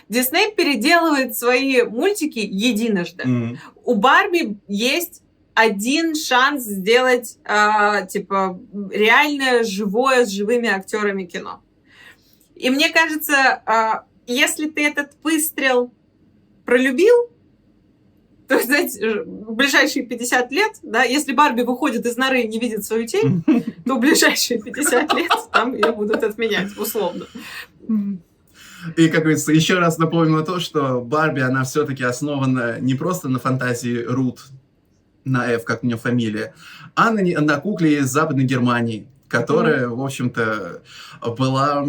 Дисней 0.09 0.53
переделывает 0.55 1.37
свои 1.37 1.83
мультики 1.83 2.39
единожды. 2.39 3.25
Mm-hmm. 3.25 3.59
У 3.85 3.95
Барби 3.95 4.57
есть 4.69 5.23
один 5.55 6.15
шанс 6.15 6.65
сделать, 6.65 7.39
э, 7.45 8.07
типа, 8.09 8.59
реальное, 8.91 9.65
живое, 9.65 10.25
с 10.25 10.31
живыми 10.31 10.69
актерами 10.69 11.25
кино. 11.25 11.63
И 12.55 12.71
мне 12.71 12.91
кажется, 12.91 13.63
э, 13.67 13.93
если 14.27 14.69
ты 14.69 14.87
этот 14.87 15.13
выстрел 15.23 15.93
пролюбил, 16.65 17.31
то, 18.49 18.61
знаете, 18.63 19.23
в 19.25 19.55
ближайшие 19.55 20.05
50 20.05 20.53
лет, 20.53 20.73
да, 20.83 21.03
если 21.03 21.33
Барби 21.33 21.63
выходит 21.63 22.05
из 22.07 22.17
норы 22.17 22.43
и 22.43 22.49
не 22.49 22.59
видит 22.59 22.85
свою 22.85 23.07
тень, 23.07 23.43
то 23.87 23.97
в 23.97 24.01
ближайшие 24.01 24.63
50 24.63 25.15
лет 25.15 25.33
там 25.53 25.75
ее 25.75 25.93
будут 25.93 26.23
отменять, 26.23 26.77
условно. 26.77 27.27
И, 28.97 29.09
как 29.09 29.21
говорится, 29.21 29.53
еще 29.53 29.79
раз 29.79 29.99
напомню 29.99 30.43
то, 30.45 30.59
что 30.61 31.01
Барби, 31.01 31.41
она 31.41 31.65
все-таки 31.65 32.03
основана 32.03 32.81
не 32.81 32.95
просто 32.95 33.29
на 33.29 33.39
фантазии 33.39 34.03
Рут, 34.03 34.41
на 35.25 35.51
F, 35.53 35.65
как 35.65 35.83
у 35.83 35.87
нее 35.87 35.97
фамилия, 35.97 36.55
а 36.95 37.11
на, 37.11 37.23
на 37.23 37.61
кукле 37.61 37.99
из 37.99 38.11
Западной 38.11 38.45
Германии, 38.45 39.09
которая, 39.29 39.87
mm-hmm. 39.87 39.97
в 39.97 40.05
общем-то, 40.05 40.83
была 41.39 41.87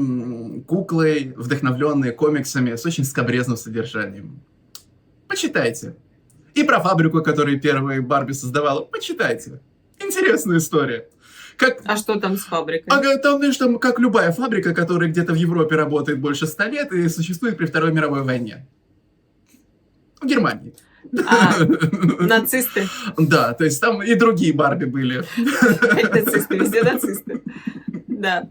куклой, 0.67 1.33
вдохновленной 1.35 2.11
комиксами 2.11 2.75
с 2.75 2.85
очень 2.85 3.03
скобрезным 3.03 3.57
содержанием. 3.57 4.39
Почитайте. 5.27 5.95
И 6.53 6.63
про 6.63 6.79
фабрику, 6.79 7.21
которую 7.21 7.59
первая 7.59 8.01
Барби 8.01 8.33
создавала, 8.33 8.81
почитайте. 8.81 9.59
Интересная 9.99 10.57
история. 10.57 11.07
Как... 11.57 11.81
А 11.85 11.97
что 11.97 12.19
там 12.19 12.37
с 12.37 12.45
фабрикой? 12.45 12.87
А, 12.89 13.17
там, 13.17 13.37
знаешь, 13.37 13.57
там 13.57 13.79
как 13.79 13.99
любая 13.99 14.31
фабрика, 14.31 14.73
которая 14.73 15.09
где-то 15.09 15.33
в 15.33 15.35
Европе 15.35 15.75
работает 15.75 16.19
больше 16.19 16.47
ста 16.47 16.67
лет 16.67 16.91
и 16.91 17.07
существует 17.09 17.57
при 17.57 17.65
Второй 17.65 17.91
мировой 17.91 18.23
войне. 18.23 18.67
В 20.21 20.25
Германии. 20.25 20.73
А, 21.27 21.55
нацисты. 22.19 22.87
Да, 23.17 23.53
то 23.53 23.63
есть 23.65 23.79
там 23.81 24.01
и 24.01 24.15
другие 24.15 24.53
Барби 24.53 24.85
были. 24.85 25.23
Нацисты, 25.37 26.57
везде 26.57 26.83
нацисты. 26.83 27.41
Да. 28.07 28.47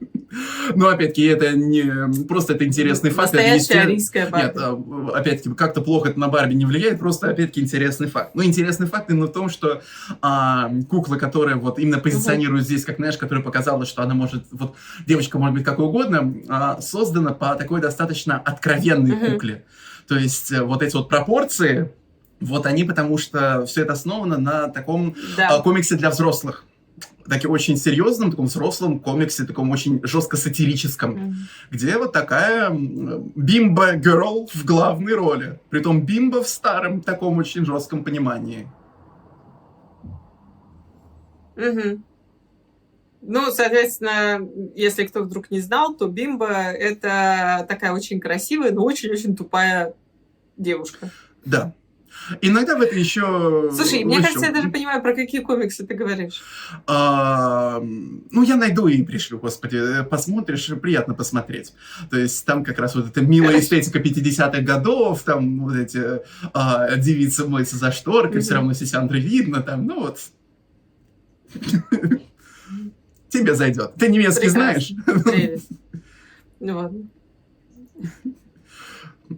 Ну, 0.75 0.89
опять-таки, 0.89 1.25
это 1.25 1.53
не 1.53 2.25
просто 2.27 2.55
это 2.55 2.65
интересный 2.65 3.11
факт. 3.11 3.35
Настоящая 3.35 3.81
арийская 3.81 4.29
Барби. 4.29 4.47
Нет, 4.47 4.57
а, 4.59 5.11
опять-таки, 5.15 5.55
как-то 5.55 5.83
плохо 5.83 6.11
это 6.11 6.19
на 6.19 6.29
Барби 6.29 6.55
не 6.55 6.65
влияет, 6.65 6.99
просто, 6.99 7.29
опять-таки, 7.31 7.61
интересный 7.61 8.09
факт. 8.09 8.35
Ну, 8.35 8.43
интересный 8.43 8.87
факт 8.87 9.11
именно 9.11 9.27
в 9.27 9.33
том, 9.33 9.49
что 9.51 9.83
а, 10.23 10.71
кукла, 10.89 11.17
которая 11.17 11.57
вот 11.57 11.79
именно 11.79 11.99
позиционирует 11.99 12.63
угу. 12.63 12.67
здесь, 12.67 12.85
как, 12.85 12.97
знаешь, 12.97 13.19
которая 13.19 13.45
показала, 13.45 13.85
что 13.85 14.03
она 14.03 14.15
может, 14.15 14.45
вот, 14.53 14.77
девочка 15.07 15.39
может 15.39 15.55
быть 15.55 15.65
какой 15.65 15.87
угодно, 15.87 16.35
а, 16.49 16.81
создана 16.81 17.33
по 17.33 17.55
такой 17.55 17.81
достаточно 17.81 18.39
откровенной 18.39 19.13
угу. 19.13 19.33
кукле. 19.33 19.65
То 20.09 20.17
есть, 20.17 20.51
э, 20.51 20.63
вот 20.63 20.83
эти 20.83 20.97
вот 20.97 21.09
пропорции, 21.09 21.93
вот 22.43 22.67
они, 22.67 22.85
потому 22.85 23.19
что 23.19 23.65
все 23.67 23.83
это 23.83 23.93
основано 23.93 24.39
на 24.39 24.69
таком 24.69 25.15
да. 25.37 25.59
э, 25.59 25.63
комиксе 25.63 25.97
для 25.97 26.11
взрослых. 26.11 26.65
Таким 27.29 27.53
очень 27.53 27.77
серьезном, 27.77 28.31
таком 28.31 28.47
взрослом 28.47 28.99
комиксе, 28.99 29.45
таком 29.45 29.71
очень 29.71 30.01
жестко 30.03 30.37
сатирическом, 30.37 31.17
mm-hmm. 31.17 31.35
где 31.71 31.97
вот 31.97 32.13
такая 32.13 32.71
бимба 32.71 33.95
girl 33.95 34.49
в 34.53 34.65
главной 34.65 35.15
роли. 35.15 35.61
Притом 35.71 36.05
бимба 36.05 36.43
в 36.43 36.49
старом 36.49 37.01
таком 37.01 37.39
очень 37.39 37.65
жестком 37.65 38.03
понимании. 38.03 38.69
Угу. 41.57 42.03
Ну, 43.25 43.53
соответственно, 43.53 44.41
если 44.75 45.05
кто 45.05 45.23
вдруг 45.23 45.51
не 45.51 45.61
знал, 45.61 45.95
то 45.95 46.09
Бимба— 46.09 46.49
это 46.51 47.65
такая 47.69 47.93
очень 47.93 48.19
красивая, 48.19 48.73
но 48.73 48.83
очень-очень 48.83 49.37
тупая 49.37 49.95
девушка. 50.57 51.11
Да. 51.45 51.73
Иногда 52.41 52.77
в 52.77 52.81
это 52.81 52.95
еще... 52.95 53.71
Слушай, 53.75 54.05
мне 54.05 54.21
кажется, 54.21 54.47
я 54.47 54.53
даже 54.53 54.71
понимаю, 54.71 55.03
про 55.03 55.15
какие 55.15 55.41
комиксы 55.41 55.87
ты 55.87 55.95
говоришь. 55.95 56.43
А, 56.87 57.81
ну, 57.83 58.43
я 58.43 58.57
найду 58.57 58.87
и 58.87 59.03
пришлю, 59.03 59.39
господи. 59.39 60.05
Посмотришь, 60.11 60.71
приятно 60.81 61.15
посмотреть. 61.15 61.73
То 62.11 62.19
есть 62.19 62.45
там 62.47 62.65
как 62.65 62.79
раз 62.79 62.95
вот 62.95 63.09
эта 63.09 63.21
милая 63.21 63.61
эстетика 63.61 63.99
50-х 63.99 64.63
годов, 64.63 65.23
там 65.23 65.65
вот 65.65 65.77
эти 65.77 66.21
а, 66.53 66.97
девицы 66.97 67.47
моются 67.47 67.77
за 67.77 67.93
шторкой, 67.93 68.41
все 68.41 68.55
равно 68.55 68.73
сисяндры 68.73 69.21
видно, 69.21 69.63
там, 69.63 69.87
ну 69.87 70.01
вот. 70.01 70.21
Тебе 73.29 73.55
зайдет. 73.55 73.95
Ты 73.99 74.09
немецкий 74.09 74.49
знаешь? 74.49 74.93
Ну 76.61 76.77
ладно. 76.77 77.09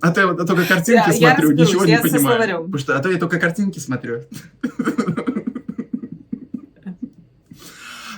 А 0.01 0.13
то 0.13 0.21
я 0.21 0.35
только 0.35 0.65
картинки 0.67 1.11
смотрю, 1.11 1.51
я 1.51 1.65
ничего 1.65 1.85
не 1.85 1.99
понимаю. 1.99 2.65
Потому 2.65 2.79
что, 2.79 2.97
а 2.97 3.03
то 3.03 3.11
я 3.11 3.19
только 3.19 3.39
картинки 3.39 3.79
смотрю. 3.79 4.23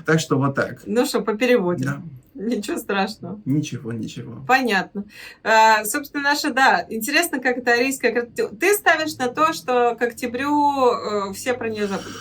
Так 0.05 0.21
что 0.21 0.39
вот 0.39 0.55
так. 0.55 0.83
Ну 0.87 1.05
что, 1.05 1.21
по 1.21 1.35
переводу. 1.35 1.83
Да. 1.85 2.03
Ничего 2.35 2.77
страшного. 2.79 3.41
Ничего, 3.45 3.93
ничего. 3.93 4.45
Понятно. 4.47 5.05
А, 5.43 5.85
собственно, 5.85 6.23
наша, 6.23 6.53
да, 6.53 6.87
интересно, 6.89 7.41
как 7.41 7.59
это 7.59 7.73
арийская... 7.73 8.23
Ты 8.23 8.75
ставишь 8.75 9.17
на 9.17 9.29
то, 9.29 9.53
что 9.53 9.97
к 9.99 10.03
октябрю 10.03 11.31
э, 11.31 11.33
все 11.33 11.55
про 11.55 11.70
нее 11.70 11.89
забудут. 11.89 12.20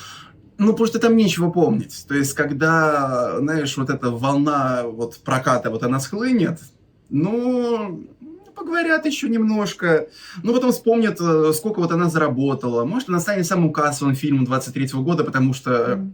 Ну, 0.58 0.72
потому 0.72 0.88
что 0.88 0.99
там 0.99 1.18
нечего 1.18 1.51
помнить. 1.51 2.06
То 2.08 2.16
есть, 2.16 2.34
когда, 2.34 3.39
знаешь, 3.39 3.76
вот 3.76 3.89
эта 3.89 4.10
волна 4.10 4.84
вот 4.86 5.18
проката, 5.18 5.70
вот 5.70 5.84
она 5.84 5.99
схлынет, 5.99 6.62
ну, 7.10 8.08
поговорят 8.56 9.06
еще 9.06 9.30
немножко, 9.30 10.08
ну, 10.43 10.53
потом 10.53 10.72
вспомнят, 10.72 11.20
э, 11.20 11.53
сколько 11.53 11.80
вот 11.80 11.91
она 11.91 12.10
заработала. 12.10 12.86
Может, 12.86 13.10
она 13.10 13.20
станет 13.20 13.45
самым 13.45 13.72
кассовым 13.72 14.16
фильмом 14.16 14.45
23 14.45 14.89
года, 14.93 15.24
потому 15.24 15.53
что 15.53 15.72
mm. 15.72 16.12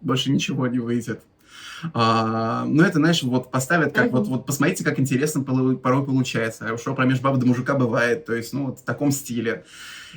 больше 0.00 0.30
ничего 0.30 0.66
не 0.66 0.78
выйдет. 0.78 1.22
А, 1.92 2.64
но 2.66 2.84
это, 2.84 2.98
знаешь, 2.98 3.22
вот 3.22 3.50
поставят 3.50 3.92
как, 3.92 4.06
mm-hmm. 4.06 4.10
вот, 4.10 4.26
вот 4.28 4.46
посмотрите, 4.46 4.84
как 4.84 4.98
интересно 4.98 5.42
порой 5.42 6.04
получается. 6.04 6.76
Что 6.78 6.94
про 6.94 7.04
межбаба 7.04 7.36
до 7.36 7.46
мужика 7.46 7.74
бывает, 7.74 8.24
то 8.24 8.34
есть, 8.34 8.52
ну, 8.52 8.66
вот 8.66 8.80
в 8.80 8.84
таком 8.84 9.10
стиле. 9.10 9.64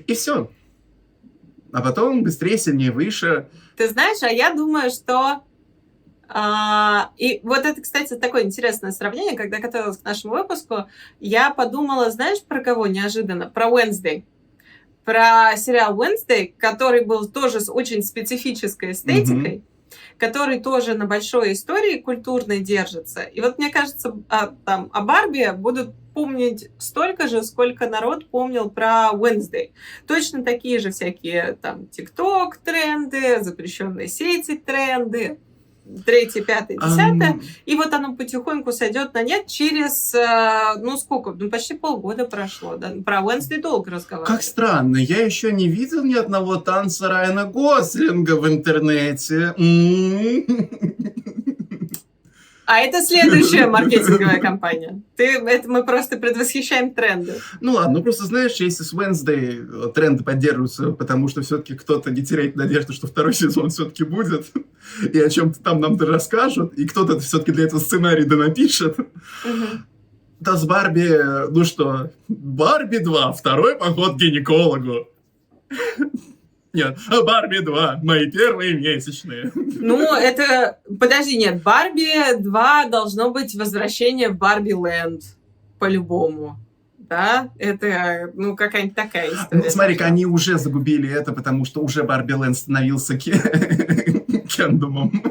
И 0.05 0.13
все. 0.13 0.49
А 1.73 1.82
потом 1.82 2.23
быстрее, 2.23 2.57
сильнее, 2.57 2.91
выше. 2.91 3.49
Ты 3.75 3.89
знаешь, 3.89 4.23
а 4.23 4.30
я 4.30 4.53
думаю, 4.53 4.89
что... 4.89 5.43
А, 6.30 7.11
и 7.17 7.39
вот 7.43 7.65
это, 7.65 7.82
кстати, 7.82 8.15
такое 8.15 8.43
интересное 8.43 8.91
сравнение, 8.91 9.38
когда 9.38 9.59
готовилась 9.59 9.97
к 9.97 10.03
нашему 10.03 10.36
выпуску, 10.36 10.86
я 11.19 11.51
подумала, 11.51 12.09
знаешь, 12.11 12.41
про 12.43 12.61
кого 12.61 12.88
неожиданно? 12.88 13.49
Про 13.49 13.69
Wednesday. 13.69 14.23
Про 15.05 15.55
сериал 15.55 15.95
Wednesday, 15.95 16.53
который 16.57 17.05
был 17.05 17.28
тоже 17.28 17.61
с 17.61 17.69
очень 17.69 18.03
специфической 18.03 18.91
эстетикой. 18.91 19.55
Mm-hmm 19.57 19.61
который 20.17 20.59
тоже 20.59 20.95
на 20.95 21.05
большой 21.05 21.53
истории 21.53 21.99
культурной 21.99 22.59
держится. 22.59 23.21
И 23.21 23.39
вот 23.39 23.57
мне 23.57 23.69
кажется, 23.69 24.15
а, 24.30 24.53
там, 24.65 24.89
о 24.91 25.01
Барби 25.01 25.51
будут 25.55 25.93
помнить 26.13 26.69
столько 26.80 27.28
же, 27.28 27.43
сколько 27.43 27.88
народ 27.88 28.28
помнил 28.30 28.69
про 28.69 29.11
Wednesday. 29.13 29.71
Точно 30.07 30.43
такие 30.43 30.80
же 30.80 30.91
всякие 30.91 31.57
там 31.61 31.88
TikTok 31.91 32.53
тренды, 32.63 33.43
запрещенные 33.43 34.07
сети 34.07 34.57
тренды, 34.57 35.39
третье, 36.05 36.41
пятое, 36.43 36.77
десятое. 36.77 37.33
Um... 37.33 37.43
И 37.65 37.75
вот 37.75 37.93
оно 37.93 38.15
потихоньку 38.15 38.71
сойдет 38.71 39.13
на 39.13 39.23
нет 39.23 39.47
через, 39.47 40.13
э, 40.13 40.79
ну 40.81 40.97
сколько, 40.97 41.31
ну 41.31 41.49
почти 41.49 41.73
полгода 41.75 42.25
прошло. 42.25 42.77
Да? 42.77 42.93
Про 43.05 43.21
Уэнсли 43.21 43.57
долго 43.57 43.91
разговаривали. 43.91 44.35
Как 44.35 44.43
странно, 44.43 44.97
я 44.97 45.23
еще 45.23 45.51
не 45.51 45.67
видел 45.67 46.03
ни 46.03 46.15
одного 46.15 46.57
танца 46.57 47.07
Райана 47.07 47.45
Гослинга 47.45 48.35
в 48.35 48.47
интернете. 48.47 49.53
А 52.68 52.80
это 52.80 53.01
следующая 53.01 53.65
маркетинговая 53.68 54.41
кампания. 54.41 55.01
Ты, 55.15 55.38
это 55.38 55.70
мы 55.70 55.86
просто 55.86 56.18
предвосхищаем 56.18 56.93
тренды. 56.93 57.36
Ну 57.61 57.72
ладно, 57.72 57.99
ну 57.99 58.03
просто 58.03 58.26
знаешь, 58.26 58.55
если 58.55 58.84
с 58.84 58.93
Wednesday 58.93 59.93
тренды 59.93 60.26
поддерживаются, 60.26 60.91
потому 60.91 61.30
что 61.30 61.41
все-таки 61.41 61.76
кто-то 61.76 62.11
не 62.11 62.26
теряет 62.26 62.57
надежду, 62.57 62.91
что 62.91 63.07
второй 63.07 63.34
сезон 63.34 63.70
все-таки 63.70 64.03
будет, 64.03 64.51
и 65.13 65.18
о 65.18 65.30
чем-то 65.30 65.61
там 65.61 65.80
нам 65.80 65.97
расскажут, 65.97 66.74
и 66.74 66.86
кто-то 66.86 67.22
все-таки 67.22 67.53
для 67.53 67.63
этого 67.63 67.80
сценарий 67.80 68.26
да 68.26 68.36
напишет. 68.36 68.99
Угу. 68.99 69.65
Да 70.41 70.57
с 70.57 70.65
Барби, 70.65 71.49
ну 71.49 71.63
что, 71.63 72.11
Барби 72.28 72.97
2, 72.97 73.32
второй 73.32 73.78
поход 73.78 74.15
к 74.15 74.18
гинекологу. 74.18 75.07
Нет, 76.78 76.99
Барби 77.25 77.59
2, 77.59 78.01
мои 78.03 78.30
первые 78.30 78.75
месячные. 78.75 79.51
Ну, 79.55 80.15
это... 80.15 80.78
Подожди, 80.99 81.36
нет, 81.36 81.63
Барби 81.63 82.38
2 82.39 82.86
должно 82.86 83.32
быть 83.32 83.55
возвращение 83.55 84.30
в 84.30 84.38
Барби 84.38 84.73
Ленд. 84.73 85.23
По-любому. 85.80 86.59
Да, 86.97 87.49
это, 87.57 88.32
ну, 88.36 88.55
какая-нибудь 88.55 88.95
такая 88.95 89.30
история. 89.30 89.63
Ну, 89.63 89.69
смотри-ка, 89.69 90.05
они 90.05 90.25
уже 90.25 90.59
загубили 90.59 91.09
это, 91.09 91.32
потому 91.32 91.65
что 91.65 91.82
уже 91.82 92.03
Барби 92.03 92.34
Ленд 92.34 92.57
становился 92.57 93.17
кендумом. 94.47 95.23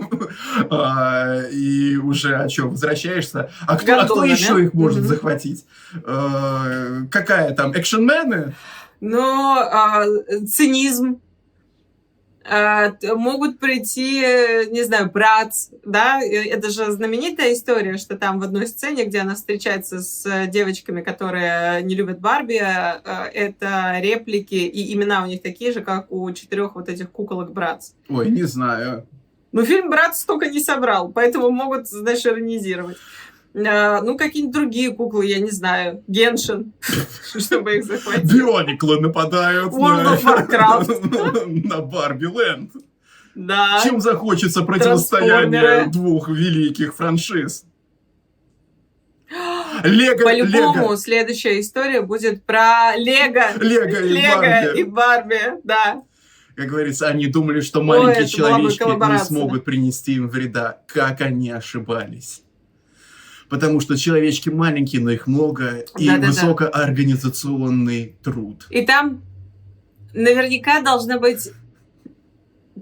а, 0.70 1.42
и 1.52 1.96
уже, 1.96 2.34
а 2.36 2.48
что, 2.48 2.68
возвращаешься? 2.68 3.50
А 3.68 3.76
кто, 3.76 4.00
а 4.00 4.04
кто 4.04 4.24
еще 4.24 4.64
их 4.64 4.74
может 4.74 5.04
захватить? 5.04 5.64
А, 6.04 7.02
какая 7.10 7.54
там, 7.54 7.72
экшенмены? 7.72 8.54
Ну, 9.00 9.58
а, 9.58 10.04
цинизм 10.48 11.20
а, 11.20 11.25
могут 13.02 13.58
прийти, 13.58 14.20
не 14.70 14.84
знаю, 14.84 15.10
брат, 15.10 15.52
да, 15.84 16.20
это 16.22 16.70
же 16.70 16.90
знаменитая 16.92 17.52
история, 17.52 17.96
что 17.96 18.16
там 18.16 18.40
в 18.40 18.44
одной 18.44 18.66
сцене, 18.66 19.04
где 19.04 19.20
она 19.20 19.34
встречается 19.34 20.00
с 20.00 20.46
девочками, 20.48 21.02
которые 21.02 21.82
не 21.82 21.94
любят 21.94 22.20
Барби, 22.20 22.60
а, 22.62 23.28
это 23.32 23.98
реплики 24.00 24.54
и 24.54 24.94
имена 24.94 25.22
у 25.24 25.26
них 25.26 25.42
такие 25.42 25.72
же, 25.72 25.82
как 25.82 26.10
у 26.10 26.30
четырех 26.32 26.74
вот 26.74 26.88
этих 26.88 27.10
куколок 27.10 27.52
Братс. 27.52 27.94
Ой, 28.08 28.30
не 28.30 28.44
знаю. 28.44 29.06
Ну, 29.52 29.64
фильм 29.64 29.88
«Брат» 29.88 30.14
столько 30.16 30.50
не 30.50 30.60
собрал, 30.60 31.10
поэтому 31.10 31.50
могут, 31.50 31.88
знаешь, 31.88 32.26
иронизировать. 32.26 32.98
А, 33.64 34.02
ну, 34.02 34.18
какие-нибудь 34.18 34.54
другие 34.54 34.92
куклы, 34.92 35.26
я 35.26 35.38
не 35.38 35.50
знаю. 35.50 36.02
Геншин, 36.06 36.72
чтобы 37.38 37.76
их 37.76 37.84
захватить. 37.84 38.30
Биониклы 38.30 39.00
нападают 39.00 39.72
World 39.72 40.20
of 40.20 40.22
Warcraft. 40.22 41.46
на 41.66 41.80
Барби 41.80 42.26
Ленд. 42.26 42.72
Да. 43.34 43.80
Чем 43.82 44.00
захочется 44.00 44.62
противостояние 44.62 45.86
двух 45.86 46.28
великих 46.28 46.94
франшиз? 46.94 47.64
Лего, 49.82 50.22
По-любому 50.22 50.84
Лего. 50.84 50.96
следующая 50.96 51.60
история 51.60 52.00
будет 52.00 52.44
про 52.44 52.94
Лего. 52.96 53.56
Лего 53.60 53.84
и 53.84 54.08
Лего 54.08 54.40
Барби. 54.40 54.80
и 54.80 54.84
Барби, 54.84 55.40
да. 55.64 56.02
Как 56.54 56.66
говорится, 56.68 57.08
они 57.08 57.26
думали, 57.26 57.60
что 57.60 57.82
маленькие 57.82 58.24
Ой, 58.24 58.28
человечки 58.28 59.12
не 59.12 59.18
смогут 59.18 59.64
принести 59.64 60.14
им 60.14 60.28
вреда. 60.28 60.78
Как 60.86 61.20
они 61.20 61.50
ошибались 61.50 62.42
потому 63.48 63.80
что 63.80 63.96
человечки 63.96 64.48
маленькие, 64.48 65.02
но 65.02 65.10
их 65.10 65.26
много, 65.26 65.84
и 65.98 66.06
да, 66.06 66.18
да, 66.18 66.28
высокоорганизационный 66.28 68.16
труд. 68.22 68.66
И 68.70 68.82
там 68.82 69.22
наверняка 70.12 70.80
должна 70.82 71.18
быть 71.18 71.50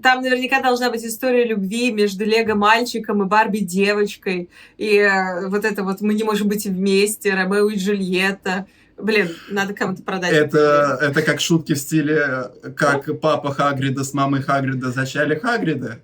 там 0.01 0.21
наверняка 0.21 0.61
должна 0.61 0.91
быть 0.91 1.05
история 1.05 1.45
любви 1.45 1.91
между 1.91 2.25
Лего 2.25 2.53
мальчиком 2.53 3.23
и 3.23 3.25
Барби 3.25 3.59
девочкой. 3.59 4.49
И 4.77 4.97
э, 4.97 5.47
вот 5.47 5.63
это 5.63 5.83
вот 5.83 6.01
мы 6.01 6.13
не 6.13 6.23
можем 6.23 6.49
быть 6.49 6.65
вместе, 6.65 7.33
Ромео 7.33 7.69
и 7.69 7.77
Джульетта. 7.77 8.67
Блин, 8.97 9.29
надо 9.49 9.73
кому-то 9.73 10.03
продать. 10.03 10.31
Это, 10.31 10.97
это 11.01 11.21
как 11.21 11.39
шутки 11.39 11.73
в 11.73 11.77
стиле, 11.77 12.51
как 12.75 13.19
папа 13.19 13.53
Хагрида 13.53 14.03
с 14.03 14.13
мамой 14.13 14.41
Хагрида 14.41 14.91
зачали 14.91 15.35
Хагрида. 15.35 16.01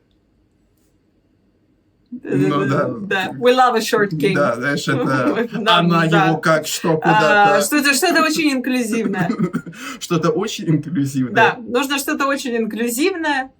Ну 2.24 2.65
да. 2.65 2.88
Да. 2.88 3.32
We 3.38 3.53
love 3.53 3.76
a 3.76 3.80
short 3.80 4.09
king. 4.11 4.36
Да, 4.36 4.55
знаешь, 4.55 4.88
это 4.88 5.47
она 5.78 6.05
его 6.05 6.38
как 6.38 6.67
что 6.67 6.97
куда-то. 6.97 7.55
А, 7.57 7.61
что-то 7.61 7.93
что 7.93 8.07
очень 8.24 8.53
инклюзивное. 8.53 9.30
Что-то 9.99 10.30
очень 10.30 10.69
инклюзивное. 10.69 11.34
Да, 11.34 11.57
нужно 11.57 11.97
что-то 11.97 12.28
очень 12.28 12.55
инклюзивное, 12.57 13.51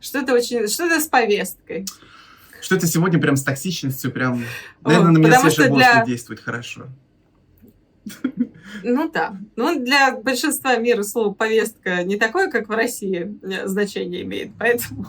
что-то 0.00 0.34
очень, 0.34 0.66
что-то 0.66 1.00
с 1.00 1.06
повесткой. 1.06 1.86
Что-то 2.60 2.86
сегодня 2.86 3.20
прям 3.20 3.36
с 3.36 3.44
токсичностью, 3.44 4.10
прям, 4.10 4.44
наверное, 4.82 5.12
на 5.12 5.18
меня 5.18 5.40
свежий 5.40 5.68
воздух 5.68 6.06
действует 6.06 6.40
хорошо. 6.40 6.86
Ну 8.82 9.10
да. 9.10 9.36
Ну, 9.56 9.82
для 9.82 10.16
большинства 10.16 10.76
мира 10.76 11.02
слово 11.02 11.32
повестка 11.34 12.02
не 12.02 12.16
такое, 12.16 12.50
как 12.50 12.68
в 12.68 12.72
России 12.72 13.38
э, 13.42 13.66
значение 13.66 14.22
имеет, 14.22 14.52
поэтому 14.58 15.08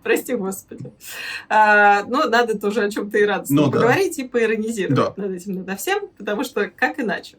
Прости, 0.02 0.34
Господи. 0.34 0.92
А, 1.48 2.04
ну, 2.04 2.28
надо 2.28 2.58
тоже 2.58 2.84
о 2.84 2.90
чем-то 2.90 3.18
и 3.18 3.24
радостно 3.24 3.62
ну, 3.62 3.70
поговорить 3.70 4.16
да. 4.16 4.22
и 4.22 4.28
поиронизировать 4.28 5.14
да. 5.16 5.22
над 5.22 5.32
этим, 5.32 5.54
надо 5.54 5.76
всем, 5.76 6.08
потому 6.16 6.44
что 6.44 6.68
как 6.68 6.98
иначе. 6.98 7.36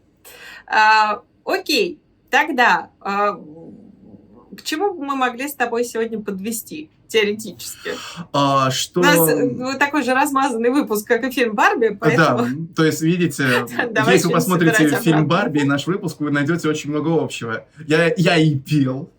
А, 0.67 1.21
окей, 1.43 1.99
тогда 2.29 2.91
а, 2.99 3.33
к 3.35 4.61
чему 4.63 4.93
мы 4.93 5.15
могли 5.15 5.47
с 5.47 5.55
тобой 5.55 5.83
сегодня 5.83 6.19
подвести? 6.19 6.89
теоретически. 7.11 7.91
А, 8.31 8.71
что... 8.71 9.01
У 9.01 9.03
нас 9.03 9.17
ну, 9.17 9.77
такой 9.77 10.03
же 10.03 10.13
размазанный 10.13 10.69
выпуск, 10.69 11.05
как 11.05 11.25
и 11.25 11.29
фильм 11.29 11.55
Барби, 11.55 11.97
поэтому... 11.99 12.37
Да, 12.37 12.73
то 12.73 12.85
есть, 12.85 13.01
видите, 13.01 13.43
если 14.07 14.27
вы 14.27 14.33
посмотрите 14.33 14.97
фильм 15.01 15.27
Барби 15.27 15.59
и 15.59 15.63
наш 15.63 15.87
выпуск, 15.87 16.21
вы 16.21 16.31
найдете 16.31 16.69
очень 16.69 16.89
много 16.89 17.21
общего. 17.21 17.65
Я, 17.85 18.13
я 18.15 18.37
и 18.37 18.55
пел, 18.55 19.09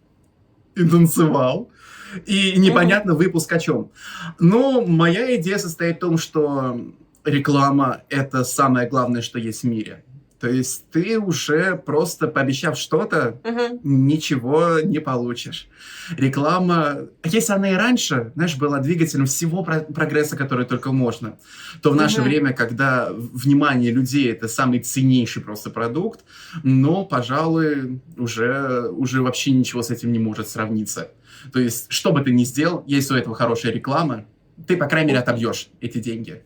и 0.74 0.88
танцевал, 0.88 1.68
и 2.26 2.54
непонятно 2.58 3.14
выпуск 3.14 3.52
о 3.52 3.58
чем. 3.58 3.90
Но 4.38 4.84
моя 4.86 5.36
идея 5.36 5.58
состоит 5.58 5.96
в 5.96 6.00
том, 6.00 6.18
что 6.18 6.80
реклама— 7.24 8.02
это 8.08 8.44
самое 8.44 8.88
главное, 8.88 9.22
что 9.22 9.38
есть 9.38 9.62
в 9.62 9.66
мире. 9.66 10.04
То 10.40 10.48
есть 10.50 10.90
ты 10.90 11.20
уже 11.20 11.76
просто 11.76 12.26
пообещав 12.26 12.76
что-то, 12.76 13.38
Мгм. 13.44 13.78
ничего 13.84 14.80
не 14.80 14.98
получишь. 14.98 15.68
Реклама, 16.18 17.06
если 17.22 17.52
она 17.52 17.70
и 17.70 17.74
раньше, 17.76 18.32
знаешь, 18.34 18.56
была 18.56 18.80
двигателем 18.80 19.26
всего 19.26 19.62
про- 19.62 19.80
прогресса, 19.82 20.36
который 20.36 20.66
только 20.66 20.90
можно, 20.90 21.36
то 21.80 21.92
в 21.92 21.94
наше 21.94 22.20
Мгм. 22.20 22.28
время, 22.28 22.52
когда 22.52 23.10
внимание 23.12 23.92
людей 23.92 24.32
это 24.32 24.48
самый 24.48 24.80
ценнейший 24.80 25.42
просто 25.42 25.70
продукт, 25.70 26.24
но, 26.64 27.04
пожалуй, 27.04 28.00
уже, 28.18 28.88
уже 28.90 29.22
вообще 29.22 29.52
ничего 29.52 29.82
с 29.82 29.90
этим 29.92 30.10
не 30.10 30.18
может 30.18 30.48
сравниться. 30.48 31.12
То 31.53 31.61
есть, 31.61 31.86
что 31.90 32.12
бы 32.12 32.22
ты 32.22 32.32
ни 32.32 32.45
сделал, 32.45 32.84
если 32.86 33.14
у 33.14 33.16
этого 33.16 33.34
хорошая 33.34 33.72
реклама, 33.72 34.26
ты, 34.66 34.76
по 34.76 34.86
крайней 34.86 35.09
мере, 35.09 35.20
отобьешь 35.20 35.70
эти 35.80 35.99
деньги. 35.99 36.43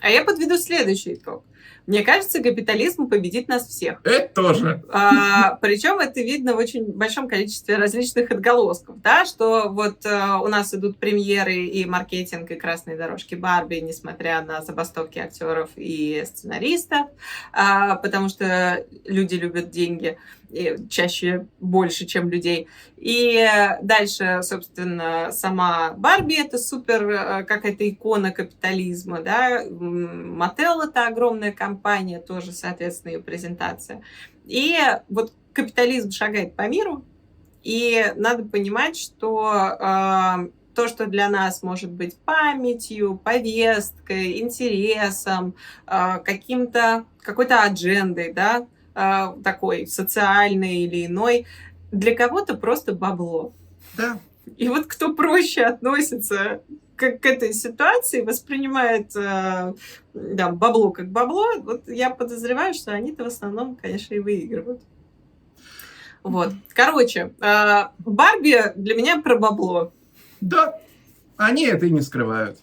А 0.00 0.08
я 0.08 0.24
подведу 0.24 0.56
следующий 0.56 1.14
итог. 1.14 1.44
Мне 1.86 2.02
кажется, 2.02 2.42
капитализм 2.42 3.08
победит 3.08 3.48
нас 3.48 3.66
всех. 3.66 4.00
Это 4.04 4.32
тоже. 4.32 4.84
А, 4.90 5.56
причем 5.56 5.98
это 5.98 6.20
видно 6.20 6.54
в 6.54 6.58
очень 6.58 6.84
большом 6.84 7.28
количестве 7.28 7.76
различных 7.76 8.30
отголосков, 8.30 9.00
да, 9.00 9.24
что 9.24 9.68
вот 9.70 10.06
а, 10.06 10.40
у 10.40 10.48
нас 10.48 10.72
идут 10.72 10.98
премьеры 10.98 11.54
и 11.54 11.84
маркетинг, 11.86 12.50
и 12.50 12.54
красные 12.54 12.96
дорожки 12.96 13.34
Барби, 13.34 13.76
несмотря 13.76 14.40
на 14.42 14.62
забастовки 14.62 15.18
актеров 15.18 15.70
и 15.74 16.22
сценаристов, 16.26 17.08
а, 17.52 17.96
потому 17.96 18.28
что 18.28 18.84
люди 19.04 19.34
любят 19.34 19.70
деньги 19.70 20.16
и 20.39 20.39
чаще 20.88 21.46
больше, 21.60 22.06
чем 22.06 22.28
людей. 22.28 22.68
И 22.96 23.46
дальше, 23.82 24.40
собственно, 24.42 25.30
сама 25.32 25.92
Барби 25.92 26.34
это 26.34 26.58
супер 26.58 27.08
э, 27.08 27.44
какая-то 27.44 27.88
икона 27.88 28.30
капитализма, 28.30 29.20
да, 29.22 29.64
Мотел 29.70 30.82
это 30.82 31.06
огромная 31.06 31.52
компания, 31.52 32.20
тоже, 32.20 32.52
соответственно, 32.52 33.12
ее 33.12 33.20
презентация. 33.20 34.02
И 34.44 34.76
вот 35.08 35.32
капитализм 35.52 36.10
шагает 36.10 36.54
по 36.54 36.68
миру, 36.68 37.04
и 37.62 38.12
надо 38.16 38.44
понимать, 38.44 38.96
что 38.96 39.76
э, 39.78 40.50
то, 40.74 40.88
что 40.88 41.06
для 41.06 41.28
нас 41.28 41.62
может 41.62 41.90
быть 41.90 42.16
памятью, 42.18 43.16
повесткой, 43.16 44.40
интересом, 44.40 45.54
э, 45.86 46.18
каким-то 46.24 47.04
какой-то 47.22 47.62
аджендой, 47.62 48.32
да, 48.32 48.66
такой 48.94 49.86
социальной 49.86 50.78
или 50.78 51.06
иной, 51.06 51.46
для 51.92 52.14
кого-то 52.14 52.54
просто 52.54 52.92
бабло. 52.92 53.52
Да. 53.96 54.18
И 54.56 54.68
вот 54.68 54.86
кто 54.86 55.14
проще 55.14 55.62
относится 55.62 56.62
к, 56.96 57.18
к 57.18 57.26
этой 57.26 57.52
ситуации, 57.52 58.20
воспринимает 58.20 59.14
э, 59.16 59.74
да, 60.14 60.50
бабло 60.50 60.90
как 60.90 61.08
бабло, 61.08 61.46
вот 61.58 61.88
я 61.88 62.10
подозреваю, 62.10 62.74
что 62.74 62.92
они-то 62.92 63.24
в 63.24 63.28
основном, 63.28 63.76
конечно, 63.76 64.14
и 64.14 64.18
выигрывают. 64.18 64.82
Вот. 66.22 66.52
Короче, 66.74 67.32
э, 67.40 67.82
Барби 67.98 68.72
для 68.76 68.94
меня 68.94 69.20
про 69.20 69.38
бабло. 69.38 69.92
Да, 70.40 70.78
они 71.36 71.66
это 71.66 71.86
и 71.86 71.90
не 71.90 72.02
скрывают. 72.02 72.58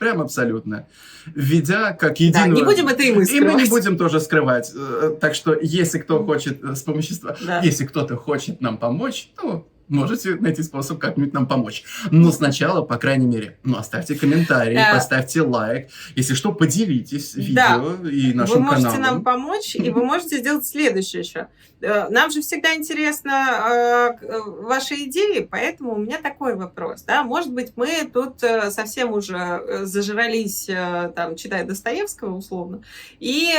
Прям 0.00 0.20
абсолютно. 0.22 0.86
Введя 1.26 1.92
как 1.92 2.14
Да, 2.16 2.24
единую... 2.24 2.54
не 2.54 2.62
будем 2.64 2.88
это 2.88 3.02
и 3.02 3.12
мы 3.12 3.22
И 3.24 3.40
мы 3.40 3.52
не 3.52 3.66
скрывать. 3.66 3.68
будем 3.70 3.98
тоже 3.98 4.18
скрывать. 4.18 4.72
Э, 4.74 5.14
Так 5.20 5.34
что, 5.34 5.54
если 5.60 5.98
кто 5.98 6.24
хочет 6.24 6.64
э, 6.64 6.74
с 6.74 6.82
помощью... 6.82 7.16
Да. 7.46 7.60
Если 7.62 7.84
кто-то 7.84 8.16
хочет 8.16 8.62
нам 8.62 8.78
помочь, 8.78 9.28
то 9.36 9.68
можете 9.90 10.36
найти 10.36 10.62
способ 10.62 10.98
как-нибудь 10.98 11.32
нам 11.34 11.46
помочь. 11.46 11.84
Но 12.10 12.30
сначала, 12.30 12.82
по 12.82 12.96
крайней 12.96 13.26
мере, 13.26 13.58
ну, 13.64 13.76
оставьте 13.76 14.14
комментарий, 14.14 14.76
Да. 14.76 14.94
поставьте 14.94 15.42
лайк. 15.42 15.88
Если 16.16 16.34
что, 16.34 16.52
поделитесь 16.52 17.34
Да. 17.34 17.76
видео 17.76 18.08
и 18.08 18.28
Вы 18.28 18.34
нашим 18.34 18.62
можете 18.62 18.86
каналом. 18.86 19.02
нам 19.02 19.24
помочь, 19.24 19.74
и 19.74 19.90
вы 19.90 20.04
можете 20.04 20.38
сделать 20.38 20.66
следующее 20.66 21.20
еще. 21.22 21.48
Э, 21.82 22.08
Нам 22.10 22.30
же 22.30 22.40
всегда 22.42 22.74
интересно 22.74 23.30
э, 23.30 24.24
э, 24.26 24.38
ваши 24.62 24.94
идеи, 25.04 25.46
поэтому 25.50 25.94
у 25.94 25.98
меня 25.98 26.18
такой 26.20 26.54
вопрос. 26.54 27.02
Да? 27.02 27.22
Может 27.24 27.52
быть, 27.52 27.72
мы 27.76 28.08
тут 28.12 28.40
совсем 28.70 29.12
уже 29.12 29.82
зажрались, 29.84 30.68
там, 31.16 31.36
читая 31.36 31.64
Достоевского 31.64 32.36
условно, 32.36 32.82
и 33.18 33.50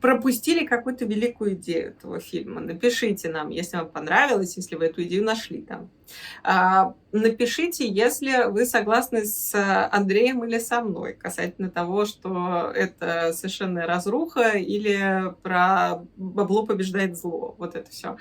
пропустили 0.00 0.64
какую-то 0.64 1.04
великую 1.04 1.54
идею 1.54 1.88
этого 1.88 2.20
фильма. 2.20 2.60
Напишите 2.60 3.28
нам, 3.28 3.48
если 3.50 3.76
вам 3.76 3.88
понравилось, 3.88 4.56
если 4.56 4.76
вы 4.76 4.86
эту 4.86 5.02
идею 5.02 5.24
нашли 5.24 5.62
там. 5.62 5.90
А, 6.44 6.94
Напишите, 7.12 7.86
если 7.86 8.48
вы 8.50 8.64
согласны 8.64 9.24
с 9.24 9.52
Андреем 9.90 10.44
или 10.44 10.58
со 10.58 10.80
мной 10.80 11.14
касательно 11.14 11.70
того, 11.70 12.06
что 12.06 12.72
это 12.74 13.32
совершенная 13.32 13.86
разруха 13.86 14.56
или 14.56 15.34
про 15.42 16.04
бабло 16.16 16.64
побеждает 16.64 17.16
зло. 17.16 17.54
Вот 17.58 17.74
это 17.74 17.90
все. 17.90 18.16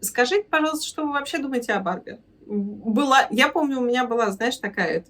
Скажите, 0.00 0.44
пожалуйста, 0.50 0.86
что 0.86 1.06
вы 1.06 1.12
вообще 1.12 1.38
думаете 1.38 1.72
о 1.72 1.80
Барби? 1.80 2.18
Была, 2.46 3.28
я 3.30 3.48
помню, 3.48 3.78
у 3.78 3.84
меня 3.84 4.04
была, 4.04 4.30
знаешь, 4.30 4.56
такая 4.56 5.04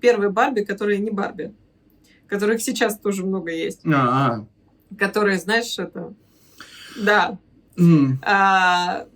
первая 0.00 0.30
Барби, 0.30 0.62
которая 0.64 0.96
не 0.96 1.10
Барби, 1.10 1.54
которых 2.26 2.62
сейчас 2.62 2.98
тоже 2.98 3.24
много 3.24 3.52
есть, 3.52 3.82
А, 3.86 4.46
которые, 4.96 5.38
знаешь, 5.38 5.78
это, 5.78 6.14
да, 7.02 7.38
а. 7.76 7.80
М, 7.80 8.20
а, 8.24 9.06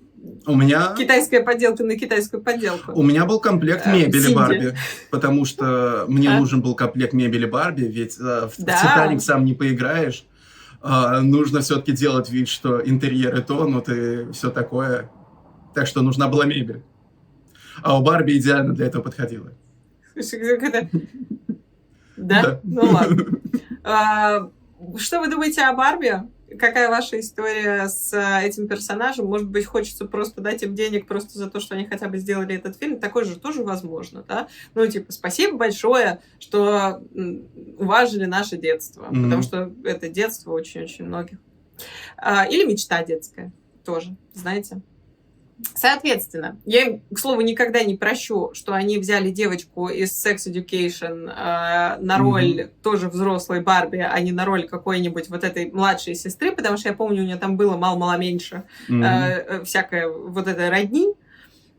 У 0.47 0.55
меня... 0.55 0.95
китайская 0.97 1.43
подделка 1.43 1.83
на 1.85 1.97
китайскую 1.99 2.43
подделку. 2.43 2.93
У 2.93 3.03
меня 3.03 3.25
был 3.25 3.41
комплект 3.41 3.87
Э, 3.87 3.93
мебели 3.93 4.21
Синди. 4.21 4.35
Барби, 4.35 4.75
потому 5.11 5.45
что 5.45 6.05
мне 6.09 6.29
А? 6.31 6.39
нужен 6.39 6.61
был 6.63 6.75
комплект 6.77 7.13
мебели 7.13 7.47
Барби, 7.47 7.83
ведь 7.83 8.19
э, 8.21 8.49
в 8.49 8.55
Да. 8.59 8.77
Титаник 8.79 9.21
сам 9.21 9.45
не 9.45 9.55
поиграешь. 9.55 10.25
А, 10.81 11.21
нужно 11.21 11.61
все-таки 11.61 11.93
делать 11.93 12.29
вид, 12.31 12.49
что 12.49 12.81
интерьеры 12.85 13.41
тонут 13.43 13.89
и 13.89 14.31
все 14.33 14.51
такое. 14.51 15.11
Так 15.75 15.87
что 15.87 16.03
нужна 16.03 16.29
была 16.29 16.45
мебель. 16.45 16.83
А 17.83 17.99
у 17.99 18.03
Барби 18.03 18.37
идеально 18.39 18.75
для 18.75 18.87
этого 18.87 19.03
подходила. 19.03 19.53
Слушай, 20.13 20.59
как 20.59 20.63
это- 20.75 20.89
Да? 22.17 22.43
Да. 22.43 22.61
Ну 22.63 22.83
ладно. 22.83 23.27
Что 24.97 25.21
вы 25.21 25.29
думаете 25.29 25.63
о 25.63 25.73
Барби? 25.75 26.23
Какая 26.59 26.91
ваша 26.91 27.19
история 27.19 27.89
с 27.89 28.13
а, 28.13 28.43
этим 28.43 28.69
персонажем? 28.69 29.27
Может 29.27 29.49
быть, 29.49 29.65
хочется 29.65 30.05
просто 30.05 30.43
дать 30.43 30.63
им 30.63 30.75
денег 30.75 31.07
просто 31.07 31.39
за 31.39 31.49
то, 31.49 31.61
что 31.61 31.75
они 31.75 31.87
хотя 31.87 32.09
бы 32.09 32.19
сделали 32.19 32.55
этот 32.57 32.77
фильм? 32.77 33.01
Такое 33.01 33.25
же 33.25 33.39
тоже 33.39 33.63
возможно, 33.63 34.23
да? 34.23 34.49
Ну, 34.75 34.87
типа, 34.87 35.13
спасибо 35.13 35.57
большое, 35.57 36.21
что 36.39 37.03
уважили 37.79 38.27
наше 38.27 38.59
детство, 38.59 39.07
Мгм. 39.11 39.25
потому 39.25 39.43
что 39.43 39.73
это 39.85 40.09
детство 40.09 40.53
очень-очень 40.53 41.07
многих. 41.07 41.39
А, 42.19 42.45
Или 42.47 42.65
мечта 42.65 43.03
детская 43.03 43.51
тоже, 43.85 44.15
знаете? 44.35 44.83
Соответственно, 45.75 46.57
я 46.65 46.83
им, 46.83 47.03
к 47.13 47.19
слову, 47.19 47.41
никогда 47.41 47.83
не 47.83 47.97
прощу, 47.97 48.51
что 48.55 48.73
они 48.73 48.99
взяли 48.99 49.31
девочку 49.31 49.89
из 49.89 50.11
Sex 50.11 50.47
Education 50.47 51.31
э, 51.31 51.99
на 52.01 52.19
роль 52.19 52.71
тоже 52.83 53.09
взрослой 53.09 53.61
Барби, 53.61 53.99
а 53.99 54.19
не 54.21 54.33
на 54.33 54.45
роль 54.45 54.69
какой-нибудь 54.69 55.29
вот 55.29 55.45
этой 55.45 55.71
младшей 55.71 56.15
сестры, 56.15 56.53
потому 56.53 56.77
что 56.77 56.89
я 56.89 56.95
помню, 56.95 57.23
у 57.23 57.27
нее 57.27 57.37
там 57.37 57.57
было 57.57 57.77
мало-мало 57.77 58.17
меньше 58.19 58.65
М. 58.89 59.03
э, 59.03 59.07
э, 59.07 59.65
всякое 59.65 60.09
вот 60.09 60.49
этой 60.49 60.69
родни. 60.69 61.15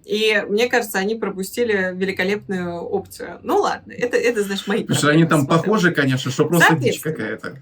И 0.06 0.44
мне 0.50 0.68
кажется, 0.68 1.00
они 1.00 1.16
пропустили 1.16 1.92
великолепную 1.96 2.82
опцию. 2.82 3.40
Ну 3.42 3.58
ладно, 3.58 3.94
это, 3.94 4.18
это 4.18 4.44
значит, 4.44 4.68
мои 4.68 4.82
Потому 4.82 4.98
что 4.98 5.10
они 5.10 5.24
там 5.26 5.46
проблемы. 5.46 5.64
похожи, 5.64 5.92
конечно, 5.94 6.30
что 6.30 6.46
просто 6.46 6.76
дичь 6.76 7.00
какая-то. 7.00 7.62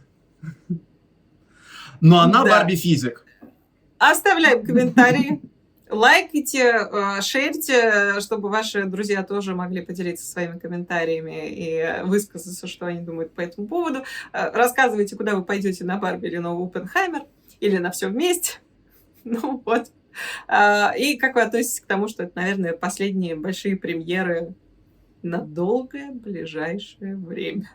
Но 2.00 2.20
она 2.20 2.44
Да. 2.44 2.50
Барби 2.50 2.76
физик. 2.76 3.26
Оставляем 4.00 4.66
комментарии. 4.66 5.40
Лайкайте, 5.92 6.88
э, 6.90 7.22
шерьте, 7.22 8.22
чтобы 8.22 8.50
ваши 8.50 8.86
друзья 8.86 9.24
тоже 9.24 9.54
могли 9.56 9.82
поделиться 9.82 10.26
своими 10.26 10.58
комментариями 10.58 11.50
и 11.50 12.04
высказаться, 12.06 12.66
что 12.66 12.86
они 12.86 13.02
думают 13.02 13.34
по 13.34 13.42
этому 13.42 13.68
поводу. 13.68 14.04
Э, 14.32 14.52
Рассказывайте, 14.54 15.18
куда 15.18 15.36
вы 15.36 15.44
пойдете 15.44 15.84
на 15.84 15.98
Барби 15.98 16.28
или 16.28 16.38
на 16.38 16.52
Опенхаймер, 16.54 17.24
или 17.60 17.78
на 17.78 17.92
все 17.92 18.08
вместе. 18.08 18.60
Ну 19.26 19.62
вот. 19.66 19.92
А, 20.48 20.94
И 20.98 21.16
как 21.18 21.36
вы 21.36 21.42
относитесь 21.42 21.82
к 21.82 21.86
тому, 21.86 22.08
что 22.08 22.24
это, 22.24 22.32
наверное, 22.36 22.74
последние 22.74 23.36
большие 23.36 23.76
премьеры 23.76 24.56
на 25.22 25.38
долгое 25.40 26.10
ближайшее 26.12 27.16
время. 27.18 27.70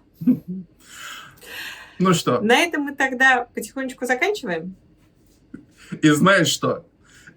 Ну 1.98 2.14
что, 2.14 2.40
На 2.40 2.56
этом 2.58 2.82
мы 2.82 2.94
тогда 2.96 3.46
потихонечку 3.54 4.06
заканчиваем. 4.06 4.74
и 6.02 6.08
знаешь 6.10 6.48
что? 6.48 6.84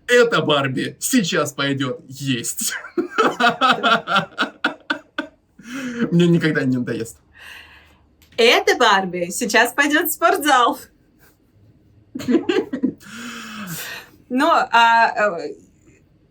Эта 0.10 0.42
Барби 0.42 0.98
сейчас 1.00 1.54
пойдет 1.54 2.00
есть. 2.08 2.74
Мне 6.12 6.28
никогда 6.28 6.64
не 6.64 6.78
надоест. 6.78 7.18
Это 8.38 8.76
Барби 8.78 9.30
сейчас 9.32 9.74
пойдет 9.74 10.10
в 10.10 10.14
спортзал. 10.14 10.80
Ну, 14.32 14.48
а, 14.48 15.40
э, 15.40 15.56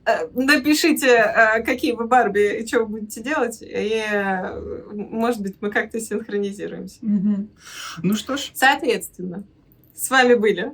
Э, 0.09 0.27
напишите, 0.33 1.09
э, 1.09 1.63
какие 1.63 1.93
вы 1.93 2.07
Барби 2.07 2.61
и 2.61 2.67
что 2.67 2.81
вы 2.81 2.87
будете 2.87 3.23
делать, 3.23 3.59
и, 3.61 4.03
может 4.91 5.43
быть, 5.43 5.57
мы 5.61 5.71
как-то 5.71 6.01
синхронизируемся. 6.01 6.99
Ну 7.03 8.15
что 8.15 8.39
ж, 8.39 8.51
Соответственно, 8.55 9.45
с 9.95 10.09
вами 10.09 10.35
были. 10.35 10.73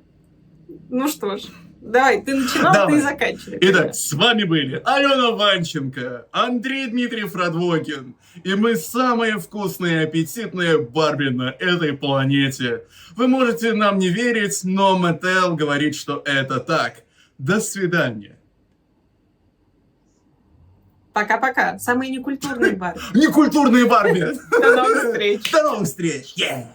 Ну 0.88 1.08
что 1.08 1.36
ж, 1.36 1.42
давай, 1.84 2.22
ты 2.22 2.34
начинал, 2.34 2.72
Давай. 2.72 2.94
ты 2.94 3.02
заканчивай. 3.02 3.58
Итак, 3.60 3.94
с 3.94 4.12
вами 4.12 4.44
были 4.44 4.82
Алена 4.84 5.30
Ванченко, 5.32 6.26
Андрей 6.32 6.86
Дмитриев 6.88 7.34
Радвокин, 7.34 8.16
и 8.42 8.54
мы 8.54 8.76
самые 8.76 9.38
вкусные 9.38 10.02
и 10.02 10.04
аппетитные 10.04 10.78
Барби 10.80 11.28
на 11.28 11.50
этой 11.50 11.92
планете. 11.92 12.84
Вы 13.16 13.28
можете 13.28 13.72
нам 13.74 13.98
не 13.98 14.08
верить, 14.08 14.60
но 14.64 14.98
Мэтtel 14.98 15.54
говорит, 15.54 15.94
что 15.94 16.22
это 16.24 16.60
так. 16.60 17.02
До 17.38 17.60
свидания. 17.60 18.38
Пока-пока. 21.12 21.78
Самые 21.78 22.10
некультурные 22.10 22.72
Барби. 22.76 23.00
Некультурные 23.14 23.86
Барби! 23.86 24.36
До 24.50 24.76
новых 24.76 25.04
встреч. 25.04 25.52
До 25.52 25.62
новых 25.62 25.86
встреч! 25.86 26.34
Yeah! 26.36 26.66